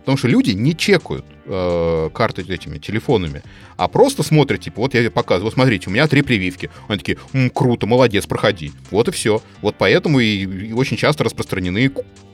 Потому 0.03 0.17
что 0.17 0.27
люди 0.27 0.51
не 0.51 0.75
чекают 0.75 1.23
э, 1.45 2.09
карты 2.13 2.41
этими 2.41 2.77
телефонами, 2.77 3.41
а 3.77 3.87
просто 3.87 4.21
смотрят, 4.21 4.59
типа, 4.59 4.81
вот 4.81 4.93
я 4.93 5.09
показываю, 5.09 5.45
вот 5.45 5.53
смотрите, 5.53 5.89
у 5.89 5.93
меня 5.93 6.07
три 6.07 6.21
прививки. 6.21 6.69
Они 6.89 6.99
такие, 6.99 7.17
М, 7.31 7.49
круто, 7.49 7.87
молодец, 7.87 8.25
проходи. 8.25 8.73
Вот 8.91 9.07
и 9.07 9.11
все. 9.11 9.41
Вот 9.61 9.75
поэтому 9.77 10.19
и, 10.19 10.43
и 10.43 10.73
очень 10.73 10.97
часто 10.97 11.23
распространены 11.23 11.89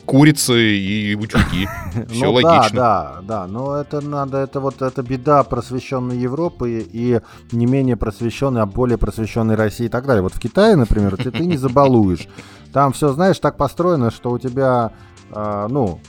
курицы 0.09 0.76
и 0.76 1.13
утюги. 1.13 1.67
Все 2.09 2.26
ну, 2.26 2.32
логично. 2.34 2.76
Да, 2.76 3.17
да, 3.22 3.22
да. 3.22 3.47
Но 3.47 3.76
это 3.76 4.01
надо, 4.01 4.39
это 4.39 4.59
вот 4.59 4.82
это 4.82 5.03
беда 5.03 5.43
просвещенной 5.43 6.17
Европы 6.17 6.84
и 6.91 7.20
не 7.51 7.65
менее 7.67 7.95
просвещенной, 7.95 8.63
а 8.63 8.65
более 8.65 8.97
просвещенной 8.97 9.53
России 9.53 9.86
и 9.86 9.89
так 9.89 10.07
далее. 10.07 10.24
Вот 10.24 10.34
в 10.34 10.39
Китае, 10.39 10.76
например, 10.76 11.15
ты, 11.17 11.30
ты 11.30 11.45
не 11.45 11.57
забалуешь. 11.57 12.28
Там 12.74 12.91
все, 12.93 13.13
знаешь, 13.13 13.38
так 13.38 13.57
построено, 13.57 14.09
что 14.09 14.32
у 14.32 14.39
тебя, 14.39 14.93
э, 15.32 15.67
ну, 15.70 15.99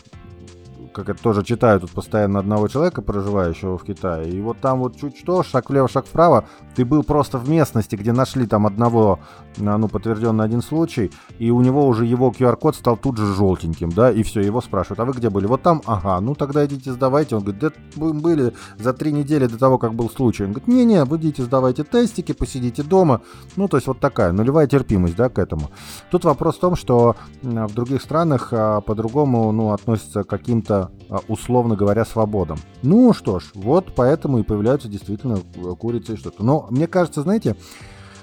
как 0.92 1.08
это 1.08 1.22
тоже 1.22 1.44
читаю 1.44 1.80
тут 1.80 1.90
постоянно 1.90 2.38
одного 2.38 2.68
человека, 2.68 3.02
проживающего 3.02 3.78
в 3.78 3.84
Китае. 3.84 4.30
И 4.30 4.40
вот 4.40 4.58
там 4.58 4.80
вот 4.80 4.96
чуть 4.96 5.16
что, 5.16 5.42
шаг 5.42 5.70
влево, 5.70 5.88
шаг 5.88 6.06
вправо, 6.06 6.44
ты 6.74 6.84
был 6.84 7.02
просто 7.02 7.38
в 7.38 7.48
местности, 7.48 7.96
где 7.96 8.12
нашли 8.12 8.46
там 8.46 8.66
одного, 8.66 9.20
а, 9.58 9.78
ну, 9.78 9.88
подтвержденный 9.88 10.44
один 10.44 10.62
случай, 10.62 11.10
и 11.38 11.50
у 11.50 11.60
него 11.60 11.86
уже 11.86 12.06
его 12.06 12.30
QR-код 12.30 12.76
стал 12.76 12.96
тут 12.96 13.18
же 13.18 13.34
желтеньким, 13.34 13.90
да, 13.90 14.10
и 14.10 14.22
все, 14.22 14.40
его 14.40 14.60
спрашивают, 14.60 15.00
а 15.00 15.04
вы 15.04 15.12
где 15.12 15.30
были? 15.30 15.46
Вот 15.46 15.62
там, 15.62 15.82
ага, 15.86 16.20
ну 16.20 16.34
тогда 16.34 16.64
идите 16.66 16.92
сдавайте. 16.92 17.36
Он 17.36 17.42
говорит, 17.42 17.60
да 17.60 17.70
мы 17.96 18.12
были 18.12 18.52
за 18.78 18.92
три 18.92 19.12
недели 19.12 19.46
до 19.46 19.58
того, 19.58 19.78
как 19.78 19.94
был 19.94 20.10
случай. 20.10 20.44
Он 20.44 20.50
говорит, 20.50 20.68
не-не, 20.68 21.04
вы 21.04 21.16
идите 21.18 21.42
сдавайте 21.42 21.84
тестики, 21.84 22.32
посидите 22.32 22.82
дома. 22.82 23.20
Ну, 23.56 23.68
то 23.68 23.76
есть 23.76 23.86
вот 23.86 24.00
такая 24.00 24.32
нулевая 24.32 24.66
терпимость, 24.66 25.16
да, 25.16 25.28
к 25.28 25.38
этому. 25.38 25.70
Тут 26.10 26.24
вопрос 26.24 26.56
в 26.56 26.60
том, 26.60 26.76
что 26.76 27.16
в 27.42 27.74
других 27.74 28.02
странах 28.02 28.48
а, 28.52 28.80
по-другому, 28.80 29.52
ну, 29.52 29.72
относятся 29.72 30.24
к 30.24 30.28
каким-то 30.28 30.79
а, 31.08 31.20
условно 31.28 31.76
говоря, 31.76 32.04
свободам. 32.04 32.58
Ну 32.82 33.12
что 33.12 33.40
ж, 33.40 33.50
вот 33.54 33.92
поэтому 33.94 34.38
и 34.38 34.42
появляются 34.42 34.88
действительно 34.88 35.38
э, 35.54 35.74
курицы 35.78 36.14
и 36.14 36.16
что-то. 36.16 36.42
Но 36.42 36.66
мне 36.70 36.86
кажется, 36.86 37.22
знаете, 37.22 37.56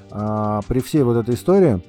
а, 0.09 0.61
при 0.67 0.79
всей 0.79 1.03
вот 1.03 1.17
этой 1.17 1.35
истории, 1.35 1.81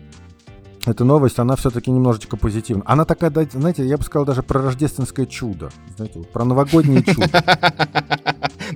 эта 0.86 1.04
новость, 1.04 1.38
она 1.38 1.56
все-таки 1.56 1.90
немножечко 1.90 2.36
позитивна. 2.36 2.82
Она 2.86 3.04
такая, 3.04 3.30
знаете, 3.52 3.86
я 3.86 3.96
бы 3.98 4.04
сказал 4.04 4.24
даже 4.24 4.42
про 4.42 4.62
рождественское 4.62 5.26
чудо. 5.26 5.70
Знаете, 5.96 6.20
про 6.20 6.44
новогоднее 6.44 7.02
чудо. 7.02 7.28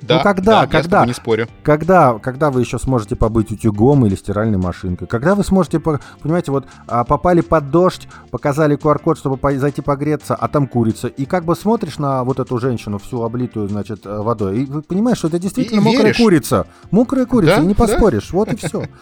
Да, 0.02 0.16
ну 0.16 0.22
когда, 0.22 0.62
да, 0.62 0.66
когда, 0.66 1.06
не 1.06 1.12
спорю. 1.12 1.48
Когда, 1.62 2.18
когда 2.18 2.50
вы 2.50 2.60
еще 2.60 2.78
сможете 2.78 3.16
побыть 3.16 3.50
утюгом 3.50 4.04
или 4.06 4.14
стиральной 4.14 4.58
машинкой? 4.58 5.06
Когда 5.06 5.34
вы 5.34 5.44
сможете, 5.44 5.80
понимаете, 5.80 6.50
вот 6.50 6.66
а, 6.86 7.04
попали 7.04 7.40
под 7.40 7.70
дождь, 7.70 8.08
показали 8.30 8.76
QR-код, 8.76 9.18
чтобы 9.18 9.38
зайти 9.58 9.80
погреться, 9.80 10.34
а 10.34 10.48
там 10.48 10.66
курица. 10.66 11.08
И 11.08 11.24
как 11.24 11.44
бы 11.44 11.54
смотришь 11.54 11.98
на 11.98 12.24
вот 12.24 12.40
эту 12.40 12.58
женщину, 12.58 12.98
всю 12.98 13.22
облитую, 13.22 13.68
значит, 13.68 14.04
э, 14.04 14.18
водой, 14.18 14.62
и 14.62 14.64
вы 14.66 14.82
понимаешь, 14.82 15.18
что 15.18 15.28
это 15.28 15.38
действительно 15.38 15.80
и 15.80 15.82
мокрая 15.82 16.04
веришь. 16.04 16.16
курица. 16.16 16.66
Мокрая 16.90 17.26
курица, 17.26 17.56
да? 17.56 17.62
не 17.62 17.74
поспоришь. 17.74 18.30
Да? 18.30 18.38
Вот 18.38 18.52
и 18.52 18.56
все. 18.56 18.84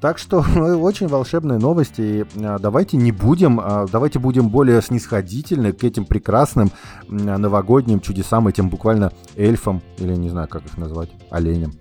Так 0.00 0.18
что 0.18 0.44
очень 0.80 1.08
волшебные 1.08 1.58
новости. 1.58 2.26
А, 2.36 2.58
давайте 2.58 2.96
не 2.96 3.12
будем, 3.12 3.60
а, 3.60 3.86
давайте 3.90 4.18
будем 4.18 4.48
более 4.48 4.82
снисходительны 4.82 5.72
к 5.72 5.84
этим 5.84 6.04
прекрасным 6.04 6.70
новогодним 7.08 8.00
чудесам, 8.00 8.48
этим 8.48 8.68
буквально 8.68 9.12
эльфам, 9.36 9.82
или 9.98 10.14
не 10.14 10.28
знаю, 10.28 10.48
как 10.48 10.64
их 10.64 10.76
назвать, 10.78 11.10
оленям. 11.30 11.72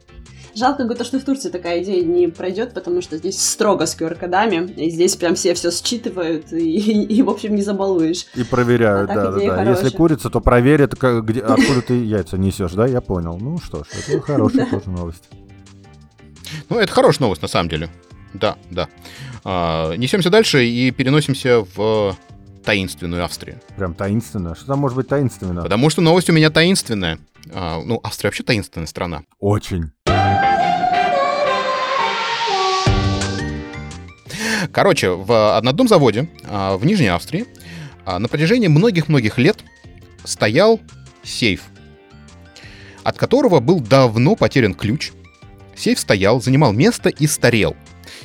Жалко, 0.56 0.88
то, 0.96 1.04
что 1.04 1.20
в 1.20 1.24
Турции 1.26 1.50
такая 1.50 1.84
идея 1.84 2.02
не 2.06 2.28
пройдет, 2.30 2.74
потому 2.74 3.02
что 3.02 3.18
здесь 3.18 3.42
строго 3.42 3.86
с 3.86 4.00
QR-кодами, 4.00 4.72
и 4.78 4.90
здесь 4.90 5.18
прям 5.18 5.36
все 5.36 5.54
все 5.54 5.70
считывают, 5.70 6.54
и, 6.54 6.58
и, 6.80 7.18
и 7.18 7.22
в 7.22 7.30
общем, 7.30 7.56
не 7.56 7.62
забалуешь. 7.62 8.26
И 8.36 8.44
проверяют, 8.46 9.12
а 9.12 9.16
да, 9.16 9.32
да, 9.32 9.56
да. 9.56 9.70
Если 9.70 9.90
курица, 9.90 10.30
то 10.30 10.40
проверят, 10.40 10.96
как, 10.96 11.26
где, 11.26 11.42
откуда 11.42 11.82
ты 11.82 12.02
яйца 12.02 12.38
несешь, 12.38 12.72
да? 12.72 12.88
Я 12.88 13.02
понял. 13.02 13.38
Ну 13.38 13.58
что 13.58 13.84
ж, 13.84 13.88
это 14.08 14.22
хорошая 14.22 14.66
тоже 14.72 14.90
новость. 14.90 15.26
Ну, 16.70 16.80
это 16.80 16.92
хорошая 16.92 17.24
новость, 17.26 17.42
на 17.42 17.48
самом 17.48 17.70
деле. 17.70 17.90
Да, 18.34 18.58
да. 18.70 18.88
А, 19.44 19.96
несемся 19.96 20.30
дальше 20.30 20.66
и 20.66 20.92
переносимся 20.92 21.66
в 21.76 22.18
таинственную 22.64 23.24
Австрию. 23.24 23.60
Прям 23.78 23.94
таинственная? 23.94 24.56
Что 24.56 24.66
там 24.68 24.80
может 24.80 24.98
быть 24.98 25.08
таинственно? 25.08 25.62
Потому 25.62 25.90
что 25.90 26.02
новость 26.02 26.30
у 26.30 26.34
меня 26.34 26.50
таинственная. 26.50 27.20
А, 27.54 27.82
ну, 27.84 28.00
Австрия 28.04 28.30
вообще 28.30 28.44
таинственная 28.44 28.88
страна. 28.88 29.24
Очень. 29.40 29.92
Короче, 34.72 35.10
в 35.10 35.58
одном 35.58 35.88
заводе 35.88 36.30
а, 36.44 36.76
в 36.78 36.86
Нижней 36.86 37.08
Австрии 37.08 37.46
а, 38.06 38.20
на 38.20 38.28
протяжении 38.28 38.68
многих-многих 38.68 39.38
лет 39.38 39.64
стоял 40.24 40.80
сейф, 41.24 41.64
от 43.04 43.18
которого 43.18 43.60
был 43.60 43.80
давно 43.80 44.36
потерян 44.36 44.74
ключ. 44.74 45.12
Сейф 45.76 46.00
стоял, 46.00 46.42
занимал 46.42 46.74
место 46.74 47.10
и 47.10 47.28
старел 47.28 47.76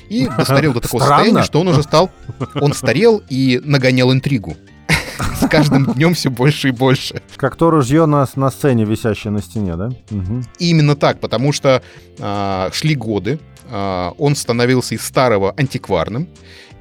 и 0.09 0.27
достарел 0.37 0.75
до 0.75 0.81
такого 0.81 1.01
состояния, 1.01 1.43
что 1.43 1.61
он 1.61 1.69
уже 1.69 1.83
стал... 1.83 2.11
Он 2.61 2.75
старел 2.75 3.23
и 3.29 3.61
нагонял 3.65 4.13
интригу. 4.13 4.57
С 5.41 5.49
каждым 5.49 5.93
днем 5.93 6.15
все 6.15 6.31
больше 6.31 6.69
и 6.69 6.71
больше. 6.73 7.23
Как 7.37 7.57
то 7.57 7.71
ружье 7.71 8.07
на, 8.07 8.27
на 8.37 8.51
сцене, 8.51 8.85
висящее 8.85 9.31
на 9.31 9.43
стене, 9.43 9.77
да? 9.77 9.87
Угу. 10.11 10.43
Именно 10.59 10.97
так, 10.97 11.21
потому 11.21 11.53
что 11.53 11.83
э, 12.19 12.71
шли 12.73 12.95
годы, 12.95 13.39
э, 13.69 14.11
он 14.19 14.37
становился 14.37 14.95
из 14.95 15.03
старого 15.03 15.55
антикварным, 15.57 16.29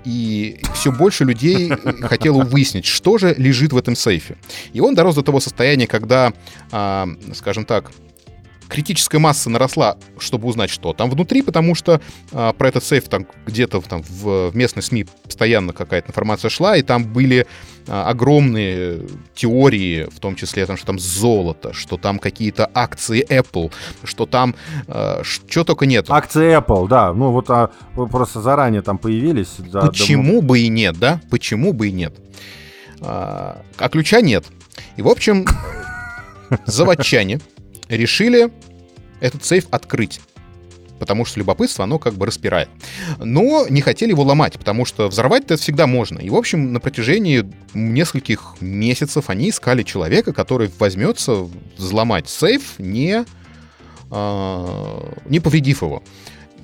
и 0.05 0.59
все 0.74 0.91
больше 0.91 1.26
людей 1.26 1.72
хотело 2.01 2.43
выяснить, 2.43 2.86
что 2.86 3.17
же 3.17 3.36
лежит 3.38 3.74
в 3.74 3.78
этом 3.78 3.95
сейфе. 3.95 4.38
И 4.72 4.80
он 4.80 4.95
дорос 4.95 5.15
до 5.15 5.22
того 5.22 5.39
состояния, 5.39 5.88
когда, 5.88 6.34
э, 6.72 7.05
скажем 7.34 7.65
так, 7.65 7.91
критическая 8.70 9.17
масса 9.17 9.49
наросла, 9.49 9.97
чтобы 10.20 10.47
узнать, 10.47 10.70
что 10.70 10.93
там 10.93 11.09
внутри, 11.09 11.41
потому 11.41 11.76
что 11.76 11.99
а, 12.32 12.53
про 12.53 12.70
этот 12.70 12.84
сейф 12.84 13.09
там 13.09 13.26
где-то 13.45 13.82
там 13.82 14.03
в, 14.03 14.51
в 14.51 14.55
местной 14.55 14.84
СМИ 14.84 15.07
постоянно 15.24 15.74
какая-то 15.74 16.09
информация 16.09 16.49
шла, 16.49 16.78
и 16.78 16.84
там 16.84 17.03
были 17.03 17.47
а, 17.88 18.07
огромные 18.09 19.07
теории, 19.34 20.07
в 20.11 20.20
том 20.20 20.36
числе, 20.36 20.65
там, 20.65 20.78
что 20.78 20.86
там 20.86 20.99
золото, 20.99 21.74
что 21.74 21.97
там 21.97 22.20
какие-то 22.20 22.70
акции 22.74 23.26
Apple, 23.28 23.74
что 24.03 24.26
там 24.26 24.55
а, 24.88 25.22
что 25.24 25.63
только 25.63 25.86
нет. 25.86 26.05
Акции 26.09 26.57
Apple, 26.57 26.88
да, 26.88 27.11
ну 27.13 27.32
вот 27.32 27.49
а, 27.49 27.72
просто 27.93 28.41
заранее 28.41 28.84
там 28.84 28.99
появились. 28.99 29.55
Да, 29.57 29.88
Почему 29.88 30.41
да, 30.41 30.47
бы 30.47 30.59
и 30.59 30.70
нет, 30.70 30.97
да? 30.99 31.20
Почему 31.32 31.74
бы 31.74 31.88
и 31.88 31.91
нет? 31.91 32.13
А, 33.01 33.61
а 33.78 33.89
ключа 33.89 34.22
нет. 34.22 34.45
И, 34.95 35.01
в 35.01 35.07
общем, 35.07 35.45
заводчане 36.65 37.39
решили 37.90 38.52
этот 39.20 39.44
сейф 39.44 39.68
открыть 39.72 40.22
потому 41.00 41.26
что 41.26 41.40
любопытство, 41.40 41.86
оно 41.86 41.98
как 41.98 42.14
бы 42.14 42.26
распирает. 42.26 42.70
Но 43.18 43.66
не 43.70 43.82
хотели 43.82 44.12
его 44.12 44.24
ломать, 44.24 44.54
потому 44.54 44.86
что 44.86 45.08
взорвать 45.08 45.46
это 45.46 45.58
всегда 45.58 45.88
можно. 45.88 46.20
И, 46.20 46.30
в 46.30 46.36
общем, 46.36 46.74
на 46.74 46.80
протяжении 46.80 47.50
нескольких 47.74 48.56
месяцев 48.60 49.30
они 49.30 49.50
искали 49.50 49.84
человека, 49.84 50.34
который 50.34 50.70
возьмется 50.78 51.48
взломать 51.78 52.30
сейф, 52.30 52.78
не, 52.78 53.24
э, 54.12 55.14
не 55.26 55.40
повредив 55.40 55.82
его. 55.82 56.04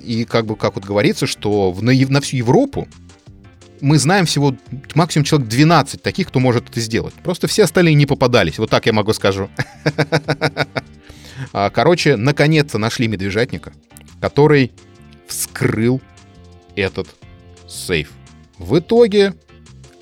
И 0.02 0.24
как 0.24 0.46
бы, 0.46 0.54
как 0.54 0.76
вот 0.76 0.84
говорится, 0.84 1.26
что 1.26 1.72
в, 1.72 1.82
на, 1.82 1.92
на 1.92 2.20
всю 2.20 2.36
Европу 2.36 2.86
мы 3.80 3.98
знаем 3.98 4.26
всего 4.26 4.54
максимум 4.94 5.24
человек 5.24 5.48
12 5.48 6.02
таких, 6.02 6.28
кто 6.28 6.40
может 6.40 6.70
это 6.70 6.80
сделать. 6.80 7.14
Просто 7.14 7.46
все 7.46 7.64
остальные 7.64 7.94
не 7.94 8.06
попадались. 8.06 8.58
Вот 8.58 8.70
так 8.70 8.86
я 8.86 8.92
могу 8.92 9.12
скажу. 9.12 9.50
А, 11.52 11.70
короче, 11.70 12.16
наконец-то 12.16 12.78
нашли 12.78 13.08
медвежатника, 13.08 13.72
который 14.20 14.72
вскрыл 15.26 16.00
этот 16.74 17.08
сейф. 17.68 18.10
В 18.58 18.78
итоге 18.78 19.34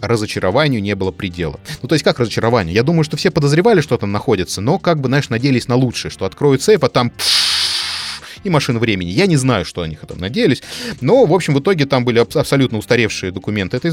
разочарованию 0.01 0.83
не 0.83 0.95
было 0.95 1.11
предела. 1.13 1.59
Ну, 1.83 1.89
то 1.89 1.95
есть 1.95 2.05
как 2.05 2.19
разочарование? 2.19 2.75
Я 2.75 2.83
думаю, 2.83 3.05
что 3.05 3.17
все 3.17 3.31
подозревали, 3.31 3.81
что 3.81 3.97
там 3.97 4.13
находится, 4.13 4.61
но 4.61 4.79
как 4.79 5.01
бы, 5.01 5.09
знаешь, 5.09 5.29
надеялись 5.29 5.69
на 5.69 5.77
лучшее, 5.77 6.11
что 6.11 6.27
откроют 6.27 6.63
сейф, 6.63 6.85
а 6.85 6.89
там 6.89 7.13
и 8.45 8.51
машин 8.51 8.79
времени. 8.79 9.09
Я 9.09 9.27
не 9.27 9.37
знаю, 9.37 9.65
что 9.65 9.83
они 9.83 9.97
там 9.97 10.19
надеялись, 10.19 10.63
но, 11.01 11.25
в 11.25 11.33
общем, 11.33 11.55
в 11.55 11.61
итоге 11.61 11.87
там 11.87 12.05
были 12.05 12.19
абсолютно 12.19 12.79
устаревшие 12.79 13.33
документы. 13.33 13.79
Это 13.79 13.91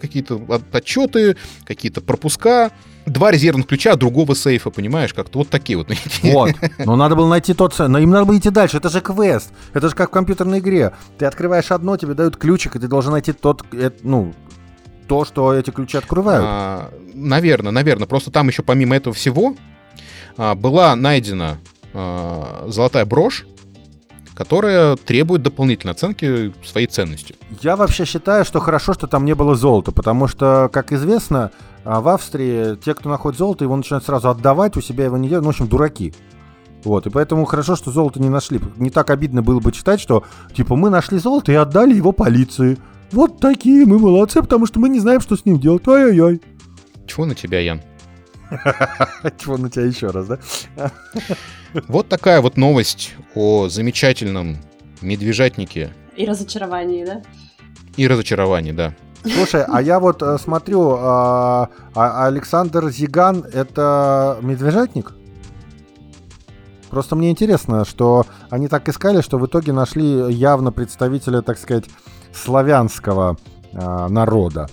какие-то 0.00 0.40
отчеты, 0.72 1.36
какие-то 1.64 2.00
пропуска, 2.00 2.72
два 3.12 3.30
резервных 3.30 3.66
ключа 3.66 3.96
другого 3.96 4.34
сейфа, 4.34 4.70
понимаешь, 4.70 5.14
как-то 5.14 5.38
вот 5.38 5.48
такие 5.48 5.76
вот. 5.76 5.88
Вот, 6.22 6.54
но 6.78 6.96
надо 6.96 7.16
было 7.16 7.28
найти 7.28 7.54
тот, 7.54 7.78
но 7.78 7.98
им 7.98 8.10
надо 8.10 8.24
было 8.24 8.38
идти 8.38 8.50
дальше, 8.50 8.76
это 8.76 8.88
же 8.88 9.00
квест, 9.00 9.52
это 9.72 9.88
же 9.88 9.94
как 9.94 10.10
в 10.10 10.12
компьютерной 10.12 10.58
игре. 10.58 10.92
Ты 11.18 11.26
открываешь 11.26 11.70
одно, 11.70 11.96
тебе 11.96 12.14
дают 12.14 12.36
ключик, 12.36 12.76
и 12.76 12.78
ты 12.78 12.88
должен 12.88 13.12
найти 13.12 13.32
тот, 13.32 13.64
э, 13.72 13.90
ну, 14.02 14.32
то, 15.10 15.24
что 15.24 15.52
эти 15.54 15.70
ключи 15.70 15.98
открывают. 15.98 16.44
А, 16.46 16.92
наверное, 17.14 17.72
наверное. 17.72 18.06
Просто 18.06 18.30
там 18.30 18.46
еще 18.46 18.62
помимо 18.62 18.94
этого 18.94 19.12
всего 19.12 19.56
а, 20.36 20.54
была 20.54 20.94
найдена 20.94 21.58
а, 21.92 22.66
золотая 22.68 23.04
брошь, 23.06 23.44
которая 24.34 24.94
требует 24.96 25.42
дополнительной 25.42 25.94
оценки 25.94 26.52
своей 26.64 26.86
ценности. 26.86 27.34
Я 27.60 27.74
вообще 27.74 28.04
считаю, 28.04 28.44
что 28.44 28.60
хорошо, 28.60 28.94
что 28.94 29.06
там 29.06 29.24
не 29.24 29.34
было 29.34 29.56
золота, 29.56 29.90
потому 29.90 30.28
что, 30.28 30.70
как 30.72 30.92
известно, 30.92 31.50
а, 31.84 32.00
в 32.00 32.08
Австрии 32.08 32.76
те, 32.76 32.94
кто 32.94 33.08
находит 33.08 33.38
золото, 33.38 33.64
его 33.64 33.76
начинают 33.76 34.04
сразу 34.04 34.28
отдавать, 34.28 34.76
у 34.76 34.80
себя 34.80 35.04
его 35.04 35.16
не 35.16 35.28
делают, 35.28 35.44
ну, 35.44 35.50
в 35.50 35.54
общем, 35.54 35.68
дураки. 35.68 36.14
Вот, 36.84 37.06
и 37.06 37.10
поэтому 37.10 37.44
хорошо, 37.44 37.76
что 37.76 37.90
золото 37.90 38.20
не 38.20 38.28
нашли. 38.28 38.60
Не 38.76 38.90
так 38.90 39.10
обидно 39.10 39.42
было 39.42 39.60
бы 39.60 39.72
читать, 39.72 40.00
что, 40.00 40.24
типа, 40.54 40.76
мы 40.76 40.90
нашли 40.90 41.18
золото 41.18 41.52
и 41.52 41.54
отдали 41.54 41.94
его 41.94 42.12
полиции. 42.12 42.78
Вот 43.12 43.40
такие 43.40 43.84
мы 43.86 43.98
молодцы, 43.98 44.40
потому 44.40 44.66
что 44.66 44.80
мы 44.80 44.88
не 44.88 45.00
знаем, 45.00 45.20
что 45.20 45.36
с 45.36 45.44
ним 45.44 45.58
делать. 45.58 45.86
Ай-яй-яй. 45.86 46.40
Чего 47.06 47.26
на 47.26 47.34
тебя, 47.34 47.60
Ян? 47.60 47.82
Чего 49.38 49.56
на 49.56 49.68
тебя 49.68 49.84
еще 49.84 50.08
раз, 50.08 50.26
да? 50.26 50.38
Вот 51.86 52.08
такая 52.08 52.40
вот 52.40 52.56
новость 52.56 53.14
о 53.34 53.68
замечательном 53.68 54.56
медвежатнике. 55.02 55.92
И 56.16 56.24
разочаровании, 56.24 57.04
да? 57.04 57.22
И 57.96 58.08
разочаровании, 58.08 58.72
да. 58.72 58.94
Слушай, 59.22 59.64
а 59.64 59.82
я 59.82 60.00
вот 60.00 60.22
э, 60.22 60.38
смотрю, 60.38 60.96
а, 60.98 61.68
а 61.94 62.26
Александр 62.26 62.88
Зиган 62.90 63.44
это 63.52 64.38
медвежатник? 64.40 65.12
Просто 66.88 67.16
мне 67.16 67.30
интересно, 67.30 67.84
что 67.84 68.26
они 68.48 68.66
так 68.66 68.88
искали, 68.88 69.20
что 69.20 69.38
в 69.38 69.46
итоге 69.46 69.72
нашли 69.72 70.32
явно 70.32 70.72
представителя, 70.72 71.42
так 71.42 71.58
сказать, 71.58 71.84
славянского 72.32 73.36
а, 73.72 74.08
народа. 74.08 74.68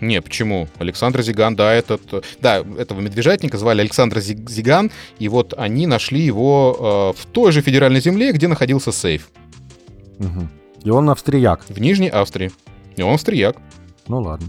Не, 0.00 0.22
почему? 0.22 0.66
Александр 0.78 1.22
Зиган, 1.22 1.56
да, 1.56 1.72
этот... 1.72 2.24
Да, 2.40 2.64
этого 2.78 3.00
медвежатника 3.00 3.58
звали 3.58 3.80
Александр 3.80 4.20
Зиган, 4.20 4.90
и 5.18 5.28
вот 5.28 5.54
они 5.56 5.86
нашли 5.86 6.20
его 6.20 7.12
э, 7.14 7.20
в 7.20 7.26
той 7.26 7.52
же 7.52 7.60
федеральной 7.60 8.00
земле, 8.00 8.32
где 8.32 8.48
находился 8.48 8.92
сейф. 8.92 9.28
Угу. 10.18 10.48
И 10.84 10.90
он 10.90 11.10
австрияк. 11.10 11.64
В 11.68 11.78
Нижней 11.78 12.08
Австрии. 12.08 12.50
И 13.00 13.02
он 13.02 13.14
австрияк. 13.14 13.56
Ну 14.08 14.20
ладно. 14.20 14.46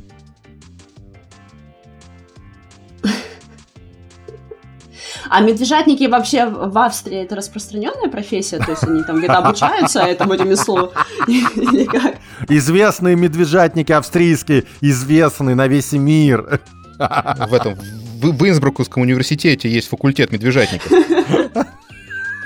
А 5.30 5.39
медвежатники 5.39 6.04
вообще 6.08 6.47
в 6.47 6.78
Австрии 6.78 7.24
это 7.24 7.38
распространенная 7.38 8.10
профессия? 8.10 8.58
То 8.58 8.72
есть 8.72 8.84
они 8.84 9.04
там 9.04 9.20
где-то 9.20 9.38
обучаются 9.38 10.02
этому 10.02 10.34
ремеслу? 10.34 10.91
Известные 12.49 13.16
медвежатники 13.16 13.93
австрийские, 13.93 14.66
известные 14.82 15.56
на 15.56 15.68
весь 15.68 15.93
мир. 15.93 16.60
В 16.97 17.54
этом, 17.54 17.76
в, 17.76 18.38
в 18.38 18.49
Инсбрукском 18.49 19.04
университете 19.04 19.70
есть 19.70 19.88
факультет 19.88 20.34
медвежатников. 20.34 20.91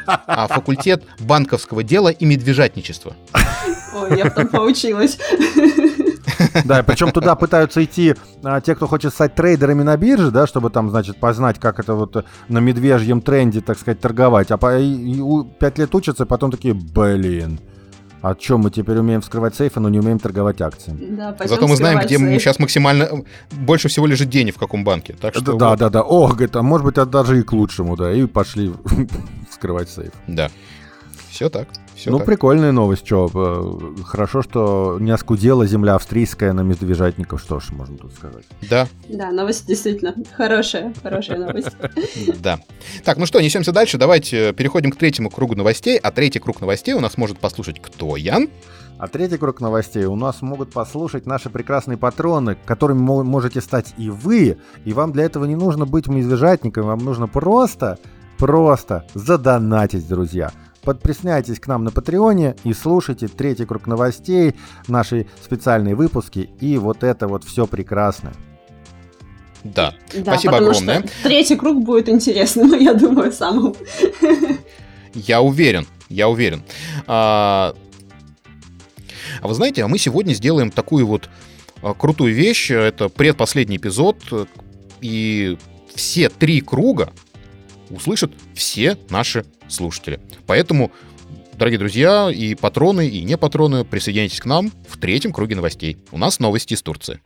А 0.06 0.48
факультет 0.48 1.04
банковского 1.18 1.82
дела 1.82 2.10
и 2.10 2.26
медвежатничества. 2.26 3.16
Ой, 3.96 4.18
я 4.18 4.30
там 4.30 4.48
поучилась. 4.48 5.18
Да, 6.66 6.84
причем 6.84 7.12
туда 7.12 7.36
пытаются 7.36 7.84
идти 7.84 8.16
а, 8.44 8.62
те, 8.62 8.76
кто 8.76 8.88
хочет 8.88 9.14
стать 9.14 9.36
трейдерами 9.36 9.84
на 9.84 9.98
бирже, 9.98 10.32
да, 10.32 10.48
чтобы 10.48 10.70
там, 10.70 10.90
значит, 10.90 11.18
познать, 11.18 11.60
как 11.60 11.80
это 11.80 11.94
вот 11.94 12.26
на 12.48 12.60
медвежьем 12.60 13.22
тренде, 13.22 13.62
так 13.62 13.78
сказать, 13.78 14.00
торговать. 14.00 14.52
А 14.52 14.58
по, 14.58 14.78
и, 14.78 14.86
и, 14.86 15.22
пять 15.60 15.78
лет 15.78 15.94
учатся, 15.94 16.24
и 16.24 16.28
потом 16.28 16.52
такие, 16.52 16.74
блин, 16.74 17.60
а 18.22 18.34
чем 18.34 18.62
мы 18.62 18.72
теперь 18.72 18.98
умеем 18.98 19.22
вскрывать 19.22 19.54
сейфы, 19.54 19.80
но 19.80 19.88
не 19.88 20.00
умеем 20.00 20.18
торговать 20.18 20.60
акциями? 20.60 21.16
Да, 21.16 21.36
Зато 21.46 21.68
мы 21.68 21.76
знаем, 21.76 22.00
где 22.00 22.18
сейф. 22.18 22.42
сейчас 22.42 22.58
максимально 22.58 23.24
больше 23.52 23.88
всего 23.88 24.08
лежит 24.08 24.30
денег 24.30 24.56
в 24.56 24.58
каком 24.58 24.84
банке. 24.84 25.16
Так 25.20 25.36
что 25.36 25.54
да, 25.54 25.70
вот. 25.70 25.80
да, 25.80 25.90
да. 25.90 26.02
О, 26.02 26.28
говорит, 26.30 26.56
а 26.56 26.64
может 26.64 26.86
быть, 26.86 26.94
это 26.94 27.06
даже 27.06 27.40
и 27.40 27.44
к 27.44 27.54
лучшему, 27.54 27.96
да. 27.96 28.12
И 28.12 28.26
пошли 28.26 28.74
вскрывать 29.52 29.90
сейф. 29.90 30.12
Да. 30.26 30.50
Все 31.30 31.50
так. 31.50 31.68
Все 31.96 32.12
ну, 32.12 32.18
так. 32.18 32.28
прикольная 32.28 32.74
новость, 32.74 33.06
что 33.06 33.32
э, 33.34 34.04
хорошо, 34.04 34.42
что 34.42 34.98
не 35.00 35.12
оскудела 35.12 35.66
земля 35.66 35.96
австрийская 35.96 36.52
на 36.52 36.62
медвежатников, 36.62 37.40
что 37.40 37.60
ж, 37.62 37.70
можно 37.72 37.98
тут 37.98 38.14
сказать. 38.14 38.44
Да. 38.70 38.88
Да, 39.08 39.32
новость 39.32 39.66
действительно 39.66 40.14
хорошая, 40.36 40.94
хорошая 41.02 41.40
новость. 41.40 41.72
Да. 42.40 42.60
Так, 43.04 43.18
ну 43.18 43.26
что, 43.26 43.40
несемся 43.40 43.72
дальше, 43.72 43.98
давайте 43.98 44.54
переходим 44.54 44.92
к 44.92 44.98
третьему 44.98 45.30
кругу 45.30 45.56
новостей, 45.56 45.98
а 45.98 46.12
третий 46.12 46.40
круг 46.40 46.60
новостей 46.60 46.94
у 46.94 47.00
нас 47.00 47.18
может 47.18 47.40
послушать 47.40 47.82
кто, 47.82 48.18
Ян? 48.18 48.50
А 48.98 49.08
третий 49.08 49.38
круг 49.38 49.60
новостей 49.62 50.06
у 50.06 50.16
нас 50.16 50.42
могут 50.42 50.72
послушать 50.72 51.26
наши 51.26 51.50
прекрасные 51.50 51.98
патроны, 51.98 52.58
которыми 52.66 53.00
можете 53.00 53.62
стать 53.62 53.94
и 53.98 54.10
вы, 54.10 54.58
и 54.86 54.94
вам 54.94 55.12
для 55.12 55.24
этого 55.24 55.46
не 55.46 55.56
нужно 55.56 55.86
быть 55.86 56.08
медвежатником, 56.08 56.86
вам 56.86 57.00
нужно 57.00 57.28
просто, 57.28 58.00
просто 58.38 59.06
задонатить, 59.14 60.08
друзья. 60.08 60.52
Подписывайтесь 60.86 61.60
к 61.60 61.68
нам 61.68 61.84
на 61.84 61.92
Патреоне 61.92 62.56
и 62.64 62.74
слушайте 62.74 63.28
третий 63.28 63.66
круг 63.66 63.88
новостей, 63.88 64.56
наши 64.88 65.26
специальные 65.44 65.96
выпуски 65.96 66.50
и 66.62 66.78
вот 66.78 67.04
это 67.04 67.28
вот 67.28 67.44
все 67.44 67.66
прекрасно. 67.66 68.32
Да, 69.64 69.96
да 70.14 70.34
спасибо 70.34 70.58
огромное. 70.58 71.00
Что 71.00 71.10
третий 71.24 71.56
круг 71.56 71.84
будет 71.84 72.08
интересным, 72.08 72.72
я 72.80 72.94
думаю, 72.94 73.32
самым. 73.32 73.76
Я 75.16 75.42
уверен, 75.42 75.88
я 76.08 76.30
уверен. 76.30 76.62
А, 77.08 77.74
а 79.42 79.48
вы 79.48 79.54
знаете, 79.56 79.84
а 79.84 79.88
мы 79.88 79.98
сегодня 79.98 80.34
сделаем 80.34 80.70
такую 80.70 81.08
вот 81.08 81.30
а, 81.82 81.96
крутую 81.96 82.36
вещь. 82.36 82.70
Это 82.70 83.10
предпоследний 83.10 83.78
эпизод. 83.78 84.18
И 85.02 85.58
все 85.96 86.30
три 86.30 86.62
круга 86.62 87.12
услышат 87.90 88.32
все 88.54 88.98
наши 89.10 89.46
слушатели. 89.68 90.20
Поэтому, 90.46 90.92
дорогие 91.54 91.80
друзья, 91.80 92.30
и 92.32 92.56
патроны, 92.56 93.08
и 93.08 93.24
не 93.24 93.38
патроны, 93.38 93.86
присоединяйтесь 93.86 94.40
к 94.40 94.46
нам 94.46 94.72
в 94.88 94.98
третьем 95.00 95.34
круге 95.34 95.56
новостей. 95.56 95.98
У 96.12 96.18
нас 96.18 96.40
новости 96.40 96.74
из 96.74 96.82
Турции. 96.82 97.20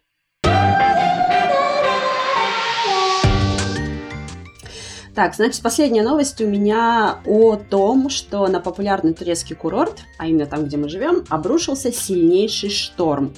Так, 5.20 5.36
значит, 5.36 5.62
последняя 5.62 6.02
новость 6.02 6.40
у 6.40 6.48
меня 6.48 7.20
о 7.26 7.58
том, 7.58 8.10
что 8.10 8.48
на 8.48 8.62
популярный 8.62 9.14
турецкий 9.14 9.54
курорт, 9.54 10.04
а 10.18 10.28
именно 10.28 10.46
там, 10.46 10.64
где 10.66 10.78
мы 10.78 10.88
живем, 10.88 11.26
обрушился 11.28 11.92
сильнейший 11.92 12.70
шторм. 12.70 13.34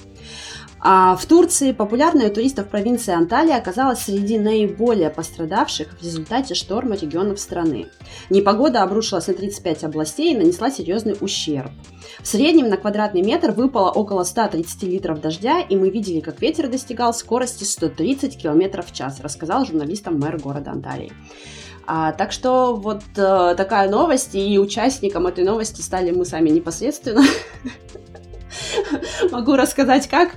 А 0.84 1.14
в 1.14 1.24
Турции 1.26 1.70
популярная 1.70 2.28
у 2.28 2.34
туристов 2.34 2.66
провинция 2.66 3.16
Анталия 3.16 3.56
оказалась 3.56 4.00
среди 4.00 4.36
наиболее 4.36 5.10
пострадавших 5.10 5.92
в 5.92 6.02
результате 6.02 6.54
шторма 6.54 6.96
регионов 6.96 7.38
страны. 7.38 7.86
Непогода 8.30 8.82
обрушилась 8.82 9.28
на 9.28 9.34
35 9.34 9.84
областей 9.84 10.34
и 10.34 10.36
нанесла 10.36 10.72
серьезный 10.72 11.16
ущерб. 11.20 11.70
В 12.20 12.26
среднем 12.26 12.68
на 12.68 12.76
квадратный 12.76 13.22
метр 13.22 13.52
выпало 13.52 13.90
около 13.92 14.24
130 14.24 14.82
литров 14.82 15.20
дождя, 15.20 15.60
и 15.60 15.76
мы 15.76 15.88
видели, 15.88 16.18
как 16.18 16.42
ветер 16.42 16.68
достигал 16.68 17.14
скорости 17.14 17.62
130 17.62 18.42
км 18.42 18.82
в 18.82 18.92
час, 18.92 19.20
рассказал 19.20 19.64
журналистам 19.64 20.18
мэр 20.18 20.40
города 20.40 20.72
Анталии. 20.72 21.12
А, 21.86 22.12
так 22.12 22.32
что 22.32 22.74
вот 22.74 23.02
э, 23.16 23.54
такая 23.56 23.88
новость, 23.88 24.34
и 24.34 24.58
участником 24.58 25.28
этой 25.28 25.44
новости 25.44 25.80
стали 25.80 26.10
мы 26.10 26.24
сами 26.24 26.50
непосредственно. 26.50 27.22
Могу 29.30 29.56
рассказать, 29.56 30.08
как. 30.08 30.30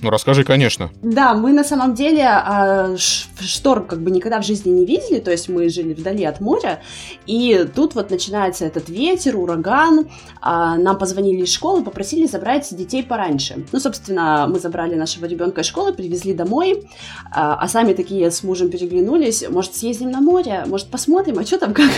Ну, 0.00 0.10
расскажи, 0.10 0.44
конечно. 0.44 0.90
Да, 1.02 1.34
мы 1.34 1.52
на 1.52 1.64
самом 1.64 1.94
деле 1.94 2.24
а, 2.24 2.96
шторм 2.96 3.86
как 3.86 4.00
бы 4.00 4.10
никогда 4.10 4.40
в 4.40 4.44
жизни 4.44 4.70
не 4.70 4.86
видели, 4.86 5.20
то 5.20 5.30
есть 5.30 5.48
мы 5.48 5.68
жили 5.68 5.94
вдали 5.94 6.24
от 6.24 6.40
моря, 6.40 6.80
и 7.26 7.66
тут 7.74 7.94
вот 7.94 8.10
начинается 8.10 8.64
этот 8.64 8.88
ветер, 8.88 9.36
ураган, 9.36 10.08
а, 10.40 10.76
нам 10.76 10.98
позвонили 10.98 11.42
из 11.42 11.52
школы, 11.52 11.82
попросили 11.82 12.26
забрать 12.26 12.74
детей 12.74 13.02
пораньше. 13.02 13.64
Ну, 13.72 13.80
собственно, 13.80 14.46
мы 14.48 14.58
забрали 14.58 14.94
нашего 14.94 15.26
ребенка 15.26 15.62
из 15.62 15.66
школы, 15.66 15.92
привезли 15.92 16.34
домой, 16.34 16.88
а, 17.30 17.54
а 17.54 17.68
сами 17.68 17.92
такие 17.92 18.30
с 18.30 18.42
мужем 18.42 18.70
переглянулись, 18.70 19.44
может, 19.48 19.74
съездим 19.74 20.10
на 20.10 20.20
море, 20.20 20.64
может, 20.66 20.88
посмотрим, 20.88 21.38
а 21.38 21.44
что 21.44 21.58
там 21.58 21.74
как? 21.74 21.90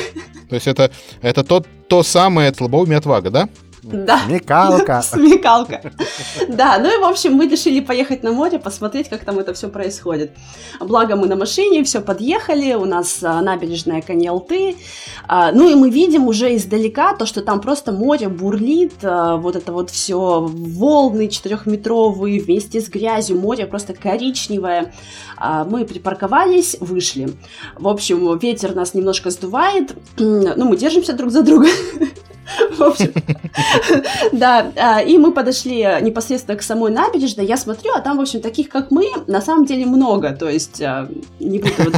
То 0.48 0.54
есть 0.54 0.66
это, 0.66 0.90
это 1.22 1.44
то, 1.44 1.64
то 1.88 2.02
самое 2.02 2.52
слабоумие 2.54 2.98
отвага, 2.98 3.30
да? 3.30 3.48
Да. 3.93 4.20
Смекалка. 4.26 5.03
Смекалка. 5.03 5.93
Да, 6.49 6.78
ну 6.78 6.95
и, 6.95 6.99
в 7.01 7.05
общем, 7.05 7.34
мы 7.34 7.49
решили 7.49 7.80
поехать 7.80 8.22
на 8.22 8.32
море, 8.32 8.59
посмотреть, 8.59 9.09
как 9.09 9.24
там 9.24 9.39
это 9.39 9.55
все 9.55 9.68
происходит. 9.68 10.32
Благо 10.80 11.16
мы 11.16 11.26
на 11.26 11.36
машине, 11.36 11.82
все 11.84 12.01
подъехали, 12.01 12.74
у 12.74 12.84
нас 12.84 13.18
а, 13.22 13.41
набережная 13.41 14.03
Каньялты. 14.03 14.76
А, 15.26 15.53
ну 15.53 15.70
и 15.70 15.74
мы 15.74 15.91
видим 15.91 16.26
уже 16.26 16.55
издалека 16.57 17.14
то, 17.14 17.24
что 17.24 17.41
там 17.43 17.61
просто 17.61 17.93
море 17.93 18.28
бурлит, 18.28 18.95
а, 19.03 19.36
вот 19.36 19.57
это 19.57 19.72
вот 19.72 19.91
все 19.91 20.41
волны 20.41 21.28
четырехметровые 21.28 22.41
вместе 22.41 22.80
с 22.80 22.89
грязью, 22.89 23.39
море 23.39 23.66
просто 23.66 23.95
коричневое. 23.95 24.93
Мы 25.66 25.84
припарковались, 25.84 26.76
вышли. 26.80 27.30
В 27.76 27.89
общем, 27.89 28.36
ветер 28.39 28.74
нас 28.74 28.95
немножко 28.95 29.30
сдувает, 29.30 29.95
ну 30.18 30.64
мы 30.64 30.76
держимся 30.76 31.12
друг 31.12 31.30
за 31.30 31.43
друга. 31.43 31.68
В 32.76 32.82
общем, 32.82 33.12
да, 34.32 34.72
а, 34.76 35.01
и 35.03 35.18
мы 35.18 35.32
подошли 35.32 35.86
непосредственно 36.01 36.57
к 36.57 36.62
самой 36.62 36.90
набережной, 36.90 37.46
я 37.46 37.57
смотрю, 37.57 37.92
а 37.94 38.01
там, 38.01 38.18
в 38.18 38.20
общем, 38.20 38.40
таких, 38.40 38.68
как 38.68 38.90
мы, 38.90 39.07
на 39.26 39.40
самом 39.40 39.66
деле 39.66 39.86
много, 39.86 40.32
то 40.32 40.49
есть 40.49 40.80
а, 40.80 41.09
не 41.40 41.59
буду, 41.59 41.92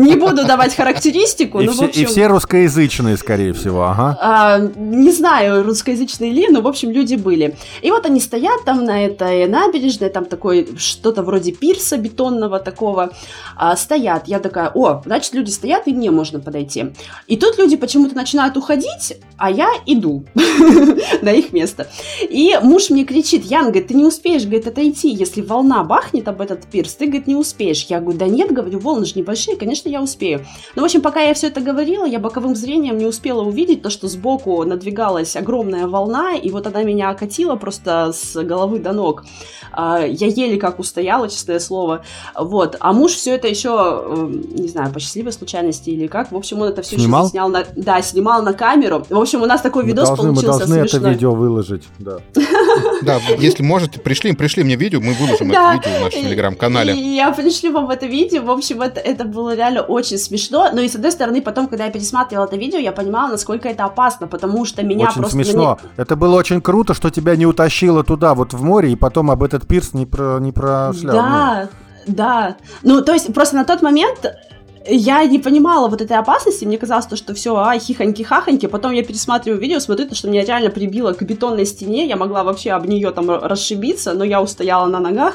не 0.00 0.16
буду 0.16 0.46
давать 0.46 0.74
характеристику, 0.74 1.60
и, 1.60 1.68
все, 1.68 1.84
общем, 1.86 2.02
и 2.02 2.04
все 2.04 2.26
русскоязычные, 2.26 3.16
скорее 3.16 3.52
всего, 3.52 3.84
ага. 3.84 4.18
А, 4.20 4.58
не 4.58 5.10
знаю, 5.12 5.64
русскоязычные 5.64 6.32
ли, 6.32 6.48
но, 6.48 6.60
в 6.60 6.66
общем, 6.66 6.90
люди 6.90 7.16
были. 7.16 7.56
И 7.82 7.90
вот 7.90 8.06
они 8.06 8.20
стоят 8.20 8.64
там 8.64 8.84
на 8.84 9.04
этой 9.04 9.46
набережной, 9.46 10.10
там 10.10 10.24
такой 10.24 10.68
что-то 10.78 11.22
вроде 11.22 11.52
пирса 11.52 11.96
бетонного 11.96 12.58
такого, 12.58 13.10
стоят. 13.76 14.28
Я 14.28 14.38
такая, 14.38 14.70
о, 14.74 15.02
значит, 15.04 15.34
люди 15.34 15.50
стоят, 15.50 15.86
и 15.86 15.92
мне 15.92 16.10
можно 16.10 16.40
подойти. 16.40 16.92
И 17.26 17.36
тут 17.36 17.58
люди 17.58 17.76
почему-то 17.76 18.14
начинают 18.14 18.56
уходить, 18.56 19.18
а 19.36 19.50
я 19.50 19.68
иду 19.96 20.24
на 21.22 21.30
их 21.30 21.52
место. 21.52 21.88
И 22.22 22.58
муж 22.62 22.90
мне 22.90 23.04
кричит, 23.04 23.44
Ян, 23.44 23.66
говорит, 23.66 23.88
ты 23.88 23.94
не 23.94 24.04
успеешь, 24.04 24.44
говорит, 24.44 24.66
отойти, 24.66 25.10
если 25.10 25.40
волна 25.40 25.84
бахнет 25.84 26.28
об 26.28 26.40
этот 26.40 26.66
пирс, 26.66 26.94
ты, 26.94 27.06
говорит, 27.06 27.26
не 27.26 27.34
успеешь. 27.34 27.86
Я 27.88 28.00
говорю, 28.00 28.18
да 28.18 28.26
нет, 28.26 28.52
говорю, 28.52 28.78
волны 28.78 29.04
же 29.06 29.14
небольшие, 29.16 29.56
конечно, 29.56 29.88
я 29.88 30.02
успею. 30.02 30.44
Ну, 30.74 30.82
в 30.82 30.84
общем, 30.84 31.00
пока 31.00 31.20
я 31.20 31.34
все 31.34 31.48
это 31.48 31.60
говорила, 31.60 32.04
я 32.04 32.18
боковым 32.18 32.56
зрением 32.56 32.98
не 32.98 33.06
успела 33.06 33.42
увидеть 33.42 33.82
то, 33.82 33.90
что 33.90 34.08
сбоку 34.08 34.62
надвигалась 34.64 35.36
огромная 35.36 35.86
волна, 35.86 36.34
и 36.34 36.50
вот 36.50 36.66
она 36.66 36.82
меня 36.82 37.10
окатила 37.10 37.56
просто 37.56 38.12
с 38.12 38.34
головы 38.42 38.78
до 38.78 38.92
ног. 38.92 39.24
А, 39.72 40.00
я 40.00 40.26
еле 40.26 40.58
как 40.58 40.78
устояла, 40.78 41.28
честное 41.28 41.58
слово. 41.58 42.02
Вот. 42.34 42.76
А 42.80 42.92
муж 42.92 43.12
все 43.12 43.34
это 43.34 43.48
еще, 43.48 44.04
эм, 44.06 44.42
не 44.54 44.68
знаю, 44.68 44.92
по 44.92 45.00
счастливой 45.00 45.32
случайности 45.32 45.90
или 45.90 46.06
как, 46.06 46.32
в 46.32 46.36
общем, 46.36 46.60
он 46.60 46.68
это 46.68 46.82
все 46.82 46.96
снимал? 46.96 47.24
еще 47.24 47.30
снял 47.30 47.48
на... 47.48 47.64
Да, 47.76 48.00
снимал 48.02 48.42
на 48.42 48.52
камеру. 48.52 49.04
В 49.08 49.18
общем, 49.18 49.42
у 49.42 49.46
нас 49.46 49.60
такой 49.60 49.84
видос 49.86 50.08
должны, 50.08 50.34
получился 50.34 50.46
Мы 50.46 50.58
должны 50.58 50.74
смешной. 50.80 51.00
это 51.00 51.10
видео 51.10 51.34
выложить, 51.34 51.84
да. 51.98 52.18
Да, 53.02 53.18
если 53.38 53.62
можете, 53.62 54.00
пришли, 54.00 54.32
пришли 54.32 54.64
мне 54.64 54.76
видео, 54.76 55.00
мы 55.00 55.14
выложим 55.14 55.50
это 55.50 55.72
видео 55.74 55.98
в 55.98 56.04
нашем 56.04 56.22
телеграм-канале. 56.22 56.94
И 56.94 57.14
я 57.16 57.30
пришлю 57.32 57.72
вам 57.72 57.90
это 57.90 58.06
видео. 58.06 58.42
В 58.42 58.50
общем, 58.50 58.82
это, 58.82 59.00
это 59.00 59.24
было 59.24 59.54
реально 59.54 59.82
очень 59.82 60.18
смешно. 60.18 60.70
Но 60.72 60.80
и 60.80 60.88
с 60.88 60.94
одной 60.94 61.12
стороны, 61.12 61.42
потом, 61.42 61.68
когда 61.68 61.86
я 61.86 61.90
пересматривала 61.90 62.46
это 62.46 62.56
видео, 62.56 62.78
я 62.78 62.92
понимала, 62.92 63.30
насколько 63.30 63.68
это 63.68 63.84
опасно, 63.84 64.26
потому 64.26 64.64
что 64.64 64.82
меня 64.82 65.06
очень 65.06 65.16
просто... 65.16 65.36
смешно. 65.36 65.78
Это 65.96 66.16
было 66.16 66.36
очень 66.36 66.60
круто, 66.60 66.94
что 66.94 67.10
тебя 67.10 67.36
не 67.36 67.46
утащило 67.46 68.04
туда, 68.04 68.34
вот 68.34 68.52
в 68.52 68.62
море, 68.62 68.92
и 68.92 68.96
потом 68.96 69.30
об 69.30 69.42
этот 69.42 69.66
пирс 69.66 69.94
не, 69.94 70.06
про, 70.06 70.38
не 70.40 70.52
прошлял. 70.52 71.16
Да, 71.16 71.68
да. 72.06 72.56
Ну, 72.82 73.02
то 73.02 73.12
есть, 73.12 73.32
просто 73.32 73.56
на 73.56 73.64
тот 73.64 73.82
момент 73.82 74.26
я 74.88 75.24
не 75.24 75.38
понимала 75.38 75.88
вот 75.88 76.00
этой 76.00 76.16
опасности, 76.16 76.64
мне 76.64 76.78
казалось, 76.78 77.06
то, 77.06 77.16
что 77.16 77.34
все, 77.34 77.56
ай, 77.56 77.78
хихоньки-хахоньки, 77.78 78.68
потом 78.68 78.92
я 78.92 79.02
пересматриваю 79.02 79.60
видео, 79.60 79.80
смотрю, 79.80 80.08
то, 80.08 80.14
что 80.14 80.28
меня 80.28 80.44
реально 80.44 80.70
прибило 80.70 81.12
к 81.12 81.22
бетонной 81.22 81.66
стене, 81.66 82.06
я 82.06 82.16
могла 82.16 82.44
вообще 82.44 82.72
об 82.72 82.86
нее 82.86 83.10
там 83.10 83.30
расшибиться, 83.30 84.14
но 84.14 84.24
я 84.24 84.42
устояла 84.42 84.86
на 84.86 85.00
ногах, 85.00 85.34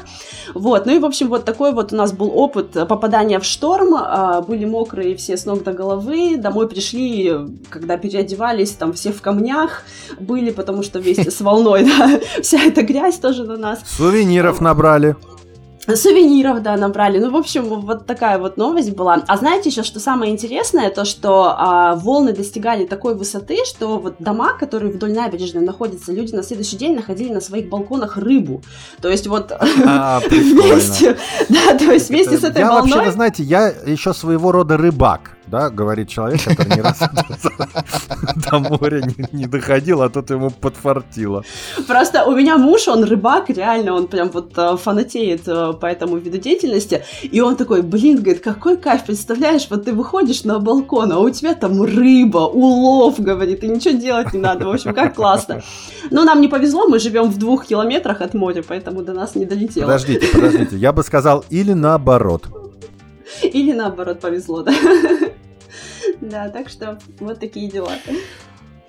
вот, 0.53 0.85
ну 0.85 0.95
и, 0.95 0.99
в 0.99 1.05
общем, 1.05 1.29
вот 1.29 1.45
такой 1.45 1.71
вот 1.71 1.93
у 1.93 1.95
нас 1.95 2.11
был 2.11 2.31
опыт 2.35 2.71
попадания 2.87 3.39
в 3.39 3.45
шторм, 3.45 3.95
а, 3.95 4.41
были 4.41 4.65
мокрые 4.65 5.15
все 5.15 5.37
с 5.37 5.45
ног 5.45 5.63
до 5.63 5.73
головы, 5.73 6.37
домой 6.37 6.67
пришли, 6.67 7.33
когда 7.69 7.97
переодевались, 7.97 8.71
там 8.71 8.93
все 8.93 9.11
в 9.11 9.21
камнях. 9.21 9.83
Были, 10.19 10.51
потому 10.51 10.83
что 10.83 10.99
вместе 10.99 11.31
с 11.31 11.41
волной, 11.41 11.83
да, 11.97 12.19
вся 12.41 12.59
эта 12.63 12.81
грязь 12.83 13.19
тоже 13.19 13.43
на 13.43 13.57
нас. 13.57 13.79
Сувениров 13.85 14.61
набрали. 14.61 15.15
Сувениров, 15.87 16.61
да, 16.61 16.77
набрали. 16.77 17.17
Ну, 17.19 17.31
в 17.31 17.35
общем, 17.35 17.63
вот 17.63 18.05
такая 18.05 18.37
вот 18.37 18.57
новость 18.57 18.91
была. 18.91 19.23
А 19.27 19.37
знаете 19.37 19.69
еще, 19.69 19.83
что 19.83 19.99
самое 19.99 20.31
интересное, 20.31 20.89
то, 20.89 21.05
что 21.05 21.55
а, 21.57 21.95
волны 21.95 22.33
достигали 22.33 22.85
такой 22.85 23.15
высоты, 23.15 23.57
что 23.65 23.97
вот 23.97 24.15
дома, 24.19 24.53
которые 24.57 24.91
вдоль 24.93 25.13
набережной 25.13 25.63
находятся, 25.63 26.11
люди 26.11 26.35
на 26.35 26.43
следующий 26.43 26.77
день 26.77 26.95
находили 26.95 27.33
на 27.33 27.41
своих 27.41 27.69
балконах 27.69 28.17
рыбу. 28.17 28.61
То 29.01 29.09
есть 29.09 29.27
вот 29.27 29.51
А, 29.51 30.19
вместе, 30.29 31.17
да, 31.49 31.77
то 31.77 31.91
есть 31.91 32.09
вместе 32.09 32.37
с 32.37 32.43
этой 32.43 32.59
я 32.59 32.69
волной... 32.69 32.91
вообще, 32.91 33.05
вы 33.07 33.11
знаете, 33.11 33.43
я 33.43 33.67
еще 33.67 34.13
своего 34.13 34.51
рода 34.51 34.77
рыбак, 34.77 35.37
да, 35.51 35.69
говорит 35.69 36.07
человек, 36.07 36.41
который 36.43 36.75
не 36.75 36.81
раз 36.81 36.99
до 38.49 38.59
моря 38.59 39.03
не, 39.33 39.45
доходил, 39.47 40.01
а 40.01 40.09
тут 40.09 40.29
ему 40.29 40.49
подфартило. 40.49 41.43
Просто 41.87 42.23
у 42.23 42.35
меня 42.35 42.57
муж, 42.57 42.87
он 42.87 43.03
рыбак, 43.03 43.49
реально, 43.49 43.93
он 43.93 44.07
прям 44.07 44.29
вот 44.29 44.53
э, 44.57 44.77
фанатеет 44.77 45.41
э, 45.47 45.73
по 45.73 45.85
этому 45.85 46.17
виду 46.17 46.37
деятельности, 46.37 47.03
и 47.21 47.41
он 47.41 47.57
такой, 47.57 47.81
блин, 47.81 48.21
говорит, 48.21 48.41
какой 48.41 48.77
кайф, 48.77 49.03
представляешь, 49.03 49.67
вот 49.69 49.83
ты 49.85 49.93
выходишь 49.93 50.45
на 50.45 50.59
балкон, 50.59 51.11
а 51.11 51.19
у 51.19 51.29
тебя 51.29 51.53
там 51.53 51.81
рыба, 51.83 52.47
улов, 52.47 53.19
говорит, 53.19 53.63
и 53.63 53.67
ничего 53.67 53.97
делать 53.97 54.33
не 54.33 54.39
надо, 54.39 54.67
в 54.67 54.71
общем, 54.71 54.93
как 54.93 55.15
классно. 55.15 55.61
Но 56.11 56.23
нам 56.23 56.39
не 56.39 56.47
повезло, 56.47 56.87
мы 56.87 56.99
живем 56.99 57.29
в 57.29 57.37
двух 57.37 57.65
километрах 57.65 58.21
от 58.21 58.33
моря, 58.33 58.63
поэтому 58.65 59.01
до 59.01 59.11
нас 59.11 59.35
не 59.35 59.45
долетело. 59.45 59.87
Подождите, 59.87 60.27
подождите, 60.27 60.77
я 60.77 60.93
бы 60.93 61.03
сказал 61.03 61.43
или 61.49 61.73
наоборот. 61.73 62.60
Или 63.41 63.73
наоборот 63.73 64.19
повезло, 64.19 64.63
да. 64.63 64.73
Да, 66.19 66.49
так 66.49 66.69
что 66.69 66.99
вот 67.19 67.39
такие 67.39 67.69
дела. 67.69 67.93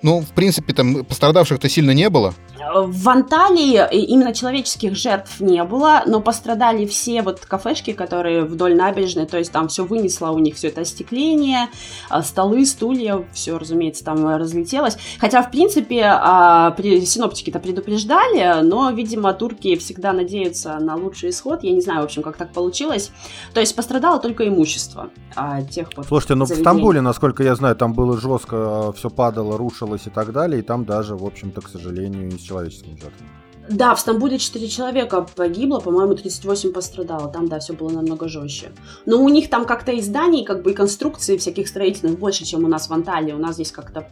Ну, 0.01 0.19
в 0.21 0.31
принципе, 0.33 0.73
там 0.73 1.03
пострадавших-то 1.05 1.67
сильно 1.69 1.91
не 1.91 2.09
было. 2.09 2.33
В 2.71 3.09
Анталии 3.09 3.87
именно 3.91 4.33
человеческих 4.33 4.95
жертв 4.95 5.39
не 5.39 5.63
было, 5.63 6.03
но 6.05 6.21
пострадали 6.21 6.85
все 6.85 7.21
вот 7.21 7.41
кафешки, 7.41 7.93
которые 7.93 8.43
вдоль 8.43 8.75
набережной, 8.75 9.25
то 9.25 9.37
есть 9.37 9.51
там 9.51 9.67
все 9.67 9.83
вынесло 9.85 10.29
у 10.29 10.39
них 10.39 10.55
все 10.55 10.69
это 10.69 10.81
остекление, 10.81 11.69
а, 12.09 12.21
столы, 12.21 12.65
стулья, 12.65 13.25
все, 13.33 13.57
разумеется, 13.57 14.03
там 14.03 14.25
разлетелось. 14.35 14.97
Хотя, 15.19 15.41
в 15.41 15.51
принципе, 15.51 16.03
а, 16.05 16.75
синоптики-то 16.79 17.59
предупреждали, 17.59 18.61
но, 18.63 18.91
видимо, 18.91 19.33
турки 19.33 19.75
всегда 19.75 20.13
надеются 20.13 20.77
на 20.79 20.95
лучший 20.95 21.29
исход. 21.29 21.63
Я 21.63 21.71
не 21.71 21.81
знаю, 21.81 22.01
в 22.01 22.05
общем, 22.05 22.23
как 22.23 22.37
так 22.37 22.53
получилось. 22.53 23.11
То 23.53 23.59
есть 23.59 23.75
пострадало 23.75 24.19
только 24.19 24.47
имущество 24.47 25.09
а, 25.35 25.61
тех 25.61 25.89
вот 25.95 26.05
Слушайте, 26.05 26.35
ну 26.35 26.45
заведений. 26.45 26.61
в 26.61 26.69
Стамбуле, 26.69 27.01
насколько 27.01 27.43
я 27.43 27.55
знаю, 27.55 27.75
там 27.75 27.93
было 27.93 28.17
жестко, 28.17 28.91
все 28.93 29.09
падало, 29.09 29.57
рушилось 29.57 30.07
и 30.07 30.09
так 30.09 30.31
далее, 30.31 30.59
и 30.59 30.63
там 30.63 30.85
даже, 30.85 31.15
в 31.15 31.25
общем-то, 31.25 31.61
к 31.61 31.69
сожалению, 31.69 32.29
и 32.29 32.37
с 32.53 32.55
человеческими 32.55 32.99
жертвами. 32.99 33.29
Да, 33.69 33.95
в 33.95 33.99
Стамбуле 33.99 34.39
4 34.39 34.67
человека 34.67 35.25
погибло, 35.35 35.79
по-моему, 35.79 36.15
38 36.15 36.73
пострадало. 36.73 37.31
Там, 37.31 37.47
да, 37.47 37.59
все 37.59 37.73
было 37.73 37.89
намного 37.89 38.27
жестче. 38.27 38.71
Но 39.05 39.23
у 39.23 39.29
них 39.29 39.49
там 39.49 39.65
как-то 39.65 39.93
и 39.93 40.01
зданий, 40.01 40.43
как 40.43 40.63
бы 40.63 40.71
и 40.71 40.73
конструкций 40.73 41.37
всяких 41.37 41.69
строительных 41.69 42.19
больше, 42.19 42.43
чем 42.43 42.65
у 42.65 42.67
нас 42.67 42.89
в 42.89 42.93
Анталии. 42.93 43.31
У 43.31 43.37
нас 43.37 43.55
здесь 43.55 43.71
как-то 43.71 44.09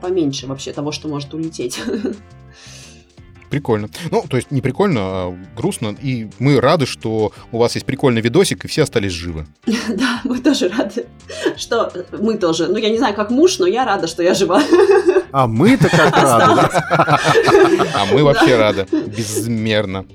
поменьше 0.00 0.46
вообще 0.46 0.72
того, 0.72 0.92
что 0.92 1.08
может 1.08 1.34
улететь. 1.34 1.78
Прикольно. 3.50 3.90
Ну, 4.10 4.24
то 4.28 4.36
есть 4.36 4.50
не 4.52 4.60
прикольно, 4.60 5.00
а 5.02 5.38
грустно. 5.56 5.96
И 6.00 6.30
мы 6.38 6.60
рады, 6.60 6.86
что 6.86 7.32
у 7.50 7.58
вас 7.58 7.74
есть 7.74 7.84
прикольный 7.84 8.20
видосик, 8.20 8.64
и 8.64 8.68
все 8.68 8.84
остались 8.84 9.12
живы. 9.12 9.46
Да, 9.88 10.20
мы 10.24 10.38
тоже 10.38 10.68
рады, 10.68 11.06
что 11.56 11.92
мы 12.12 12.38
тоже. 12.38 12.68
Ну, 12.68 12.76
я 12.76 12.90
не 12.90 12.98
знаю, 12.98 13.14
как 13.14 13.30
муж, 13.30 13.58
но 13.58 13.66
я 13.66 13.84
рада, 13.84 14.06
что 14.06 14.22
я 14.22 14.34
жива. 14.34 14.62
А 15.32 15.46
мы-то 15.46 15.88
как 15.88 16.16
рады? 16.16 16.68
А 17.94 18.06
мы 18.06 18.22
вообще 18.24 18.56
рады. 18.56 18.86
Безмерно. 18.90 20.06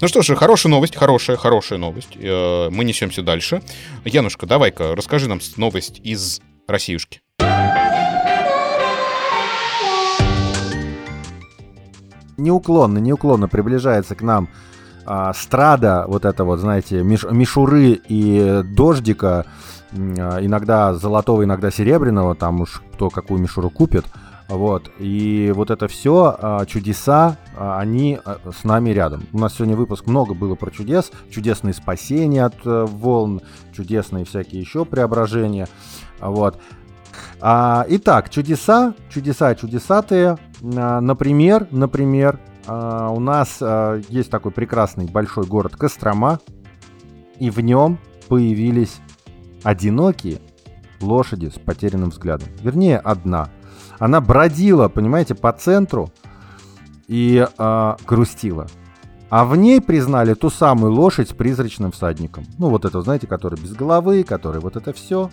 Ну 0.00 0.08
что 0.08 0.22
ж, 0.22 0.34
хорошая 0.34 0.70
новость, 0.70 0.96
хорошая, 0.96 1.36
хорошая 1.36 1.78
новость. 1.78 2.16
Э, 2.16 2.68
Мы 2.70 2.84
несемся 2.84 3.22
дальше. 3.22 3.62
Янушка, 4.04 4.46
давай-ка, 4.46 4.94
расскажи 4.94 5.28
нам 5.28 5.40
новость 5.56 6.00
из 6.02 6.40
Россиюшки. 6.66 7.20
Неуклонно, 12.38 12.98
неуклонно 12.98 13.48
приближается 13.48 14.14
к 14.14 14.22
нам 14.22 14.48
а, 15.04 15.32
страда, 15.34 16.04
вот 16.08 16.24
это 16.24 16.44
вот, 16.44 16.60
знаете, 16.60 17.02
миш, 17.02 17.24
мишуры 17.24 18.00
и 18.08 18.62
дождика, 18.64 19.44
а, 19.92 20.38
иногда 20.40 20.94
золотого, 20.94 21.44
иногда 21.44 21.70
серебряного, 21.70 22.34
там 22.34 22.60
уж 22.62 22.82
кто 22.94 23.10
какую 23.10 23.40
мишуру 23.40 23.70
купит. 23.70 24.06
Вот. 24.48 24.90
И 24.98 25.52
вот 25.54 25.70
это 25.70 25.88
все 25.88 26.36
а, 26.40 26.64
чудеса, 26.64 27.36
а, 27.56 27.78
они 27.78 28.18
с 28.24 28.64
нами 28.64 28.90
рядом. 28.90 29.26
У 29.32 29.38
нас 29.38 29.54
сегодня 29.54 29.76
выпуск 29.76 30.06
много 30.06 30.34
было 30.34 30.54
про 30.54 30.70
чудес. 30.70 31.12
Чудесные 31.30 31.74
спасения 31.74 32.44
от 32.44 32.54
а, 32.64 32.86
волн, 32.86 33.42
чудесные 33.72 34.24
всякие 34.24 34.60
еще 34.60 34.84
преображения. 34.84 35.68
Вот. 36.20 36.58
Итак, 37.40 38.30
чудеса, 38.30 38.94
чудеса, 39.10 39.54
чудесатые. 39.54 40.38
А, 40.62 41.00
например, 41.00 41.66
например, 41.70 42.38
а, 42.66 43.10
у 43.10 43.20
нас 43.20 43.58
а, 43.60 44.00
есть 44.08 44.30
такой 44.30 44.52
прекрасный 44.52 45.06
большой 45.06 45.46
город 45.46 45.76
Кострома, 45.76 46.40
и 47.38 47.50
в 47.50 47.60
нем 47.60 47.98
появились 48.28 49.00
одинокие 49.62 50.40
лошади 51.00 51.48
с 51.48 51.58
потерянным 51.58 52.10
взглядом. 52.10 52.48
Вернее, 52.62 52.98
одна. 52.98 53.48
Она 53.98 54.20
бродила, 54.20 54.88
понимаете, 54.88 55.34
по 55.34 55.52
центру 55.52 56.10
и 57.06 57.46
а, 57.56 57.96
грустила. 58.06 58.66
А 59.30 59.44
в 59.44 59.56
ней 59.56 59.80
признали 59.80 60.34
ту 60.34 60.48
самую 60.48 60.92
лошадь 60.92 61.30
с 61.30 61.34
призрачным 61.34 61.92
всадником. 61.92 62.46
Ну, 62.56 62.70
вот 62.70 62.84
это, 62.84 63.02
знаете, 63.02 63.26
который 63.26 63.60
без 63.60 63.72
головы, 63.72 64.22
который 64.24 64.60
вот 64.60 64.76
это 64.76 64.92
все. 64.92 65.30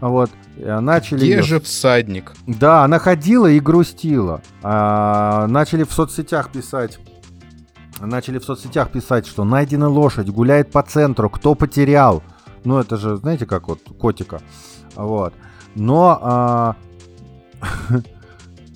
Вот, 0.00 0.30
э, 0.56 0.78
начали... 0.80 1.18
Где 1.18 1.30
её- 1.32 1.42
же 1.42 1.60
всадник? 1.60 2.32
Да, 2.46 2.84
она 2.84 2.98
ходила 2.98 3.46
и 3.46 3.58
грустила. 3.58 4.42
А, 4.62 5.46
начали 5.48 5.82
в 5.84 5.92
соцсетях 5.92 6.52
писать. 6.52 6.98
Начали 8.00 8.38
в 8.38 8.44
соцсетях 8.44 8.90
писать, 8.90 9.26
что 9.26 9.44
найдена 9.44 9.88
лошадь, 9.88 10.28
гуляет 10.28 10.70
по 10.70 10.82
центру, 10.82 11.28
кто 11.28 11.54
потерял. 11.56 12.22
Ну, 12.64 12.78
это 12.78 12.96
же, 12.96 13.16
знаете, 13.16 13.44
как 13.44 13.68
вот 13.68 13.80
котика. 13.98 14.40
Вот. 14.94 15.34
Но 15.74 16.18
а, 16.22 16.76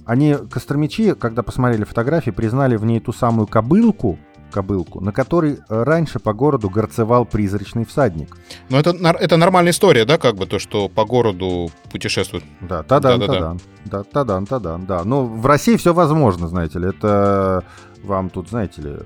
они, 0.04 0.34
костромичи, 0.50 1.14
когда 1.14 1.42
посмотрели 1.42 1.84
фотографии, 1.84 2.30
признали 2.30 2.76
в 2.76 2.84
ней 2.84 2.98
ту 2.98 3.12
самую 3.12 3.46
кобылку, 3.46 4.18
кобылку, 4.52 5.00
на 5.00 5.12
которой 5.12 5.54
э, 5.54 5.82
раньше 5.82 6.18
по 6.18 6.32
городу 6.32 6.70
горцевал 6.70 7.24
призрачный 7.24 7.84
всадник. 7.84 8.36
Ну, 8.68 8.78
это, 8.78 8.90
это 8.90 9.36
нормальная 9.36 9.72
история, 9.72 10.04
да, 10.04 10.18
как 10.18 10.36
бы, 10.36 10.46
то, 10.46 10.58
что 10.58 10.88
по 10.88 11.04
городу 11.04 11.70
путешествуют. 11.90 12.44
Да, 12.60 12.82
тадан, 12.82 13.18
Да-да-да. 13.18 13.38
тадан. 13.38 13.60
Да, 13.84 14.02
тадан, 14.04 14.46
тадан, 14.46 14.86
да. 14.86 15.02
Ну, 15.04 15.24
в 15.26 15.46
России 15.46 15.76
все 15.76 15.92
возможно, 15.92 16.46
знаете 16.46 16.78
ли. 16.78 16.88
Это 16.90 17.64
вам 18.04 18.30
тут, 18.30 18.48
знаете 18.48 18.82
ли, 18.82 18.96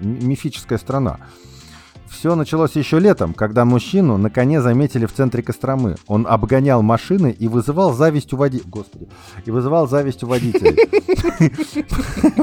мифическая 0.00 0.78
страна. 0.78 1.18
Все 2.10 2.34
началось 2.34 2.76
еще 2.76 2.98
летом, 2.98 3.34
когда 3.34 3.64
мужчину 3.64 4.16
на 4.16 4.30
коне 4.30 4.60
заметили 4.60 5.06
в 5.06 5.12
центре 5.12 5.42
Костромы. 5.42 5.96
Он 6.06 6.26
обгонял 6.28 6.82
машины 6.82 7.34
и 7.36 7.48
вызывал 7.48 7.92
зависть 7.92 8.32
у 8.32 8.36
водителей. 8.36 8.70
Господи. 8.70 9.08
И 9.44 9.50
вызывал 9.50 9.88
зависть 9.88 10.22
у 10.22 10.26
водителей. 10.26 10.76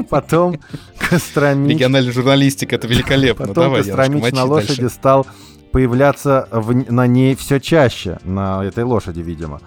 Потом 0.10 0.60
Костромич... 0.98 1.72
Региональная 1.72 2.12
журналистика, 2.12 2.76
это 2.76 2.86
великолепно. 2.86 3.48
Потом 3.48 3.74
Костромич 3.74 4.32
на 4.32 4.44
лошади 4.44 4.86
стал 4.86 5.26
появляться 5.72 6.48
на 6.88 7.06
ней 7.06 7.34
все 7.34 7.58
чаще, 7.58 8.18
на 8.22 8.64
этой 8.64 8.84
лошади, 8.84 9.20
видимо. 9.20 9.60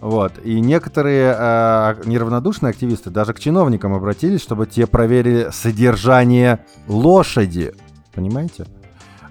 Вот. 0.00 0.32
И 0.44 0.60
некоторые 0.60 1.34
э, 1.36 1.94
неравнодушные 2.04 2.70
активисты 2.70 3.08
даже 3.08 3.32
к 3.32 3.40
чиновникам 3.40 3.94
обратились, 3.94 4.42
чтобы 4.42 4.66
те 4.66 4.86
проверили 4.86 5.48
содержание 5.52 6.60
лошади. 6.86 7.72
Понимаете? 8.14 8.66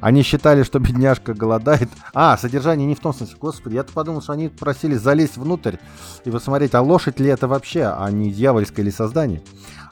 Они 0.06 0.22
считали, 0.22 0.62
что 0.62 0.78
бедняжка 0.78 1.34
голодает. 1.34 1.90
А, 2.14 2.38
содержание 2.38 2.86
не 2.86 2.94
в 2.94 3.00
том 3.00 3.12
смысле. 3.12 3.38
Господи, 3.42 3.74
я-то 3.74 3.92
подумал, 3.92 4.22
что 4.22 4.34
они 4.34 4.50
просили 4.50 4.94
залезть 4.94 5.36
внутрь 5.36 5.78
и 6.26 6.30
посмотреть, 6.30 6.76
а 6.76 6.82
лошадь 6.84 7.20
ли 7.20 7.28
это 7.28 7.48
вообще, 7.48 7.86
а 7.86 8.12
не 8.12 8.30
дьявольское 8.32 8.86
ли 8.86 8.92
создание. 8.92 9.42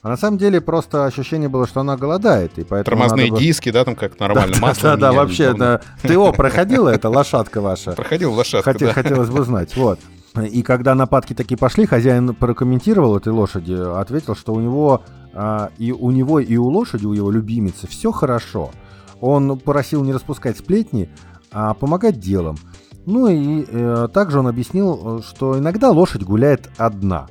А 0.03 0.09
на 0.09 0.15
самом 0.17 0.37
деле 0.37 0.61
просто 0.61 1.05
ощущение 1.05 1.49
было, 1.49 1.65
что 1.65 1.79
она 1.79 1.97
голодает, 1.97 2.59
и 2.59 2.63
поэтому 2.63 2.95
Тормозные 2.95 3.31
было- 3.31 3.39
диски, 3.39 3.71
да, 3.71 3.83
там 3.85 3.95
как 3.95 4.19
нормально 4.19 4.55
масло. 4.61 4.91
да, 4.91 4.97
да, 4.97 5.07
меняли, 5.09 5.17
вообще, 5.25 5.43
это 5.45 5.81
ТО 6.07 6.31
проходила 6.31 6.89
эта 6.89 7.09
лошадка 7.09 7.59
ваша? 7.59 7.93
Проходил 7.93 8.33
лошадка, 8.33 8.69
Хоте- 8.69 8.85
да. 8.85 8.93
Хотелось 8.93 9.29
бы 9.31 9.43
знать, 9.43 9.75
вот. 9.75 9.99
И 10.51 10.61
когда 10.61 10.93
нападки 10.93 11.33
такие 11.33 11.57
пошли, 11.57 11.87
хозяин 11.87 12.35
прокомментировал 12.35 13.17
этой 13.17 13.33
лошади, 13.33 13.73
ответил, 13.99 14.35
что 14.35 14.53
у 14.53 14.59
него 14.59 15.01
а, 15.33 15.71
и 15.79 15.91
у 15.91 16.11
него, 16.11 16.39
и 16.39 16.55
у 16.55 16.67
лошади, 16.67 17.07
у 17.07 17.13
его 17.13 17.31
любимицы 17.31 17.87
все 17.87 18.11
хорошо. 18.11 18.69
Он 19.25 19.57
просил 19.57 20.03
не 20.03 20.11
распускать 20.11 20.57
сплетни, 20.57 21.09
а 21.49 21.73
помогать 21.75 22.19
делом. 22.19 22.57
Ну 23.05 23.27
и 23.27 23.65
э, 23.65 24.09
также 24.13 24.39
он 24.39 24.47
объяснил, 24.47 25.19
э, 25.19 25.21
что 25.21 25.57
иногда 25.57 25.91
лошадь 25.91 26.23
гуляет 26.23 26.69
одна. 26.77 27.27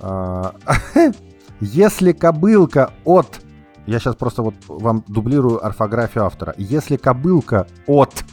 А, 0.00 0.56
Если 1.60 2.10
кобылка 2.10 2.90
от... 3.04 3.42
Я 3.86 4.00
сейчас 4.00 4.16
просто 4.16 4.42
вот 4.42 4.56
вам 4.66 5.04
дублирую 5.06 5.64
орфографию 5.64 6.24
автора. 6.24 6.52
Если 6.58 6.96
кобылка 6.96 7.68
от 7.86 8.24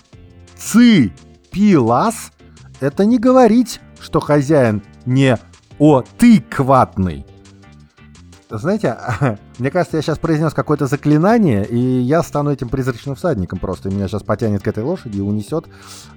ципилас, 0.57 2.31
это 2.79 3.05
не 3.05 3.19
говорить, 3.19 3.79
что 3.99 4.19
хозяин 4.19 4.81
не 5.05 5.37
отыкватный. 5.77 7.27
Знаете, 8.49 8.97
мне 9.59 9.69
кажется, 9.69 9.97
я 9.97 10.01
сейчас 10.01 10.17
произнес 10.17 10.53
какое-то 10.53 10.87
заклинание, 10.87 11.65
и 11.65 11.77
я 11.77 12.23
стану 12.23 12.51
этим 12.51 12.69
призрачным 12.69 13.15
всадником 13.15 13.59
просто. 13.59 13.89
И 13.89 13.93
меня 13.93 14.07
сейчас 14.07 14.23
потянет 14.23 14.63
к 14.63 14.67
этой 14.67 14.83
лошади 14.83 15.17
и 15.17 15.21
унесет 15.21 15.65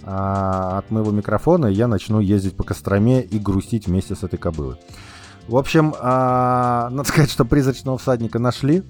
а, 0.02 0.78
от 0.78 0.90
моего 0.90 1.10
микрофона, 1.10 1.66
и 1.66 1.74
я 1.74 1.88
начну 1.88 2.20
ездить 2.20 2.56
по 2.56 2.64
Костроме 2.64 3.22
и 3.22 3.38
грустить 3.38 3.86
вместе 3.86 4.14
с 4.14 4.22
этой 4.22 4.38
кобылой. 4.38 4.76
В 5.46 5.56
общем, 5.56 5.94
а, 6.00 6.88
надо 6.92 7.08
сказать, 7.08 7.30
что 7.30 7.44
призрачного 7.44 7.98
всадника 7.98 8.38
нашли. 8.38 8.82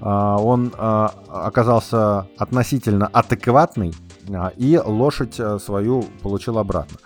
А, 0.00 0.36
он 0.36 0.72
а, 0.76 1.14
оказался 1.28 2.26
относительно 2.38 3.06
адекватный, 3.06 3.94
а, 4.34 4.52
и 4.56 4.78
лошадь 4.78 5.38
а, 5.38 5.58
свою 5.60 6.04
получил 6.22 6.58
обратно. 6.58 6.98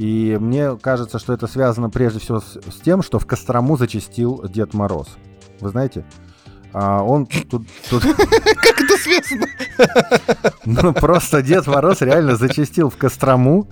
И 0.00 0.38
мне 0.40 0.78
кажется, 0.78 1.18
что 1.18 1.34
это 1.34 1.46
связано 1.46 1.90
прежде 1.90 2.20
всего 2.20 2.40
с, 2.40 2.54
с 2.54 2.80
тем, 2.82 3.02
что 3.02 3.18
в 3.18 3.26
Кострому 3.26 3.76
зачастил 3.76 4.42
Дед 4.48 4.72
Мороз. 4.72 5.08
Вы 5.60 5.68
знаете? 5.68 6.06
А, 6.72 7.02
он 7.02 7.26
тут, 7.26 7.66
тут- 7.90 8.02
Как 8.02 8.80
это 8.80 8.96
связано? 8.96 9.46
ну, 10.64 10.94
просто 10.94 11.42
Дед 11.42 11.66
Мороз 11.66 12.00
реально 12.00 12.36
зачастил 12.36 12.88
в 12.88 12.96
Кострому. 12.96 13.68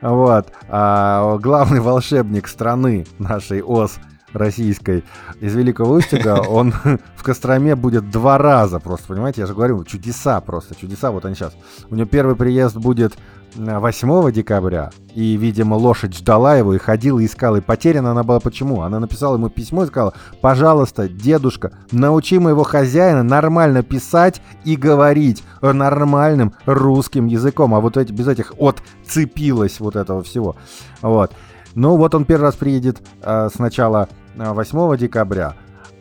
Вот. 0.00 0.48
А 0.68 1.38
главный 1.38 1.78
волшебник 1.78 2.48
страны 2.48 3.06
нашей 3.20 3.62
ОС 3.62 4.00
российской 4.32 5.04
из 5.40 5.54
Великого 5.54 5.94
Устюга, 5.94 6.40
он 6.40 6.72
в 7.16 7.22
Костроме 7.22 7.76
будет 7.76 8.10
два 8.10 8.38
раза 8.38 8.80
просто, 8.80 9.08
понимаете? 9.08 9.42
Я 9.42 9.46
же 9.46 9.54
говорю, 9.54 9.84
чудеса 9.84 10.40
просто, 10.40 10.74
чудеса 10.74 11.10
вот 11.10 11.24
они 11.24 11.34
сейчас. 11.34 11.54
У 11.88 11.94
него 11.94 12.08
первый 12.08 12.36
приезд 12.36 12.76
будет 12.76 13.16
8 13.54 14.32
декабря, 14.32 14.90
и, 15.14 15.36
видимо, 15.36 15.74
лошадь 15.74 16.16
ждала 16.16 16.56
его 16.56 16.74
и 16.74 16.78
ходила, 16.78 17.24
искала, 17.24 17.56
и 17.56 17.60
потеряна 17.60 18.12
она 18.12 18.22
была 18.22 18.40
почему? 18.40 18.82
Она 18.82 19.00
написала 19.00 19.36
ему 19.36 19.48
письмо 19.48 19.84
и 19.84 19.86
сказала, 19.86 20.14
пожалуйста, 20.40 21.08
дедушка, 21.08 21.72
научи 21.90 22.38
моего 22.38 22.62
хозяина 22.62 23.22
нормально 23.22 23.82
писать 23.82 24.40
и 24.64 24.76
говорить 24.76 25.42
нормальным 25.60 26.54
русским 26.66 27.26
языком, 27.26 27.74
а 27.74 27.80
вот 27.80 27.96
эти, 27.96 28.12
без 28.12 28.28
этих 28.28 28.52
отцепилось 28.60 29.80
вот 29.80 29.96
этого 29.96 30.22
всего. 30.22 30.56
Вот. 31.02 31.32
Ну 31.74 31.96
вот 31.96 32.14
он 32.14 32.24
первый 32.24 32.42
раз 32.44 32.56
приедет 32.56 33.02
э, 33.22 33.48
сначала 33.54 34.08
э, 34.36 34.52
8 34.52 34.96
декабря, 34.96 35.54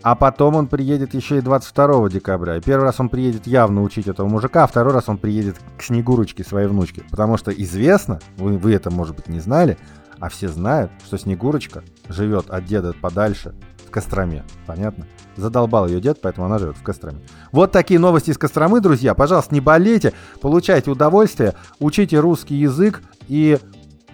а 0.09 0.15
потом 0.15 0.55
он 0.55 0.67
приедет 0.67 1.13
еще 1.13 1.39
и 1.39 1.41
22 1.41 2.07
декабря. 2.07 2.55
И 2.55 2.61
первый 2.61 2.83
раз 2.83 2.97
он 3.01 3.09
приедет 3.09 3.45
явно 3.45 3.83
учить 3.83 4.07
этого 4.07 4.25
мужика, 4.25 4.63
а 4.63 4.67
второй 4.67 4.93
раз 4.93 5.09
он 5.09 5.17
приедет 5.17 5.57
к 5.77 5.83
Снегурочке, 5.83 6.45
своей 6.45 6.69
внучке. 6.69 7.03
Потому 7.11 7.35
что 7.35 7.51
известно, 7.51 8.21
вы, 8.37 8.57
вы 8.57 8.73
это, 8.73 8.89
может 8.89 9.17
быть, 9.17 9.27
не 9.27 9.41
знали, 9.41 9.77
а 10.21 10.29
все 10.29 10.47
знают, 10.47 10.93
что 11.05 11.17
Снегурочка 11.17 11.83
живет 12.07 12.49
от 12.49 12.63
деда 12.63 12.93
подальше 12.93 13.53
в 13.85 13.91
Костроме. 13.91 14.45
Понятно? 14.65 15.07
Задолбал 15.35 15.89
ее 15.89 15.99
дед, 15.99 16.21
поэтому 16.21 16.45
она 16.45 16.57
живет 16.57 16.77
в 16.77 16.83
Костроме. 16.83 17.19
Вот 17.51 17.73
такие 17.73 17.99
новости 17.99 18.29
из 18.29 18.37
Костромы, 18.37 18.79
друзья. 18.79 19.13
Пожалуйста, 19.13 19.53
не 19.53 19.59
болейте, 19.59 20.13
получайте 20.39 20.89
удовольствие, 20.89 21.53
учите 21.81 22.17
русский 22.21 22.55
язык 22.55 23.01
и 23.27 23.59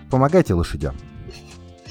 помогайте 0.10 0.56
лошадям. 0.56 0.96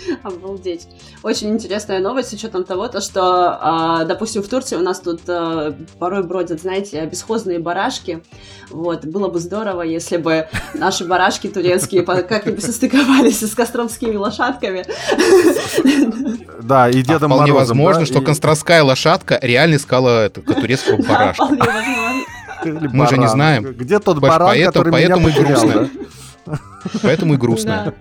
Обалдеть. 0.22 0.86
Очень 1.22 1.50
интересная 1.50 2.00
новость 2.00 2.30
с 2.30 2.32
учетом 2.32 2.64
того, 2.64 2.88
то, 2.88 3.00
что, 3.00 3.58
а, 3.60 4.04
допустим, 4.04 4.42
в 4.42 4.48
Турции 4.48 4.76
у 4.76 4.80
нас 4.80 5.00
тут 5.00 5.20
а, 5.28 5.74
порой 5.98 6.22
бродят, 6.22 6.60
знаете, 6.60 7.04
бесхозные 7.06 7.58
барашки. 7.58 8.22
Вот, 8.70 9.04
было 9.04 9.28
бы 9.28 9.38
здорово, 9.40 9.82
если 9.82 10.16
бы 10.16 10.48
наши 10.74 11.04
барашки 11.04 11.48
турецкие 11.48 12.02
как-нибудь 12.02 12.64
состыковались 12.64 13.40
с 13.40 13.54
костромскими 13.54 14.16
лошадками. 14.16 14.84
Да, 16.62 16.88
и 16.88 17.00
А 17.00 17.02
Дедом 17.02 17.32
вполне 17.32 17.52
Морозом, 17.52 17.78
возможно, 17.78 18.00
да, 18.00 18.06
что 18.06 18.20
и- 18.20 18.24
костромская 18.24 18.84
лошадка 18.84 19.36
реально 19.42 19.76
искала 19.76 20.30
турецкого 20.30 21.02
барашка. 21.02 21.44
вполне 21.44 22.24
Мы 22.92 23.06
же 23.08 23.18
не 23.18 23.28
знаем. 23.28 23.64
Где 23.72 23.98
тот 23.98 24.20
баран, 24.20 24.48
поэтому- 24.48 24.72
который 24.72 24.92
поэтому 24.92 25.28
и 25.28 25.32
грустно. 25.32 25.90
Поэтому 27.02 27.34
и 27.34 27.36
грустно. 27.36 27.94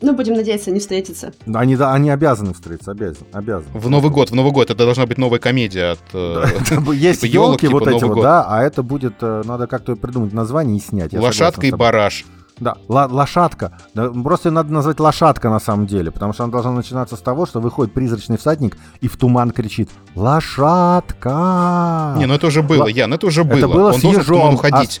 Ну, 0.00 0.14
будем 0.14 0.34
надеяться, 0.34 0.70
не 0.70 0.78
встретиться. 0.78 1.32
Да, 1.46 1.58
Они, 1.60 1.74
да, 1.76 1.92
они 1.92 2.08
обязаны 2.10 2.54
встретиться, 2.54 2.92
обязаны, 2.92 3.26
обязаны. 3.32 3.66
В 3.78 3.90
Новый 3.90 4.10
год, 4.12 4.30
в 4.30 4.34
Новый 4.34 4.52
год. 4.52 4.70
Это 4.70 4.84
должна 4.84 5.06
быть 5.06 5.18
новая 5.18 5.40
комедия 5.40 5.92
от... 5.92 6.00
э, 6.12 6.44
Есть 6.94 7.20
типа 7.22 7.32
елки 7.32 7.66
типа 7.66 7.78
вот 7.80 7.88
эти 7.88 7.92
Новый 7.94 8.08
вот, 8.08 8.14
год. 8.14 8.22
да, 8.22 8.44
а 8.48 8.62
это 8.62 8.82
будет, 8.84 9.14
э, 9.22 9.42
надо 9.44 9.66
как-то 9.66 9.96
придумать 9.96 10.32
название 10.32 10.76
и 10.76 10.80
снять. 10.80 11.12
Лошадка 11.12 11.66
и 11.66 11.72
бараш. 11.72 12.24
Да, 12.60 12.76
лошадка. 12.88 13.78
Да, 13.94 14.10
просто 14.10 14.48
её 14.48 14.54
надо 14.54 14.72
назвать 14.72 14.98
лошадка 14.98 15.48
на 15.48 15.60
самом 15.60 15.86
деле, 15.86 16.10
потому 16.10 16.32
что 16.32 16.42
она 16.44 16.50
должна 16.52 16.72
начинаться 16.72 17.14
с 17.16 17.20
того, 17.20 17.46
что 17.46 17.60
выходит 17.60 17.92
призрачный 17.94 18.36
всадник 18.36 18.76
и 19.00 19.06
в 19.06 19.16
туман 19.16 19.52
кричит 19.52 19.90
«Лошадка!» 20.16 22.14
Не, 22.18 22.26
ну 22.26 22.34
это 22.34 22.46
уже 22.48 22.62
было, 22.62 22.82
Ла- 22.84 22.90
Ян, 22.90 23.12
это 23.14 23.26
уже 23.26 23.42
Это 23.42 23.68
было. 23.68 23.72
было 23.74 23.88
Он 23.92 23.98
с 23.98 24.02
должен 24.02 24.22
в 24.22 24.26
туман 24.26 24.40
ежом, 24.42 24.54
уходить. 24.54 25.00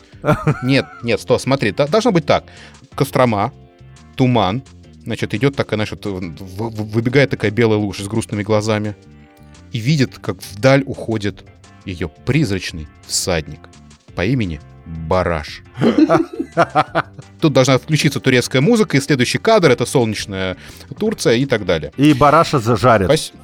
Нет, 0.62 0.86
нет, 1.02 1.20
сто, 1.20 1.38
смотри, 1.38 1.72
да- 1.72 1.86
должно 1.86 2.12
быть 2.12 2.26
так. 2.26 2.44
Кострома, 2.94 3.52
туман, 4.16 4.62
значит, 5.08 5.32
идет 5.34 5.56
такая, 5.56 5.78
в- 6.04 6.82
выбегает 6.92 7.30
такая 7.30 7.50
белая 7.50 7.78
лужа 7.78 8.04
с 8.04 8.08
грустными 8.08 8.42
глазами 8.42 8.94
и 9.72 9.78
видит, 9.78 10.18
как 10.20 10.36
вдаль 10.52 10.82
уходит 10.84 11.44
ее 11.86 12.08
призрачный 12.26 12.86
всадник 13.06 13.60
по 14.14 14.24
имени 14.24 14.60
Бараш. 14.86 15.62
Тут 17.40 17.52
должна 17.52 17.78
включиться 17.78 18.20
турецкая 18.20 18.60
музыка, 18.60 18.96
и 18.96 19.00
следующий 19.00 19.38
кадр— 19.38 19.70
это 19.72 19.86
солнечная 19.86 20.56
Турция 20.98 21.34
и 21.34 21.46
так 21.46 21.64
далее. 21.64 21.92
И 21.96 22.12
бараша 22.12 22.58
зажарит. 22.58 23.06
Спасибо. 23.06 23.38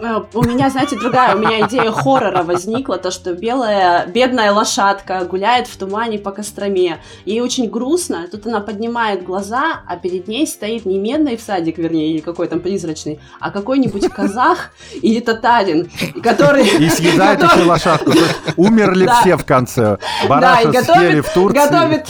Э, 0.00 0.22
у 0.34 0.42
меня, 0.42 0.70
знаете, 0.70 0.96
другая, 0.96 1.36
у 1.36 1.38
меня 1.38 1.66
идея 1.66 1.90
хоррора 1.90 2.42
возникла, 2.42 2.98
то, 2.98 3.10
что 3.10 3.34
белая, 3.34 4.06
бедная 4.06 4.52
лошадка 4.52 5.24
гуляет 5.24 5.66
в 5.66 5.76
тумане 5.76 6.18
по 6.18 6.30
Костроме. 6.30 6.98
Ей 7.24 7.40
очень 7.40 7.68
грустно, 7.68 8.26
тут 8.30 8.46
она 8.46 8.60
поднимает 8.60 9.24
глаза, 9.24 9.80
а 9.86 9.96
перед 9.96 10.26
ней 10.28 10.46
стоит 10.46 10.86
не 10.86 10.98
медный 10.98 11.36
всадик, 11.36 11.78
вернее, 11.78 12.12
или 12.12 12.20
какой 12.20 12.48
там 12.48 12.60
призрачный, 12.60 13.20
а 13.40 13.50
какой-нибудь 13.50 14.08
казах 14.08 14.70
или 15.02 15.20
татарин, 15.20 15.90
который... 16.22 16.66
И 16.66 16.88
съедает 16.88 17.42
еще 17.42 17.64
лошадку. 17.64 18.12
Умерли 18.56 19.08
все 19.20 19.36
в 19.36 19.44
конце. 19.44 19.98
Бараша 20.28 20.82
съели 20.82 21.20
в 21.20 21.32
Турции. 21.32 21.58
Готовит, 21.58 22.06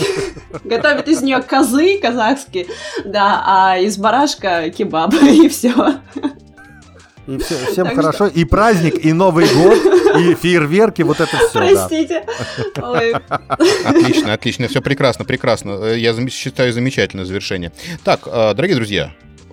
готовит 0.64 1.08
из 1.08 1.22
нее 1.22 1.42
козы 1.42 1.98
казахские, 2.00 2.66
да, 3.04 3.42
а 3.44 3.78
из 3.78 3.98
барашка 3.98 4.70
кебаб, 4.70 5.12
и 5.22 5.48
все. 5.48 5.74
И 7.30 7.38
все, 7.38 7.54
всем 7.70 7.86
так 7.86 7.94
хорошо. 7.94 8.26
Что... 8.26 8.38
И 8.40 8.44
праздник, 8.44 9.04
и 9.04 9.12
Новый 9.12 9.46
год, 9.54 9.78
и 10.18 10.34
фейерверки, 10.42 11.02
вот 11.02 11.20
это 11.20 11.36
все. 11.36 11.52
Простите. 11.52 12.24
Да. 12.74 13.22
Отлично, 13.84 14.32
отлично. 14.32 14.66
Все 14.66 14.82
прекрасно, 14.82 15.24
прекрасно. 15.24 15.92
Я 15.92 16.12
считаю 16.28 16.72
замечательное 16.72 17.24
завершение. 17.24 17.70
Так, 18.02 18.22
э, 18.26 18.54
дорогие 18.54 18.74
друзья, 18.76 19.12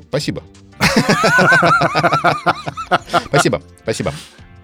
спасибо. 0.09 0.41
Спасибо, 3.25 3.61
спасибо. 3.81 4.13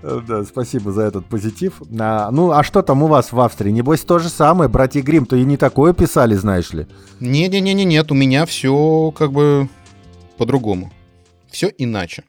Да, 0.03 0.43
спасибо 0.43 0.91
за 0.91 1.03
этот 1.03 1.26
позитив. 1.26 1.82
А, 1.99 2.30
ну, 2.30 2.51
а 2.51 2.64
что 2.64 2.82
там 2.82 3.01
у 3.03 3.07
вас 3.07 3.32
в 3.32 3.39
Австрии? 3.39 3.72
Небось, 3.72 4.01
то 4.01 4.20
же 4.20 4.30
самое. 4.30 4.70
Братья 4.70 5.01
Грим-то 5.01 5.36
и 5.36 5.43
не 5.43 5.57
такое 5.57 5.93
писали, 5.93 6.36
знаешь 6.36 6.72
ли. 6.72 6.88
Не-не-не, 7.20 7.74
нет, 7.84 8.11
у 8.11 8.16
меня 8.16 8.45
все 8.45 9.11
как 9.18 9.32
бы 9.32 9.70
по-другому. 10.38 10.91
Все 11.49 11.72
иначе. 11.78 12.24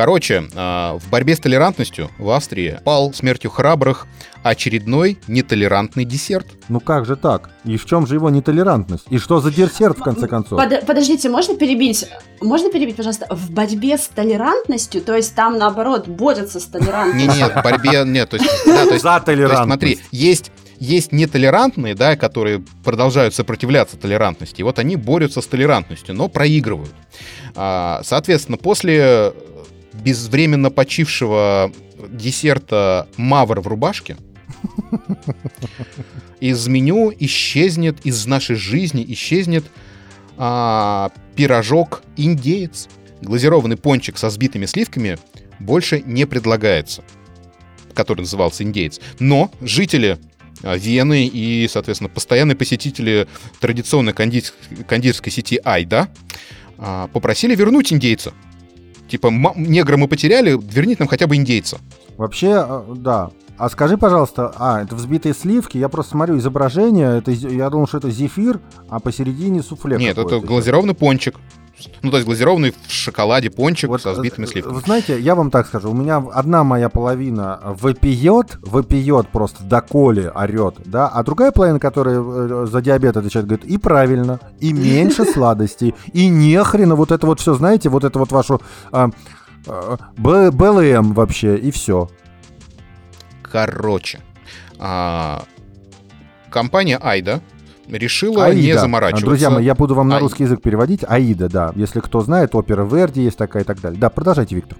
Короче, 0.00 0.44
а, 0.54 0.96
в 0.96 1.10
борьбе 1.10 1.36
с 1.36 1.40
толерантностью 1.40 2.10
в 2.16 2.30
Австрии 2.30 2.80
пал 2.86 3.12
смертью 3.12 3.50
храбрых 3.50 4.06
очередной 4.42 5.18
нетолерантный 5.28 6.06
десерт. 6.06 6.46
Ну 6.70 6.80
как 6.80 7.04
же 7.04 7.16
так? 7.16 7.50
И 7.66 7.76
в 7.76 7.84
чем 7.84 8.06
же 8.06 8.14
его 8.14 8.30
нетолерантность? 8.30 9.04
И 9.10 9.18
что 9.18 9.40
за 9.40 9.50
десерт, 9.50 9.98
в 9.98 10.02
конце 10.02 10.26
концов? 10.26 10.58
Под, 10.58 10.86
подождите, 10.86 11.28
можно 11.28 11.54
перебить? 11.54 12.06
Можно 12.40 12.72
перебить, 12.72 12.96
пожалуйста? 12.96 13.26
В 13.28 13.50
борьбе 13.50 13.98
с 13.98 14.08
толерантностью, 14.08 15.02
то 15.02 15.14
есть 15.14 15.34
там, 15.34 15.58
наоборот, 15.58 16.08
борются 16.08 16.60
с 16.60 16.64
толерантностью? 16.64 17.28
Нет, 17.28 17.36
нет, 17.36 17.52
в 17.56 17.62
борьбе 17.62 18.02
нет. 18.06 18.30
То 18.30 18.36
есть, 18.38 18.50
да, 18.64 18.86
то 18.86 18.92
есть, 18.92 19.02
за 19.02 19.20
толерантность. 19.20 19.64
смотри, 19.64 19.98
есть 20.12 20.50
есть 20.78 21.12
нетолерантные, 21.12 21.94
да, 21.94 22.16
которые 22.16 22.64
продолжают 22.82 23.34
сопротивляться 23.34 23.98
толерантности. 23.98 24.62
И 24.62 24.64
вот 24.64 24.78
они 24.78 24.96
борются 24.96 25.42
с 25.42 25.46
толерантностью, 25.46 26.14
но 26.14 26.28
проигрывают. 26.28 26.94
А, 27.54 28.00
соответственно, 28.02 28.56
после 28.56 29.34
безвременно 29.92 30.70
почившего 30.70 31.72
десерта 32.08 33.08
«Мавр 33.16 33.60
в 33.60 33.66
рубашке» 33.66 34.16
из 36.40 36.66
меню 36.68 37.12
исчезнет, 37.18 38.04
из 38.04 38.26
нашей 38.26 38.56
жизни 38.56 39.04
исчезнет 39.08 39.64
а, 40.36 41.10
пирожок 41.36 42.02
«Индеец». 42.16 42.88
Глазированный 43.20 43.76
пончик 43.76 44.16
со 44.16 44.30
сбитыми 44.30 44.64
сливками 44.64 45.18
больше 45.58 46.02
не 46.06 46.26
предлагается, 46.26 47.04
который 47.92 48.22
назывался 48.22 48.64
«Индеец». 48.64 49.00
Но 49.18 49.50
жители 49.60 50.18
а, 50.62 50.76
Вены 50.76 51.26
и, 51.26 51.68
соответственно, 51.68 52.08
постоянные 52.08 52.56
посетители 52.56 53.28
традиционной 53.60 54.14
кондитерской 54.14 55.30
сети 55.30 55.60
Айда 55.62 56.08
а, 56.78 57.08
попросили 57.08 57.54
вернуть 57.54 57.92
индейца– 57.92 58.32
Типа, 59.10 59.32
негра 59.56 59.96
мы 59.96 60.06
потеряли, 60.06 60.58
верните 60.62 61.00
нам 61.00 61.08
хотя 61.08 61.26
бы 61.26 61.34
индейца. 61.34 61.78
Вообще, 62.16 62.64
э, 62.66 62.94
да. 62.94 63.30
А 63.58 63.68
скажи, 63.68 63.98
пожалуйста, 63.98 64.54
а, 64.56 64.82
это 64.82 64.94
взбитые 64.94 65.34
сливки, 65.34 65.76
я 65.76 65.88
просто 65.88 66.12
смотрю 66.12 66.38
изображение, 66.38 67.18
это, 67.18 67.30
я 67.32 67.68
думал, 67.68 67.88
что 67.88 67.98
это 67.98 68.10
зефир, 68.10 68.60
а 68.88 69.00
посередине 69.00 69.62
суфле 69.62 69.98
Нет, 69.98 70.16
это 70.16 70.40
глазированный 70.40 70.94
пончик. 70.94 71.36
Ну, 72.02 72.10
то 72.10 72.16
есть 72.16 72.26
глазированный 72.26 72.72
в 72.86 72.92
шоколаде 72.92 73.50
пончик 73.50 73.88
вот, 73.88 74.02
со 74.02 74.12
взбитыми 74.12 74.44
э, 74.44 74.48
сливками. 74.48 74.74
Вы 74.74 74.80
знаете, 74.80 75.20
я 75.20 75.34
вам 75.34 75.50
так 75.50 75.66
скажу, 75.66 75.90
у 75.90 75.94
меня 75.94 76.16
одна 76.32 76.64
моя 76.64 76.88
половина 76.88 77.60
выпьет, 77.64 78.56
выпьет 78.62 79.28
просто 79.28 79.64
до 79.64 79.80
коли 79.80 80.30
орет, 80.34 80.76
да, 80.84 81.08
а 81.08 81.22
другая 81.22 81.52
половина, 81.52 81.78
которая 81.78 82.20
э, 82.20 82.66
за 82.70 82.80
диабет 82.80 83.16
отвечает, 83.16 83.46
говорит, 83.46 83.66
и 83.66 83.78
правильно, 83.78 84.40
и 84.60 84.72
меньше 84.72 85.24
сладостей, 85.24 85.94
и 86.12 86.28
нехрена 86.28 86.94
вот 86.94 87.12
это 87.12 87.26
вот 87.26 87.40
все, 87.40 87.54
знаете, 87.54 87.88
вот 87.88 88.04
это 88.04 88.18
вот 88.18 88.32
вашу 88.32 88.60
а, 88.92 89.10
а, 89.66 89.96
БЛМ 90.16 91.14
вообще, 91.14 91.56
и 91.56 91.70
все. 91.70 92.08
Короче, 93.42 94.20
а, 94.78 95.42
компания 96.50 96.98
Айда 96.98 97.40
решила 97.90 98.46
Аида. 98.46 98.60
не 98.60 98.78
заморачиваться. 98.78 99.26
Друзья 99.26 99.50
мои, 99.50 99.64
я 99.64 99.74
буду 99.74 99.94
вам 99.94 100.08
на 100.08 100.16
Аида. 100.16 100.24
русский 100.24 100.44
язык 100.44 100.62
переводить. 100.62 101.00
Аида, 101.06 101.48
да. 101.48 101.72
Если 101.76 102.00
кто 102.00 102.20
знает, 102.20 102.54
опера 102.54 102.84
Верди 102.84 103.22
есть 103.22 103.36
такая 103.36 103.62
и 103.62 103.66
так 103.66 103.80
далее. 103.80 103.98
Да, 104.00 104.10
продолжайте, 104.10 104.54
Виктор. 104.54 104.78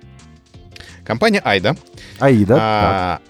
Компания 1.05 1.41
Айда. 1.41 1.77
Аида. 2.19 2.57
А, 2.61 3.21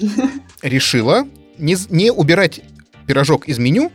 решила 0.62 1.26
не, 1.58 1.76
не 1.90 2.10
убирать 2.10 2.62
пирожок 3.06 3.46
из 3.46 3.58
меню, 3.58 3.92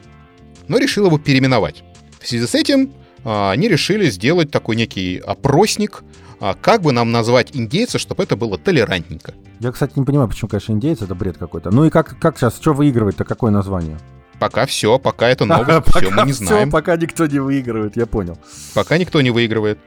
но 0.68 0.78
решила 0.78 1.08
его 1.08 1.18
переименовать. 1.18 1.84
В 2.20 2.28
связи 2.28 2.46
с 2.46 2.56
этим 2.56 2.94
а, 3.24 3.52
они 3.52 3.68
решили 3.68 4.10
сделать 4.10 4.52
такой 4.52 4.76
некий 4.76 5.18
опросник, 5.18 6.04
а, 6.40 6.54
как 6.54 6.82
бы 6.82 6.92
нам 6.92 7.12
назвать 7.12 7.56
индейца, 7.56 7.98
чтобы 8.00 8.24
это 8.24 8.36
было 8.36 8.58
толерантненько. 8.58 9.34
Я, 9.60 9.72
кстати, 9.72 9.94
не 9.96 10.06
понимаю, 10.06 10.30
почему, 10.30 10.50
конечно, 10.50 10.74
индейцы 10.74 11.06
это 11.06 11.16
бред 11.16 11.38
какой-то. 11.38 11.72
Ну 11.72 11.86
и 11.86 11.90
как, 11.90 12.18
как 12.20 12.38
сейчас, 12.38 12.56
что 12.56 12.74
выигрывает-то, 12.74 13.26
какое 13.26 13.52
название? 13.52 13.98
Пока 14.40 14.66
все, 14.66 14.98
пока 15.00 15.30
это 15.30 15.46
новость, 15.46 15.88
все, 15.96 16.10
мы 16.10 16.26
не 16.26 16.32
знаем. 16.34 16.72
пока 16.72 16.96
никто 16.96 17.26
не 17.28 17.40
выигрывает, 17.40 17.98
я 17.98 18.06
понял. 18.06 18.38
Пока 18.74 18.98
никто 18.98 19.22
не 19.22 19.32
выигрывает. 19.32 19.80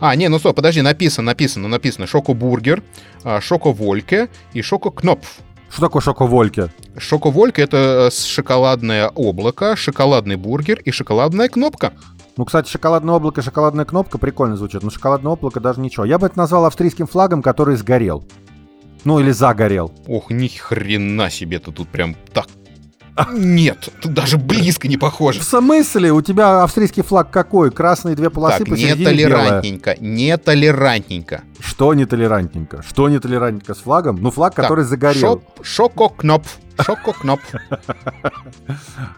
А, 0.00 0.14
не, 0.16 0.28
ну 0.28 0.38
стоп, 0.38 0.56
подожди, 0.56 0.82
написано, 0.82 1.26
написано, 1.26 1.68
написано 1.68 2.06
Шоко-бургер, 2.06 2.82
а, 3.24 3.40
Шоко-вольке 3.40 4.28
и 4.52 4.62
Шоко-кнопф. 4.62 5.40
Что 5.70 5.80
такое 5.82 6.00
шоко-вольке? 6.00 6.70
Шоко-вольке— 6.96 7.62
это 7.62 8.08
шоколадное 8.10 9.08
облако, 9.08 9.74
шоколадный 9.76 10.36
бургер 10.36 10.80
и 10.80 10.90
шоколадная 10.90 11.48
кнопка. 11.48 11.92
Ну, 12.36 12.44
кстати, 12.44 12.70
шоколадное 12.70 13.14
облако 13.14 13.40
и 13.40 13.44
шоколадная 13.44 13.84
кнопка 13.84 14.16
прикольно 14.16 14.56
звучат, 14.56 14.82
но 14.82 14.90
шоколадное 14.90 15.32
облако 15.32 15.58
даже 15.58 15.80
ничего. 15.80 16.04
Я 16.04 16.18
бы 16.18 16.28
это 16.28 16.38
назвал 16.38 16.66
австрийским 16.66 17.06
флагом, 17.06 17.42
который 17.42 17.76
сгорел. 17.76 18.24
Ну, 19.04 19.18
или 19.18 19.32
загорел. 19.32 19.92
Ох, 20.06 20.30
ни 20.30 20.48
хрена 20.48 21.30
себе 21.30 21.58
ты 21.58 21.72
тут 21.72 21.88
прям 21.88 22.16
так 22.32 22.46
нет, 23.32 23.88
тут 24.02 24.12
даже 24.12 24.36
близко 24.36 24.88
не 24.88 24.96
похоже. 24.96 25.40
В 25.40 25.44
смысле? 25.44 26.12
У 26.12 26.20
тебя 26.20 26.62
австрийский 26.62 27.02
флаг 27.02 27.30
какой? 27.30 27.70
Красные 27.70 28.14
две 28.14 28.30
полосы 28.30 28.58
так, 28.58 28.68
посередине 28.68 29.10
нетолерантненько, 29.12 29.94
белая. 29.94 30.14
нетолерантненько. 30.14 31.42
Что 31.58 31.94
нетолерантненько? 31.94 32.82
Что 32.82 33.08
нетолерантненько 33.08 33.74
с 33.74 33.78
флагом? 33.78 34.16
Ну, 34.20 34.30
флаг, 34.30 34.54
так, 34.54 34.64
который 34.64 34.84
загорел. 34.84 35.42
Шоко-кнопф. 35.62 36.58
Шоко-кноп. 36.78 37.40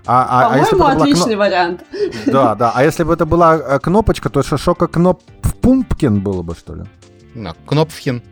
А, 0.07 0.47
а, 0.47 0.55
а 0.55 0.59
если 0.59 0.81
отличный 0.81 1.37
вариант. 1.37 1.83
Да, 2.27 2.55
да. 2.55 2.73
А 2.75 2.85
если 2.85 3.03
бы 3.03 3.13
это 3.13 3.27
была 3.27 3.57
э, 3.57 3.79
кнопочка, 3.81 4.31
то 4.31 4.43
шоко-кноп 4.43 5.23
Пумпкин 5.61 6.21
было 6.21 6.43
бы, 6.43 6.55
что 6.55 6.75
ли? 6.75 6.85
Кнопфхен. 7.67 8.23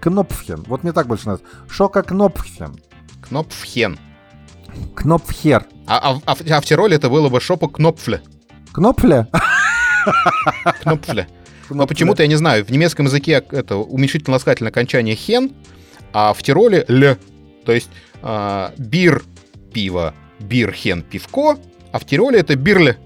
Кнопфхен. 0.00 0.64
Вот 0.68 0.82
мне 0.82 0.92
так 0.92 1.06
больше 1.06 1.26
нравится. 1.26 1.48
Шоко-кнопфхен. 1.68 2.76
Кнопфхен. 3.28 3.98
Кнопфхер. 4.94 5.66
А, 5.86 6.12
а, 6.12 6.20
а, 6.26 6.36
а 6.50 6.60
в 6.60 6.64
Тироле 6.64 6.96
это 6.96 7.08
было 7.08 7.28
бы 7.28 7.40
шопа 7.40 7.68
Кнопфле. 7.68 8.22
Кнопфле? 8.72 9.28
Кнопфле. 10.82 11.28
Но 11.70 11.86
почему-то, 11.86 12.22
я 12.22 12.28
не 12.28 12.36
знаю, 12.36 12.64
в 12.64 12.70
немецком 12.70 13.06
языке 13.06 13.42
это 13.50 13.76
уменьшительно-ласкательное 13.76 14.70
окончание 14.70 15.16
хен, 15.16 15.52
а 16.12 16.32
в 16.32 16.42
Тироле 16.42 16.84
л. 16.88 17.16
То 17.64 17.72
есть 17.72 17.90
э, 18.22 18.70
бир– 18.78 19.24
пиво, 19.72 20.14
бир– 20.38 20.72
хен– 20.74 21.02
пивко, 21.10 21.58
а 21.92 21.98
в 21.98 22.04
Тироле 22.04 22.38
это 22.38 22.54
бирле 22.54 22.98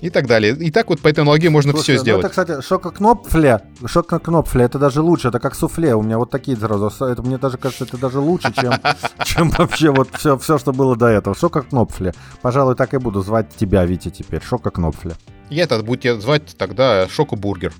и 0.00 0.10
так 0.10 0.26
далее. 0.26 0.56
И 0.56 0.70
так 0.70 0.88
вот 0.88 1.00
по 1.00 1.08
этой 1.08 1.20
аналогии 1.20 1.48
можно 1.48 1.72
Слушай, 1.72 1.82
все 1.82 1.92
ну 1.94 2.00
сделать. 2.00 2.24
это, 2.24 2.28
кстати, 2.30 2.60
шока-кнопфле, 2.60 3.62
шока-кнопфле, 3.84 4.64
это 4.64 4.78
даже 4.78 5.00
лучше, 5.02 5.28
это 5.28 5.38
как 5.38 5.54
суфле. 5.54 5.94
У 5.94 6.02
меня 6.02 6.18
вот 6.18 6.30
такие 6.30 6.56
сразу, 6.56 6.92
это 7.04 7.22
мне 7.22 7.38
даже 7.38 7.56
кажется, 7.58 7.84
это 7.84 7.96
даже 7.98 8.18
лучше, 8.18 8.52
чем, 8.54 8.72
чем 9.24 9.50
вообще 9.50 9.90
вот 9.90 10.08
все, 10.14 10.38
все, 10.38 10.58
что 10.58 10.72
было 10.72 10.96
до 10.96 11.06
этого. 11.06 11.34
Шока-кнопфле. 11.34 12.14
Пожалуй, 12.42 12.74
так 12.76 12.94
и 12.94 12.98
буду 12.98 13.22
звать 13.22 13.48
тебя, 13.56 13.84
Витя, 13.84 14.10
теперь. 14.10 14.42
Шока-кнопфле. 14.42 15.14
Я 15.50 15.64
это 15.64 15.82
буду 15.82 16.02
тебя 16.02 16.20
звать 16.20 16.56
тогда 16.56 17.08
Шока-бургер. 17.08 17.72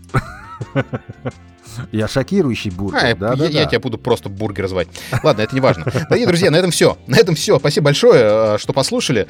Я 1.93 2.09
шокирующий 2.09 2.71
бургер. 2.71 2.99
А, 2.99 3.15
да, 3.15 3.31
я, 3.31 3.37
да, 3.37 3.45
я 3.45 3.65
да. 3.65 3.71
тебя 3.71 3.81
буду 3.81 3.99
просто 3.99 4.29
бургер 4.31 4.67
звать. 4.67 4.89
Ладно, 5.23 5.43
это 5.43 5.55
не 5.55 5.61
важно. 5.61 5.85
Дорогие 5.85 6.27
друзья, 6.27 6.51
на 6.51 6.57
этом 6.57 6.71
все. 6.71 6.97
На 7.07 7.17
этом 7.17 7.35
все. 7.35 7.59
Спасибо 7.59 7.87
большое, 7.87 8.55
э, 8.55 8.59
что 8.59 8.73
послушали. 8.73 9.29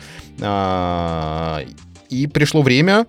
И 2.08 2.26
пришло 2.26 2.62
время 2.62 3.06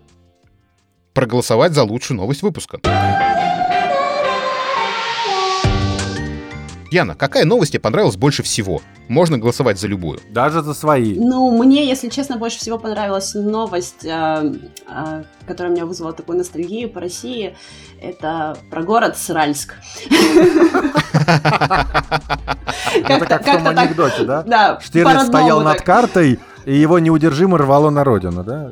проголосовать 1.14 1.74
за 1.74 1.84
лучшую 1.84 2.18
новость 2.18 2.42
выпуска. 2.42 2.80
Яна, 6.90 7.16
какая 7.16 7.44
новость 7.44 7.74
тебе 7.74 7.82
понравилась 7.82 8.16
больше 8.16 8.44
всего? 8.44 8.82
Можно 9.10 9.38
голосовать 9.38 9.78
за 9.80 9.88
любую. 9.88 10.22
Даже 10.30 10.62
за 10.62 10.74
свои. 10.74 11.16
Ну, 11.16 11.52
мне, 11.58 11.86
если 11.86 12.08
честно, 12.08 12.38
больше 12.38 12.60
всего 12.60 12.78
понравилась 12.78 13.34
новость, 13.34 14.06
э, 14.06 14.54
э, 14.88 15.24
которая 15.46 15.74
меня 15.74 15.86
вызвала 15.86 16.14
такую 16.14 16.38
ностальгию 16.38 16.90
по 16.90 17.02
России. 17.02 17.58
Это 18.02 18.58
про 18.70 18.84
город 18.84 19.18
Сральск. 19.18 19.76
Это 22.96 23.26
как 23.26 23.42
в 23.42 23.52
том 23.52 23.68
анекдоте, 23.68 24.24
да? 24.24 24.44
Да, 24.44 24.80
Штирлиц 24.80 25.28
стоял 25.28 25.62
над 25.62 25.82
картой, 25.82 26.40
и 26.68 26.76
его 26.76 27.00
неудержимо 27.00 27.58
рвало 27.58 27.90
на 27.90 28.04
родину, 28.04 28.44
да? 28.44 28.72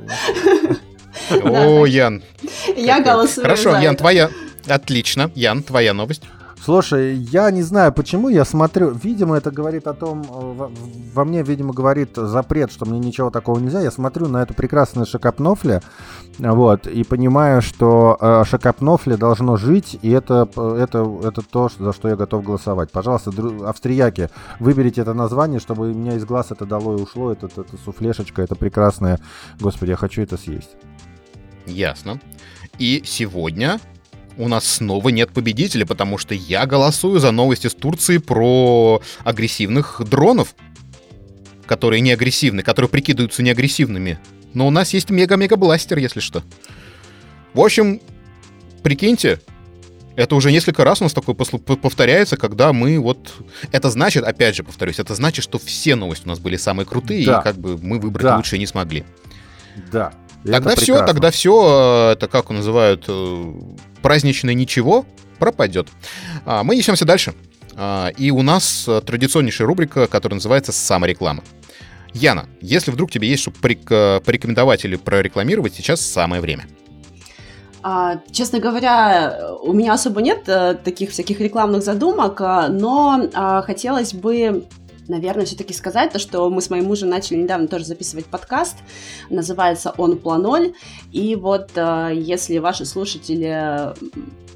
О, 1.43 1.85
Ян. 1.85 2.21
Я 2.75 3.01
голосую 3.01 3.43
Хорошо, 3.45 3.77
Ян, 3.77 3.95
твоя... 3.95 4.29
Отлично. 4.67 5.31
Ян, 5.33 5.63
твоя 5.63 5.93
новость. 5.93 6.23
Слушай, 6.65 7.13
я 7.13 7.51
не 7.51 7.61
знаю 7.61 7.93
почему, 7.93 8.27
я 8.27 8.43
смотрю, 8.43 8.89
видимо, 8.89 9.37
это 9.37 9.51
говорит 9.51 9.85
о 9.85 9.93
том, 9.93 10.23
э, 10.23 10.69
во, 11.13 11.23
мне, 11.23 11.43
видимо, 11.43 11.73
говорит 11.73 12.15
запрет, 12.15 12.71
что 12.71 12.87
мне 12.87 12.97
ничего 12.97 13.29
такого 13.29 13.59
нельзя. 13.59 13.81
Я 13.81 13.91
смотрю 13.91 14.27
на 14.29 14.41
эту 14.41 14.55
прекрасную 14.55 15.05
шокопнофля, 15.05 15.83
вот, 16.39 16.87
и 16.87 17.03
понимаю, 17.03 17.61
что 17.61 18.17
э, 18.19 18.43
шокопнофля 18.49 19.15
должно 19.15 19.57
жить, 19.57 19.99
и 20.01 20.09
это, 20.09 20.49
э, 20.55 20.77
это, 20.81 21.07
это 21.23 21.43
то, 21.43 21.69
за 21.77 21.93
что 21.93 22.07
я 22.07 22.15
готов 22.15 22.43
голосовать. 22.43 22.89
Пожалуйста, 22.89 23.31
австрияки, 23.67 24.31
выберите 24.59 25.01
это 25.01 25.13
название, 25.13 25.59
чтобы 25.59 25.91
у 25.91 25.93
меня 25.93 26.15
из 26.15 26.25
глаз 26.25 26.47
это 26.49 26.65
дало 26.65 26.97
и 26.97 27.01
ушло, 27.03 27.31
это, 27.31 27.45
это, 27.45 27.61
это 27.61 27.77
суфлешечка, 27.77 28.41
это 28.41 28.55
прекрасное. 28.55 29.19
Господи, 29.59 29.91
я 29.91 29.97
хочу 29.97 30.23
это 30.23 30.35
съесть. 30.35 30.71
Ясно. 31.67 32.19
И 32.79 33.03
сегодня 33.05 33.79
у 34.37 34.47
нас 34.47 34.65
снова 34.65 35.09
нет 35.09 35.31
победителя, 35.31 35.85
потому 35.85 36.17
что 36.17 36.33
я 36.33 36.65
голосую 36.65 37.19
за 37.19 37.31
новости 37.31 37.67
из 37.67 37.73
Турции 37.73 38.17
про 38.17 39.01
агрессивных 39.23 40.01
дронов, 40.09 40.55
которые 41.65 42.01
не 42.01 42.11
агрессивны, 42.11 42.61
которые 42.61 42.89
прикидываются 42.89 43.43
неагрессивными. 43.43 44.19
Но 44.53 44.67
у 44.67 44.69
нас 44.69 44.93
есть 44.93 45.09
мега-мега-бластер, 45.09 45.97
если 45.97 46.19
что. 46.19 46.43
В 47.53 47.61
общем, 47.61 48.01
прикиньте, 48.83 49.39
это 50.15 50.35
уже 50.35 50.51
несколько 50.51 50.83
раз 50.83 51.01
у 51.01 51.05
нас 51.05 51.13
такое 51.13 51.35
повторяется, 51.35 52.37
когда 52.37 52.71
мы 52.71 52.99
вот... 52.99 53.33
Это 53.71 53.89
значит, 53.89 54.23
опять 54.23 54.55
же 54.55 54.63
повторюсь, 54.63 54.99
это 54.99 55.15
значит, 55.15 55.43
что 55.43 55.59
все 55.59 55.95
новости 55.95 56.25
у 56.25 56.29
нас 56.29 56.39
были 56.39 56.55
самые 56.57 56.85
крутые, 56.85 57.25
Да. 57.25 57.39
и 57.39 57.43
как 57.43 57.57
бы 57.57 57.77
мы 57.77 57.99
выбрать 57.99 58.23
Да. 58.25 58.37
лучше 58.37 58.57
не 58.57 58.65
смогли. 58.67 59.03
Да. 59.91 60.13
Тогда 60.45 60.71
это 60.73 60.81
все, 60.81 60.93
прекрасно. 60.93 61.07
тогда 61.07 61.31
все, 61.31 62.11
это 62.13 62.27
как 62.27 62.49
называют, 62.51 63.05
э, 63.07 63.53
праздничное 64.05 64.53
ничего 64.53 65.03
пропадет. 65.39 65.87
А, 66.45 66.63
Мы 66.63 66.75
несемся 66.75 67.05
дальше. 67.05 67.33
А, 67.75 68.09
И 68.17 68.29
у 68.29 68.43
нас 68.43 68.87
э, 68.87 69.01
традиционнейшая 69.01 69.67
рубрика, 69.67 70.05
которая 70.05 70.35
называется 70.35 70.71
«Самореклама». 70.71 71.43
Яна, 72.13 72.45
если 72.61 72.91
вдруг 72.91 73.09
тебе 73.09 73.27
есть 73.27 73.41
что 73.41 73.51
э, 73.51 74.19
порекомендовать 74.23 74.85
или 74.85 74.95
прорекламировать, 74.95 75.73
сейчас 75.73 76.01
самое 76.01 76.39
время. 76.39 76.67
А, 77.81 78.21
честно 78.31 78.59
говоря, 78.59 79.39
у 79.63 79.73
меня 79.73 79.93
особо 79.93 80.21
нет 80.21 80.47
э, 80.49 80.75
таких 80.75 81.09
всяких 81.09 81.39
рекламных 81.39 81.81
задумок, 81.81 82.39
но 82.69 83.27
хотелось 83.65 84.13
бы, 84.13 84.65
наверное, 85.07 85.45
все-таки 85.45 85.73
сказать 85.73 86.11
то, 86.11 86.19
что 86.19 86.49
мы 86.49 86.61
с 86.61 86.69
моим 86.69 86.85
мужем 86.85 87.09
начали 87.09 87.37
недавно 87.37 87.67
тоже 87.67 87.85
записывать 87.85 88.25
подкаст, 88.25 88.77
называется 89.29 89.93
«Он 89.97 90.17
планоль», 90.17 90.73
и 91.11 91.35
вот 91.35 91.71
э, 91.75 92.11
если 92.15 92.57
ваши 92.57 92.85
слушатели, 92.85 93.93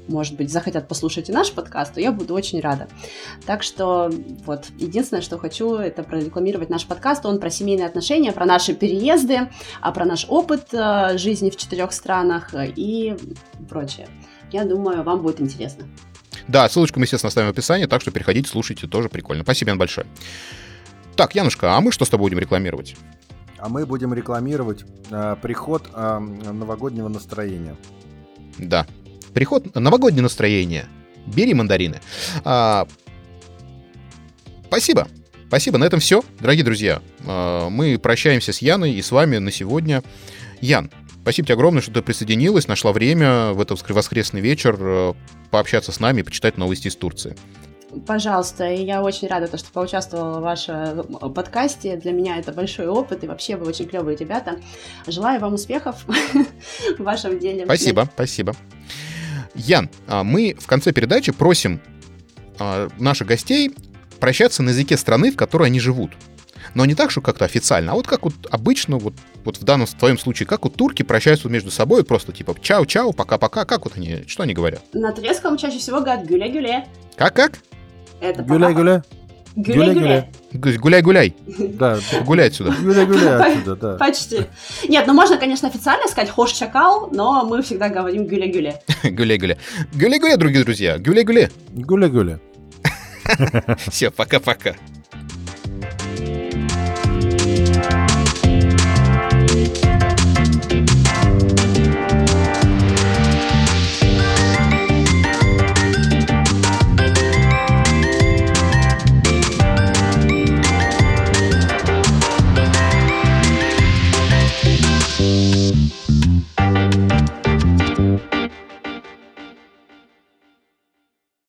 может 0.08 0.36
быть, 0.36 0.50
захотят 0.50 0.88
послушать 0.88 1.28
и 1.28 1.32
наш 1.32 1.52
подкаст, 1.52 1.94
то 1.94 2.00
я 2.00 2.12
буду 2.12 2.34
очень 2.34 2.60
рада. 2.60 2.88
Так 3.46 3.62
что 3.62 4.10
вот, 4.44 4.66
единственное, 4.78 5.22
что 5.22 5.38
хочу, 5.38 5.74
это 5.74 6.02
прорекламировать 6.02 6.70
наш 6.70 6.86
подкаст, 6.86 7.24
он 7.26 7.38
про 7.38 7.50
семейные 7.50 7.86
отношения, 7.86 8.32
про 8.32 8.44
наши 8.44 8.74
переезды, 8.74 9.48
а 9.80 9.92
про 9.92 10.04
наш 10.04 10.26
опыт 10.28 10.68
э, 10.72 11.16
жизни 11.18 11.50
в 11.50 11.56
четырех 11.56 11.92
странах 11.92 12.54
э, 12.54 12.72
и 12.74 13.16
прочее. 13.68 14.08
Я 14.52 14.64
думаю, 14.64 15.04
вам 15.04 15.22
будет 15.22 15.40
интересно. 15.40 15.86
Да, 16.50 16.68
ссылочку 16.68 16.98
мы, 16.98 17.04
естественно, 17.04 17.28
оставим 17.28 17.46
в 17.46 17.52
описании, 17.52 17.86
так 17.86 18.00
что 18.00 18.10
переходите, 18.10 18.50
слушайте, 18.50 18.88
тоже 18.88 19.08
прикольно. 19.08 19.44
Спасибо, 19.44 19.70
Ян, 19.70 19.78
большое. 19.78 20.04
Так, 21.14 21.36
Янушка, 21.36 21.76
а 21.76 21.80
мы 21.80 21.92
что 21.92 22.04
с 22.04 22.08
тобой 22.08 22.24
будем 22.24 22.40
рекламировать? 22.40 22.96
А 23.58 23.68
мы 23.68 23.86
будем 23.86 24.12
рекламировать 24.12 24.84
э, 25.10 25.36
приход 25.40 25.88
э, 25.94 26.18
новогоднего 26.18 27.06
настроения. 27.06 27.76
Да. 28.58 28.84
Приход, 29.32 29.76
новогоднее 29.76 30.24
настроение. 30.24 30.86
Бери 31.24 31.54
мандарины. 31.54 32.00
А, 32.42 32.88
спасибо. 34.66 35.06
Спасибо. 35.46 35.78
На 35.78 35.84
этом 35.84 36.00
все, 36.00 36.24
дорогие 36.40 36.64
друзья. 36.64 37.00
А, 37.26 37.68
мы 37.68 37.96
прощаемся 37.96 38.52
с 38.52 38.58
Яной 38.60 38.90
и 38.90 39.02
с 39.02 39.12
вами 39.12 39.38
на 39.38 39.52
сегодня. 39.52 40.02
Ян, 40.60 40.90
спасибо 41.22 41.46
тебе 41.46 41.54
огромное, 41.54 41.82
что 41.82 41.92
ты 41.92 42.02
присоединилась, 42.02 42.68
нашла 42.68 42.92
время 42.92 43.52
в 43.52 43.60
этот 43.60 43.78
воскр- 43.78 43.92
воскресный 43.92 44.40
вечер 44.40 44.76
э, 44.78 45.14
пообщаться 45.50 45.92
с 45.92 46.00
нами 46.00 46.20
и 46.20 46.22
почитать 46.22 46.56
новости 46.56 46.88
из 46.88 46.96
Турции. 46.96 47.36
Пожалуйста, 48.06 48.70
и 48.70 48.84
я 48.84 49.02
очень 49.02 49.26
рада, 49.28 49.48
то, 49.48 49.58
что 49.58 49.70
поучаствовала 49.72 50.38
в 50.38 50.42
вашем 50.42 51.02
подкасте. 51.34 51.96
Для 51.96 52.12
меня 52.12 52.38
это 52.38 52.52
большой 52.52 52.86
опыт, 52.86 53.24
и 53.24 53.26
вообще 53.26 53.56
вы 53.56 53.66
очень 53.66 53.88
клевые 53.88 54.16
ребята. 54.16 54.60
Желаю 55.08 55.40
вам 55.40 55.54
успехов 55.54 55.96
в 56.98 57.02
вашем 57.02 57.38
деле. 57.38 57.64
Спасибо, 57.64 58.08
спасибо. 58.14 58.54
Ян, 59.54 59.90
а, 60.06 60.22
мы 60.22 60.56
в 60.58 60.66
конце 60.68 60.92
передачи 60.92 61.32
просим 61.32 61.80
а, 62.60 62.88
наших 62.98 63.26
гостей 63.26 63.74
прощаться 64.20 64.62
на 64.62 64.70
языке 64.70 64.96
страны, 64.96 65.32
в 65.32 65.36
которой 65.36 65.66
они 65.66 65.80
живут. 65.80 66.12
Но 66.74 66.84
не 66.84 66.94
так, 66.94 67.10
что 67.10 67.20
как-то 67.20 67.44
официально, 67.44 67.92
а 67.92 67.94
вот 67.94 68.06
как 68.06 68.22
вот 68.24 68.34
обычно, 68.50 68.98
вот, 68.98 69.14
вот 69.44 69.56
в 69.56 69.64
данном 69.64 69.86
в 69.86 69.94
твоем 69.94 70.18
случае, 70.18 70.46
как 70.46 70.64
вот 70.64 70.74
турки 70.76 71.02
прощаются 71.02 71.48
между 71.48 71.70
собой, 71.70 72.04
просто 72.04 72.32
типа 72.32 72.52
чау-чау, 72.52 73.12
пока-пока, 73.12 73.64
как 73.64 73.84
вот 73.84 73.96
они, 73.96 74.24
что 74.26 74.42
они 74.44 74.54
говорят? 74.54 74.82
На 74.92 75.12
турецком 75.12 75.56
чаще 75.56 75.78
всего 75.78 75.98
говорят 76.00 76.24
гюля-гюля. 76.26 76.86
Как-как? 77.16 77.58
Это 78.20 78.42
Гуляй-гуляй. 78.42 79.02
Гюля-гюля. 79.56 80.28
Гу- 80.52 80.78
Гуляй-гуляй, 80.78 81.34
Да, 81.46 81.98
гуляй 82.24 82.48
отсюда. 82.48 82.70
гуляй-гуляй 82.80 83.36
отсюда, 83.52 83.76
да. 83.76 83.96
Почти. 83.96 84.42
Нет, 84.88 85.06
ну 85.08 85.12
можно, 85.12 85.38
конечно, 85.38 85.68
официально 85.68 86.06
сказать 86.06 86.30
хош 86.30 86.52
чакал, 86.52 87.08
но 87.10 87.44
мы 87.44 87.62
всегда 87.62 87.88
говорим 87.88 88.26
гюля-гюля. 88.26 88.80
Гуляй-гуляй. 89.02 89.58
Гуляй-гуляй, 89.92 90.36
дорогие 90.36 90.62
друзья, 90.62 90.98
гуляй-гуляй. 90.98 91.48
Гуляй-гуляй. 91.72 92.38
Все, 93.90 94.10
пока-пока. 94.10 94.74